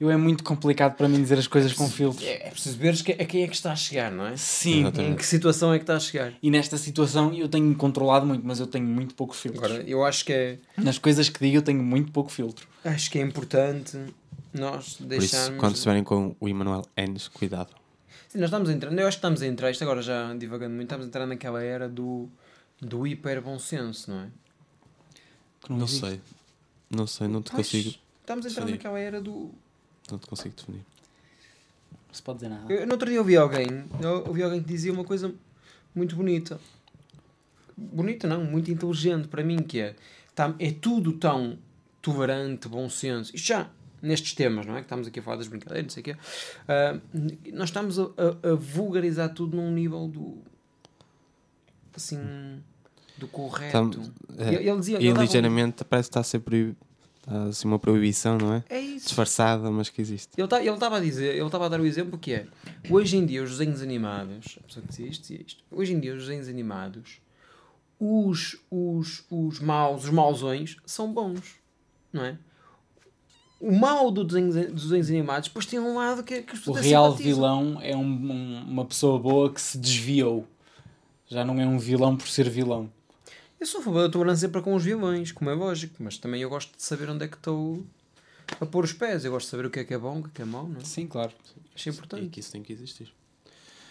Eu 0.00 0.08
é 0.10 0.16
muito 0.16 0.44
complicado 0.44 0.94
para 0.96 1.08
mim 1.08 1.20
dizer 1.20 1.38
as 1.40 1.48
coisas 1.48 1.72
com 1.72 1.88
filtros. 1.88 2.24
É, 2.24 2.46
é 2.46 2.50
preciso 2.50 2.78
ver 2.78 2.96
que- 3.02 3.12
a 3.20 3.24
quem 3.26 3.42
é 3.42 3.48
que 3.48 3.54
está 3.56 3.72
a 3.72 3.76
chegar, 3.76 4.12
não 4.12 4.26
é? 4.26 4.36
Sim, 4.36 4.82
Exatamente. 4.82 5.12
Em 5.12 5.16
que 5.16 5.26
situação 5.26 5.72
é 5.74 5.78
que 5.78 5.82
está 5.82 5.96
a 5.96 6.00
chegar? 6.00 6.32
e 6.40 6.50
nesta 6.52 6.78
situação 6.78 7.34
eu 7.34 7.48
tenho 7.48 7.74
controlado 7.74 8.24
muito, 8.24 8.46
mas 8.46 8.60
eu 8.60 8.66
tenho 8.68 8.86
muito 8.86 9.16
pouco 9.16 9.34
filtro. 9.34 9.64
Agora, 9.64 9.82
eu 9.82 10.04
acho 10.04 10.24
que 10.24 10.32
é, 10.32 10.58
Nas 10.76 10.98
coisas 10.98 11.28
que 11.28 11.40
digo 11.40 11.56
eu 11.56 11.62
tenho 11.62 11.82
muito 11.82 12.12
pouco 12.12 12.30
filtro. 12.30 12.68
acho 12.84 13.10
que 13.10 13.18
é 13.18 13.22
importante 13.22 13.98
nós 14.54 14.94
Por 14.94 15.06
deixarmos. 15.08 15.48
isso, 15.48 15.58
quando 15.58 15.74
estiverem 15.74 16.04
com 16.04 16.36
o 16.38 16.48
Emanuel 16.48 16.82
Enes, 16.96 17.26
cuidado. 17.26 17.74
Sim, 18.28 18.38
nós 18.38 18.50
estamos 18.50 18.70
entrando, 18.70 18.96
eu 19.00 19.06
acho 19.08 19.16
que 19.16 19.18
estamos 19.18 19.42
a 19.42 19.46
entrar, 19.48 19.68
isto 19.72 19.82
agora 19.82 20.00
já 20.00 20.32
divagando 20.34 20.74
muito, 20.76 20.84
estamos 20.86 21.06
a 21.06 21.08
entrar 21.08 21.26
naquela 21.26 21.60
era 21.60 21.88
do, 21.88 22.28
do 22.80 23.04
hiper 23.04 23.42
bom 23.42 23.58
senso, 23.58 24.12
não 24.12 24.20
é? 24.20 24.26
Que 25.62 25.70
não, 25.70 25.78
Não 25.78 25.86
sei. 25.88 26.20
Não 26.88 27.06
sei, 27.06 27.26
não 27.26 27.42
te 27.42 27.50
Pois, 27.50 27.66
consigo, 27.66 27.94
Estamos 28.28 28.44
a 28.46 28.48
entrar 28.50 28.60
definir. 28.64 28.78
naquela 28.78 28.98
era 29.00 29.20
do. 29.22 29.50
não 30.10 30.18
te 30.18 30.26
consigo 30.26 30.54
definir. 30.54 30.84
Não 32.08 32.12
se 32.14 32.22
pode 32.22 32.38
dizer 32.40 32.50
nada. 32.50 32.70
Eu, 32.72 32.86
no 32.86 32.92
outro 32.92 33.08
dia 33.08 33.18
ouvi 33.18 33.36
alguém, 33.36 33.66
eu 34.02 34.26
ouvi 34.26 34.42
alguém 34.42 34.62
que 34.62 34.68
dizia 34.68 34.92
uma 34.92 35.04
coisa 35.04 35.34
muito 35.94 36.14
bonita. 36.14 36.60
Bonita 37.76 38.26
não, 38.28 38.44
muito 38.44 38.70
inteligente 38.70 39.28
para 39.28 39.42
mim, 39.42 39.58
que 39.62 39.80
é, 39.80 39.94
tá, 40.34 40.54
é 40.58 40.72
tudo 40.72 41.12
tão 41.12 41.58
tolerante, 42.02 42.68
bom 42.68 42.88
senso. 42.90 43.34
Isto 43.34 43.46
já, 43.48 43.70
nestes 44.02 44.34
temas, 44.34 44.66
não 44.66 44.74
é? 44.74 44.78
Que 44.80 44.84
estamos 44.86 45.06
aqui 45.06 45.20
a 45.20 45.22
falar 45.22 45.36
das 45.36 45.48
brincadeiras, 45.48 45.84
não 45.84 45.90
sei 45.90 46.00
o 46.00 46.04
quê. 46.04 46.16
Ah, 46.66 46.98
nós 47.52 47.68
estamos 47.70 47.98
a, 47.98 48.02
a- 48.04 48.50
a 48.52 48.54
vulgarizar 48.54 49.32
tudo 49.32 49.56
num 49.56 49.70
nível 49.72 50.06
do... 50.08 50.38
Assim... 51.94 52.62
Do 53.16 53.26
correto. 53.28 53.66
Estamos- 53.66 54.10
é, 54.38 54.54
ele, 54.54 54.68
ele 54.70 54.78
dizia... 54.80 54.96
ele 54.98 55.06
E 55.06 55.08
dava 55.08 55.20
um- 55.20 55.24
ligeiramente 55.24 55.84
parece 55.84 56.08
que 56.08 56.10
está 56.12 56.20
a 56.20 56.24
ser 56.24 56.40
proibido. 56.40 56.76
Há 57.28 57.42
assim 57.44 57.68
uma 57.68 57.78
proibição, 57.78 58.38
não 58.38 58.54
é? 58.54 58.64
É 58.68 58.80
isso. 58.80 59.06
Disfarçada, 59.06 59.70
mas 59.70 59.88
que 59.88 60.00
existe. 60.00 60.30
Ele 60.36 60.48
tá- 60.48 60.62
estava 60.62 60.96
a 60.96 61.00
dizer, 61.00 61.34
ele 61.36 61.44
estava 61.46 61.66
a 61.66 61.68
dar 61.68 61.80
o 61.80 61.86
exemplo 61.86 62.18
que 62.18 62.32
é 62.32 62.46
hoje 62.90 63.16
em 63.16 63.26
dia 63.26 63.42
os 63.42 63.50
desenhos 63.50 63.82
animados, 63.82 64.58
a 64.60 64.66
pessoa 64.66 64.82
que 64.82 64.88
dizia 64.88 65.06
isto, 65.06 65.22
dizia 65.22 65.40
isto. 65.46 65.64
Hoje 65.70 65.92
em 65.92 66.00
dia 66.00 66.14
os 66.14 66.22
desenhos 66.26 66.48
animados, 66.48 67.20
os, 68.00 68.56
os, 68.70 69.24
os 69.30 69.60
maus, 69.60 70.04
os 70.04 70.10
mauzões 70.10 70.76
são 70.86 71.12
bons, 71.12 71.56
não 72.12 72.24
é? 72.24 72.38
O 73.60 73.72
mau 73.76 74.10
do 74.12 74.22
desenho, 74.22 74.52
dos 74.72 74.84
desenhos 74.84 75.08
animados 75.10 75.48
depois 75.48 75.66
tem 75.66 75.80
um 75.80 75.96
lado 75.96 76.22
que, 76.22 76.42
que 76.42 76.52
as 76.54 76.64
O 76.66 76.70
real 76.72 77.06
simpatizam. 77.10 77.16
vilão 77.34 77.78
é 77.82 77.96
um- 77.96 78.00
um- 78.02 78.64
uma 78.68 78.84
pessoa 78.84 79.18
boa 79.18 79.52
que 79.52 79.60
se 79.60 79.76
desviou. 79.76 80.46
Já 81.26 81.44
não 81.44 81.60
é 81.60 81.66
um 81.66 81.76
vilão 81.76 82.16
por 82.16 82.28
ser 82.28 82.48
vilão. 82.48 82.88
Eu 83.60 83.66
sou 83.66 83.80
a 83.80 83.84
favor 83.84 84.02
da 84.02 84.08
tolerância 84.08 84.48
para 84.48 84.62
com 84.62 84.74
os 84.74 84.84
vilões, 84.84 85.32
como 85.32 85.50
é 85.50 85.54
lógico, 85.54 85.94
mas 86.00 86.16
também 86.16 86.40
eu 86.42 86.48
gosto 86.48 86.76
de 86.76 86.82
saber 86.82 87.10
onde 87.10 87.24
é 87.24 87.28
que 87.28 87.36
estou 87.36 87.84
a 88.60 88.66
pôr 88.66 88.84
os 88.84 88.92
pés. 88.92 89.24
Eu 89.24 89.32
gosto 89.32 89.46
de 89.46 89.50
saber 89.50 89.66
o 89.66 89.70
que 89.70 89.80
é 89.80 89.84
que 89.84 89.92
é 89.94 89.98
bom, 89.98 90.20
o 90.20 90.22
que 90.22 90.28
é 90.28 90.32
que 90.36 90.42
é 90.42 90.44
mau, 90.44 90.68
não 90.68 90.80
é? 90.80 90.84
Sim, 90.84 91.06
claro. 91.06 91.32
Acho 91.74 91.88
E 91.88 91.92
importante. 91.92 92.28
que 92.28 92.40
isso 92.40 92.52
tem 92.52 92.62
que 92.62 92.72
existir. 92.72 93.12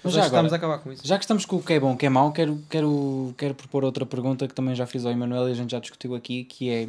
Mas 0.04 0.14
já 0.14 0.22
já 0.22 0.26
estamos 0.28 0.54
agora- 0.54 0.56
a 0.56 0.58
acabar 0.76 0.84
com 0.84 0.92
isso. 0.94 1.06
Já 1.06 1.18
que 1.18 1.24
estamos 1.26 1.46
com 1.46 1.58
o 1.58 1.64
que 1.64 1.74
é 1.74 1.80
bom, 1.80 1.94
o 1.94 1.98
que 1.98 2.06
é 2.06 2.10
mau, 2.10 2.32
quero, 2.32 2.64
quero, 2.70 3.34
quero 3.38 3.54
propor 3.56 3.84
outra 3.84 4.06
pergunta 4.06 4.48
que 4.48 4.54
também 4.54 4.74
já 4.76 4.86
fiz 4.88 5.06
ao 5.06 5.12
Emanuel 5.12 5.50
e 5.50 5.52
a 5.52 5.56
gente 5.56 5.72
já 5.72 5.80
discutiu 5.80 6.16
aqui, 6.16 6.44
que 6.46 6.70
é... 6.70 6.88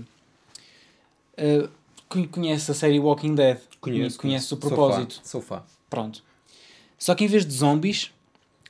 con- 2.08 2.28
conhece 2.28 2.70
a 2.70 2.74
série 2.74 2.98
Walking 3.00 3.34
Dead? 3.34 3.58
Conhece 3.80 4.54
o 4.54 4.56
propósito? 4.56 5.20
Sou 5.24 5.40
fã. 5.40 5.62
Pronto. 5.90 6.22
Só 6.98 7.14
que 7.14 7.24
em 7.24 7.28
vez 7.28 7.44
de 7.46 7.52
zombies, 7.54 8.12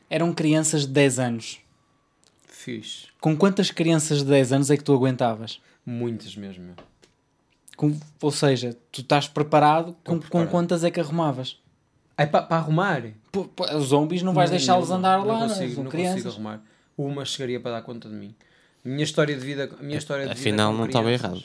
eram 0.08 0.32
crianças 0.32 0.82
de 0.82 0.88
10 0.92 1.18
anos. 1.18 1.60
Fixe. 2.62 3.06
Com 3.20 3.36
quantas 3.36 3.70
crianças 3.70 4.18
de 4.18 4.24
10 4.24 4.52
anos 4.52 4.70
é 4.70 4.76
que 4.76 4.82
tu 4.82 4.92
aguentavas? 4.92 5.60
Muitas 5.86 6.34
mesmo. 6.34 6.74
Com- 7.76 7.96
ou 8.20 8.32
seja, 8.32 8.76
tu 8.90 9.00
estás 9.02 9.28
preparado, 9.28 9.92
com, 10.04 10.14
com 10.14 10.18
preparado. 10.18 10.50
quantas 10.50 10.82
é 10.82 10.90
que 10.90 10.98
arrumavas? 10.98 11.56
Ai, 12.16 12.26
para 12.26 12.46
arrumar? 12.56 13.04
Os 13.76 13.84
zombies 13.86 14.22
não 14.22 14.32
vais 14.34 14.50
Não, 14.50 14.56
deixá-los 14.56 14.88
não, 14.88 14.96
andar 14.96 15.18
não 15.20 15.26
lá, 15.28 15.38
não, 15.40 15.48
consigo, 15.48 15.84
não 15.84 15.90
crianças. 15.90 16.24
consigo 16.24 16.34
arrumar. 16.34 16.62
Uma 16.96 17.24
chegaria 17.24 17.60
para 17.60 17.70
dar 17.72 17.82
conta 17.82 18.08
de 18.08 18.14
mim. 18.16 18.34
Minha 18.84 19.04
história 19.04 19.36
de 19.38 19.44
vida, 19.44 19.70
minha 19.80 19.96
história 19.96 20.24
de 20.26 20.34
vida 20.34 20.40
Afinal, 20.40 20.72
com 20.72 20.78
não 20.78 20.86
estava 20.86 21.12
errado. 21.12 21.44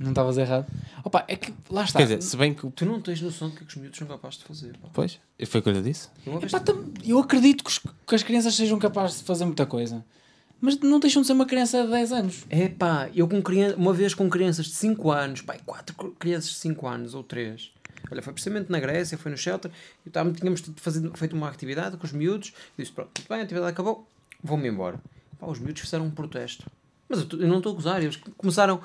Não 0.00 0.08
estavas 0.10 0.36
errado. 0.36 0.66
Opa, 1.04 1.24
é 1.28 1.36
que 1.36 1.54
lá 1.70 1.84
está. 1.84 1.98
Quer 2.00 2.04
dizer, 2.06 2.22
se 2.22 2.36
bem 2.36 2.54
que. 2.54 2.68
Tu 2.70 2.84
não 2.84 3.00
tens 3.00 3.20
noção 3.20 3.50
do 3.50 3.54
que, 3.54 3.62
é 3.62 3.66
que 3.66 3.70
os 3.70 3.76
miúdos 3.76 3.98
são 3.98 4.08
capazes 4.08 4.38
de 4.40 4.44
fazer. 4.46 4.76
Pá. 4.78 4.88
Pois, 4.92 5.20
foi 5.46 5.60
o 5.60 5.62
que 5.62 5.68
eu 5.68 5.72
lhe 5.74 5.82
disse. 5.82 6.08
Eu 6.26 6.32
Uma 6.32 6.40
vez 6.40 6.52
Epá, 6.52 6.64
tam- 6.64 6.84
eu 7.06 7.18
acredito 7.20 7.62
que, 7.62 7.70
os- 7.70 7.78
que 7.78 8.14
as 8.14 8.22
crianças 8.24 8.54
sejam 8.56 8.78
capazes 8.80 9.18
de 9.18 9.24
fazer 9.24 9.44
muita 9.44 9.64
coisa. 9.66 10.04
Mas 10.60 10.78
não 10.78 11.00
deixam 11.00 11.22
de 11.22 11.26
ser 11.26 11.32
uma 11.32 11.46
criança 11.46 11.82
de 11.84 11.90
10 11.90 12.12
anos. 12.12 12.44
É 12.50 12.68
pá, 12.68 13.08
eu 13.14 13.26
com 13.26 13.40
criança, 13.40 13.76
uma 13.76 13.92
vez 13.92 14.14
com 14.14 14.28
crianças 14.28 14.66
de 14.66 14.72
5 14.72 15.10
anos, 15.10 15.40
pá, 15.40 15.56
4 15.64 15.94
crianças 16.18 16.50
de 16.50 16.56
5 16.56 16.86
anos 16.86 17.14
ou 17.14 17.22
3. 17.22 17.72
Olha, 18.10 18.22
foi 18.22 18.32
precisamente 18.32 18.70
na 18.70 18.80
Grécia, 18.80 19.16
foi 19.16 19.30
no 19.30 19.36
shelter, 19.38 19.70
e 20.04 20.08
estávamos, 20.08 20.38
tínhamos 20.38 20.62
fazido, 20.76 21.12
feito 21.16 21.36
uma 21.36 21.48
atividade 21.48 21.96
com 21.96 22.04
os 22.04 22.12
miúdos, 22.12 22.52
e 22.76 22.82
disse: 22.82 22.92
Pronto, 22.92 23.10
muito 23.16 23.28
bem, 23.28 23.40
a 23.40 23.44
atividade 23.44 23.72
acabou, 23.72 24.06
vou-me 24.42 24.68
embora. 24.68 25.00
Pá, 25.38 25.46
os 25.46 25.58
miúdos 25.58 25.80
fizeram 25.80 26.06
um 26.06 26.10
protesto. 26.10 26.66
Mas 27.08 27.20
eu, 27.20 27.40
eu 27.40 27.48
não 27.48 27.58
estou 27.58 27.72
a 27.72 27.74
gozar, 27.74 28.02
eles 28.02 28.16
começaram: 28.36 28.80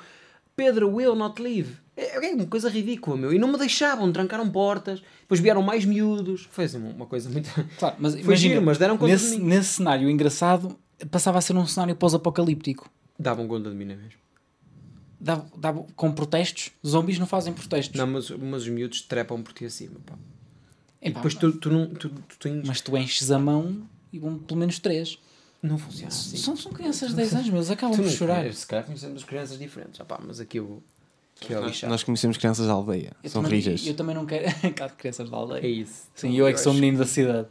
Pedro 0.55 0.93
will 0.93 1.15
not 1.15 1.41
leave. 1.41 1.75
É, 1.97 2.27
é 2.29 2.33
uma 2.33 2.45
coisa 2.45 2.69
ridícula, 2.69 3.17
meu. 3.17 3.33
E 3.33 3.39
não 3.39 3.47
me 3.51 3.57
deixavam, 3.57 4.11
trancaram 4.11 4.49
portas, 4.49 5.01
depois 5.21 5.39
vieram 5.39 5.61
mais 5.61 5.85
miúdos. 5.85 6.47
Foi 6.51 6.65
assim 6.65 6.77
uma 6.77 7.05
coisa 7.05 7.29
muito. 7.29 7.49
Claro, 7.77 7.95
mas 7.99 8.13
Foi 8.15 8.21
imagina, 8.21 8.53
giro, 8.53 8.65
mas 8.65 8.77
deram 8.77 8.97
conta 8.97 9.11
nesse, 9.11 9.35
de 9.35 9.41
mim. 9.41 9.49
nesse 9.49 9.69
cenário 9.69 10.09
engraçado, 10.09 10.77
passava 11.11 11.37
a 11.37 11.41
ser 11.41 11.55
um 11.55 11.65
cenário 11.65 11.95
pós-apocalíptico. 11.95 12.89
Davam 13.17 13.47
conta 13.47 13.69
de 13.69 13.75
mim, 13.75 13.85
não 13.85 13.93
é 13.93 13.97
mesmo? 13.97 14.19
Dava, 15.19 15.45
dava- 15.57 15.85
com 15.95 16.11
protestos, 16.11 16.71
zombies 16.85 17.17
não 17.17 17.25
fazem 17.25 17.53
protestos. 17.53 17.97
Não, 17.97 18.05
mas, 18.05 18.29
mas 18.29 18.63
os 18.63 18.67
miúdos 18.69 19.01
trepam 19.01 19.41
por 19.41 19.53
ti 19.53 19.65
acima, 19.65 19.95
pá. 20.05 20.13
E 21.01 21.07
Epá, 21.09 21.19
depois 21.19 21.33
tu, 21.35 21.51
tu, 21.53 21.69
não, 21.71 21.87
tu, 21.87 22.09
tu 22.09 22.37
tens. 22.39 22.67
Mas 22.67 22.81
tu 22.81 22.95
enches 22.97 23.31
a 23.31 23.39
mão 23.39 23.87
e 24.11 24.19
vão 24.19 24.37
pelo 24.37 24.59
menos 24.59 24.79
três. 24.79 25.17
Não 25.61 25.77
funciona 25.77 26.09
assim. 26.09 26.37
São, 26.37 26.55
são 26.55 26.71
crianças 26.71 27.09
de 27.09 27.15
10 27.15 27.33
anos, 27.35 27.49
mas 27.49 27.71
acabam 27.71 27.95
por 27.97 28.09
chorar. 28.09 28.51
Se 28.53 28.67
calhar 28.67 28.85
conhecemos 28.85 29.23
crianças 29.23 29.57
diferentes. 29.57 29.99
Ah, 30.01 30.05
pá, 30.05 30.19
mas 30.23 30.39
aquilo 30.39 30.83
que 31.39 31.53
é 31.53 31.59
Nós, 31.59 31.81
nós 31.83 32.03
conhecemos 32.03 32.37
crianças 32.37 32.67
da 32.67 32.73
aldeia. 32.73 33.13
Eu 33.23 33.29
São 33.29 33.41
também, 33.41 33.59
rijas. 33.59 33.85
Eu 33.87 33.95
também 33.95 34.13
não 34.15 34.25
quero. 34.25 34.45
De 34.61 34.93
crianças 34.97 35.29
da 35.29 35.37
É 35.37 35.39
aldeia. 35.39 35.67
isso. 35.67 36.03
Sim, 36.13 36.35
eu 36.35 36.45
é 36.47 36.53
que 36.53 36.59
sou 36.59 36.71
acho- 36.71 36.79
menino 36.81 36.99
da 36.99 37.05
cidade. 37.05 37.47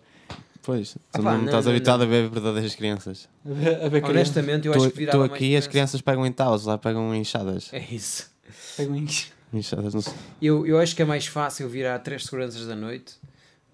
Pois, 0.65 0.97
tu 1.13 1.23
não, 1.23 1.37
não, 1.39 1.45
estás 1.45 1.67
não, 1.67 1.73
habituado 1.73 2.03
a 2.03 2.07
ver 2.07 2.29
verdadeiras 2.29 2.75
crianças. 2.75 3.29
A 3.45 3.53
ver, 3.53 3.83
a 3.85 3.89
ver. 3.89 4.05
Honestamente, 4.05 4.67
eu 4.67 4.73
acho 4.75 4.91
que 4.91 4.97
virava 4.97 5.19
Estou 5.19 5.21
mais 5.21 5.33
aqui 5.33 5.45
e 5.45 5.57
as 5.57 5.67
criança. 5.67 5.71
crianças 5.71 6.01
pegam 6.01 6.27
em 6.27 6.33
taus, 6.33 6.65
lá 6.65 6.79
pegam 6.79 7.15
enxadas. 7.15 7.69
É 7.73 7.85
isso. 7.91 8.31
Pegam 8.77 8.97
em- 8.97 9.07
Enxadas 9.53 9.95
no 9.95 10.03
Eu, 10.43 10.67
eu 10.67 10.79
acho 10.79 10.97
que 10.97 11.03
é 11.03 11.05
mais 11.05 11.27
fácil 11.27 11.69
virar 11.69 11.99
três 12.01 12.25
seguranças 12.25 12.67
da 12.67 12.75
noite 12.75 13.15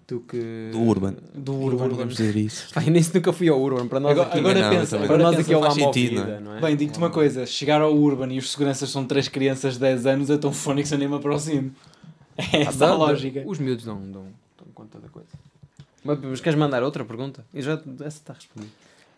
do 0.07 0.19
que. 0.19 0.69
Do 0.71 0.81
Urban. 0.81 1.15
Do 1.33 1.53
Urban. 1.55 1.87
Vamos 1.89 2.17
dizer 2.17 2.35
isso. 2.35 2.67
Eu 2.75 2.91
nem 2.91 3.01
nunca 3.13 3.31
fui 3.33 3.47
ao 3.49 3.59
Urban. 3.59 3.87
Para 3.87 3.99
nós 3.99 4.11
Agora- 4.11 4.27
aqui. 4.29 4.39
agora 4.39 4.61
Não, 4.61 4.69
pensa, 4.69 4.91
também 4.91 5.07
para 5.07 5.15
agora 5.15 5.23
nós 5.23 5.35
pensa, 5.37 5.41
aqui 5.41 5.53
é 5.53 5.57
o 5.57 5.71
sentido, 5.71 6.21
Vida, 6.21 6.39
não 6.41 6.51
não 6.51 6.57
é? 6.57 6.61
Bem, 6.61 6.75
digo-te 6.75 6.97
uma 6.97 7.09
coisa: 7.09 7.45
chegar 7.45 7.81
ao 7.81 7.95
Urban 7.95 8.27
e 8.33 8.37
os 8.37 8.51
seguranças 8.51 8.89
são 8.89 9.05
três 9.05 9.27
crianças 9.29 9.75
de 9.75 9.79
10 9.79 10.05
anos, 10.05 10.29
é 10.29 10.37
tão 10.37 10.51
fónico 10.51 10.87
que 10.89 10.93
eu 10.93 10.99
nem 10.99 11.07
me 11.07 11.15
aproximo. 11.15 11.71
É 12.53 12.61
essa 12.63 12.87
a 12.87 12.93
lógica. 12.95 13.43
Os 13.45 13.59
miúdos 13.59 13.85
dão, 13.85 13.99
dão 14.11 14.25
conta 14.73 14.99
da 14.99 15.09
coisa. 15.09 15.27
Mas, 16.03 16.41
queres 16.41 16.57
mandar 16.57 16.83
outra 16.83 17.05
pergunta? 17.05 17.45
Eu 17.53 17.61
já, 17.61 17.73
essa 17.99 18.07
está 18.17 18.33
respondida. 18.33 18.71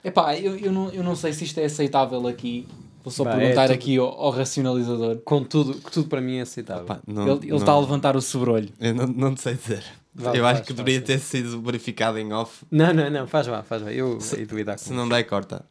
Epá, 0.03 0.37
eu, 0.37 0.57
eu, 0.57 0.71
não, 0.71 0.89
eu 0.89 1.03
não 1.03 1.15
sei 1.15 1.31
se 1.31 1.45
isto 1.45 1.57
é 1.59 1.65
aceitável 1.65 2.27
aqui. 2.27 2.67
Vou 3.03 3.11
só 3.11 3.23
Bah, 3.23 3.35
é 3.35 3.39
perguntar 3.39 3.63
tudo- 3.67 3.73
aqui 3.73 3.97
ao, 3.97 4.07
ao 4.07 4.31
racionalizador. 4.31 5.17
Com 5.25 5.43
tudo, 5.43 5.75
que 5.75 5.91
tudo 5.91 6.07
para 6.09 6.19
mim 6.21 6.37
é 6.37 6.41
aceitável. 6.41 6.85
Não- 7.07 7.23
ele 7.27 7.31
ele 7.43 7.47
não- 7.51 7.57
está 7.57 7.71
a 7.71 7.79
levantar 7.79 8.15
o 8.15 8.21
sobrolho. 8.21 8.69
Eu 8.79 8.93
não, 8.93 9.07
não 9.07 9.33
te 9.35 9.41
sei 9.41 9.55
dizer. 9.55 9.83
Vá, 10.15 10.35
eu 10.35 10.43
faz, 10.43 10.57
acho 10.59 10.67
que 10.67 10.73
faz, 10.73 10.77
deveria 10.85 10.99
faz. 11.07 11.07
ter 11.07 11.19
sido 11.25 11.61
verificado 11.61 12.19
em 12.19 12.31
off. 12.33 12.63
Não, 12.69 12.93
não, 12.93 13.09
não, 13.09 13.27
faz 13.27 13.47
lá, 13.47 13.63
faz 13.63 13.81
lá. 13.81 13.91
Eu 13.91 14.19
hei 14.37 14.45
de 14.45 14.53
lidar 14.55 14.73
com 14.73 14.77
Se 14.83 14.93
não 14.93 15.07
der, 15.09 15.23
corta. 15.23 15.65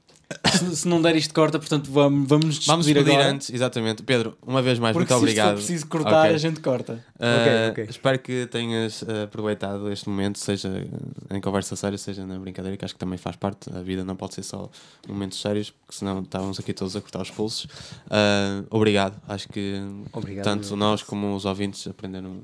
Se, 0.52 0.76
se 0.76 0.88
não 0.88 1.00
der 1.00 1.16
isto, 1.16 1.32
corta, 1.34 1.58
portanto 1.58 1.90
vamos, 1.90 2.28
vamos 2.28 2.66
Vamos 2.66 2.86
despedir 2.86 3.04
pedir 3.04 3.16
agora. 3.18 3.34
antes, 3.34 3.50
exatamente. 3.50 4.02
Pedro, 4.02 4.36
uma 4.46 4.60
vez 4.62 4.78
mais, 4.78 4.92
Porque 4.92 5.12
muito 5.12 5.18
se 5.18 5.24
obrigado. 5.24 5.54
preciso 5.56 5.86
cortar, 5.86 6.24
Ok. 6.26 6.34
a 6.34 6.38
gente 6.38 6.60
corta. 6.60 6.92
Uh, 7.14 7.22
Ok, 7.42 7.70
ok. 7.70 7.86
Espero 7.90 8.18
que 8.18 8.46
tenhas 8.46 9.02
uh, 9.02 9.24
aproveitado 9.24 9.90
este 9.90 10.08
momento, 10.08 10.38
seja 10.38 10.86
em 11.30 11.40
conversa 11.40 11.74
séria, 11.76 11.96
seja 11.98 12.26
na 12.26 12.38
brincadeira, 12.38 12.76
que 12.76 12.84
acho 12.84 12.94
que 12.94 13.00
também 13.00 13.18
faz 13.18 13.36
parte. 13.36 13.70
A 13.74 13.80
vida 13.82 14.04
não 14.04 14.16
pode 14.16 14.34
ser 14.34 14.42
só 14.42 14.70
momentos 15.08 15.40
sérios, 15.40 15.70
porque 15.70 15.96
senão 15.96 16.20
estávamos 16.20 16.58
aqui 16.60 16.72
todos 16.72 16.94
a 16.96 17.00
cortar 17.00 17.22
os 17.22 17.30
pulsos. 17.30 17.64
Uh, 17.64 18.66
obrigado. 18.70 19.14
Acho 19.28 19.48
que 19.48 19.80
Obrigado, 20.12 20.44
tanto 20.44 20.68
meu. 20.68 20.76
nós 20.76 21.02
como 21.02 21.34
os 21.34 21.44
ouvintes 21.44 21.86
aprenderam, 21.86 22.40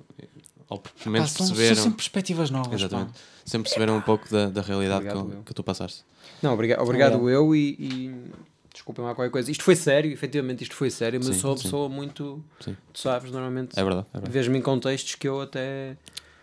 ou 0.69 0.79
pelo 0.79 1.11
menos 1.11 1.33
Pá, 1.33 1.39
são, 1.39 1.47
são 1.47 1.57
perceberam, 1.57 1.83
sempre 1.83 1.97
perspectivas 1.97 2.51
novas. 2.51 2.81
exatamente, 2.81 3.13
pá. 3.13 3.19
sempre 3.45 3.69
perceberam 3.71 3.97
um 3.97 4.01
pouco 4.01 4.29
da, 4.31 4.49
da 4.51 4.61
realidade 4.63 5.07
Obrigado, 5.09 5.29
que, 5.31 5.37
eu. 5.37 5.43
que 5.45 5.55
tu 5.55 5.63
passaste. 5.63 6.05
Não, 6.43 6.53
obriga 6.55 6.81
obrigado 6.83 7.15
Obrigado. 7.15 7.31
eu 7.31 7.55
e, 7.55 7.77
e 7.81 8.15
desculpem 8.73 9.05
lá 9.05 9.15
qualquer 9.15 9.31
coisa. 9.31 9.51
Isto 9.51 9.65
foi 9.65 9.75
sério, 9.75 10.13
efetivamente 10.13 10.63
isto 10.63 10.75
foi 10.75 10.91
sério, 10.91 11.19
mas 11.19 11.27
Sim, 11.29 11.33
eu 11.35 11.39
sou 11.41 11.51
uma 11.51 11.57
pessoa 11.57 11.89
muito. 11.89 12.45
Sim. 12.61 12.77
Tu 12.93 13.01
sabes, 13.01 13.31
normalmente 13.33 13.79
É 13.79 13.83
verdade. 13.83 14.07
É 14.13 14.17
verdade. 14.19 14.33
vejo-me 14.33 14.59
em 14.59 14.63
contextos 14.63 15.15
que 15.15 15.27
eu 15.27 15.41
até 15.41 15.97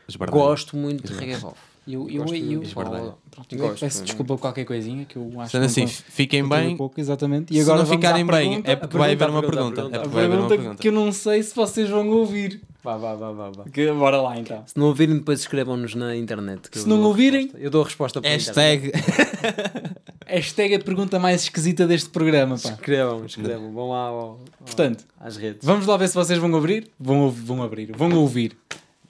Esbardalho. 0.07 0.39
gosto 0.41 0.75
muito 0.75 1.03
de 1.07 1.13
Exato. 1.13 1.25
reggae. 1.25 1.55
Eu, 1.87 2.09
eu, 2.09 2.23
Gosto 2.23 2.35
eu, 2.35 2.51
eu, 2.53 2.59
de 2.61 2.73
pronto, 2.73 3.57
Gosto, 3.57 3.79
peço 3.79 3.97
não 3.99 4.05
desculpa 4.05 4.33
por 4.33 4.41
qualquer 4.41 4.65
coisinha 4.65 5.05
que 5.05 5.17
eu 5.17 5.39
acho 5.39 5.51
Sendo 5.51 5.61
que 5.61 5.65
assim, 5.67 5.81
não 5.81 5.87
fiquem 5.87 6.49
bem. 6.49 6.75
pouco, 6.75 6.99
exatamente. 6.99 7.53
E 7.53 7.57
Se 7.57 7.61
agora 7.61 7.77
não 7.77 7.85
vamos 7.85 8.01
ficarem 8.03 8.25
bem, 8.25 8.49
pergunta. 8.49 8.71
é 8.71 8.75
porque 8.75 8.97
vai 8.97 9.11
haver 9.11 9.29
uma 9.29 9.41
pergunta. 9.43 9.81
É 9.81 9.83
porque 9.83 10.07
vai 10.07 10.25
haver 10.25 10.33
uma 10.39 10.47
pergunta 10.47 10.55
pergunta. 10.57 10.81
que 10.81 10.87
eu 10.87 10.91
não 10.91 11.11
sei 11.11 11.43
se 11.43 11.55
vocês 11.55 11.87
vão 11.87 12.09
ouvir. 12.09 12.59
Vá, 12.85 12.97
vá, 12.97 13.15
vá, 13.15 13.31
vá, 13.31 13.49
vá. 13.49 13.63
Que, 13.65 13.91
bora 13.91 14.21
lá 14.21 14.37
então. 14.39 14.63
Se 14.67 14.77
não 14.77 14.85
ouvirem, 14.87 15.17
depois 15.17 15.39
escrevam-nos 15.39 15.95
na 15.95 16.15
internet. 16.15 16.69
que 16.69 16.79
Se 16.79 16.87
não 16.87 17.01
ouvirem- 17.01 17.41
resposta. 17.47 17.65
eu 17.65 17.69
dou 17.71 17.81
a 17.81 17.85
resposta 17.85 18.21
para 18.21 18.29
Hashtag. 18.29 18.91
Hashtag 20.27 20.75
a 20.75 20.79
pergunta 20.79 21.19
mais 21.19 21.43
esquisita 21.43 21.85
deste 21.85 22.09
programa, 22.09 22.57
pá. 22.57 22.69
Escrevam, 22.69 23.25
escrevam. 23.25 23.71
Vão 23.73 23.89
lá 23.89 23.97
ao- 24.07 24.19
ao- 24.19 24.39
Portanto, 24.63 25.03
às 25.19 25.35
redes. 25.37 25.59
vamos 25.63 25.85
lá 25.85 25.97
ver 25.97 26.07
se 26.09 26.15
vocês 26.15 26.39
vão 26.39 26.51
ouvir. 26.53 26.89
Vão, 26.99 27.29
vão 27.29 27.61
abrir. 27.63 27.91
Vão 27.95 28.11
ouvir. 28.17 28.55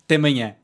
Até 0.03 0.15
amanhã. 0.15 0.55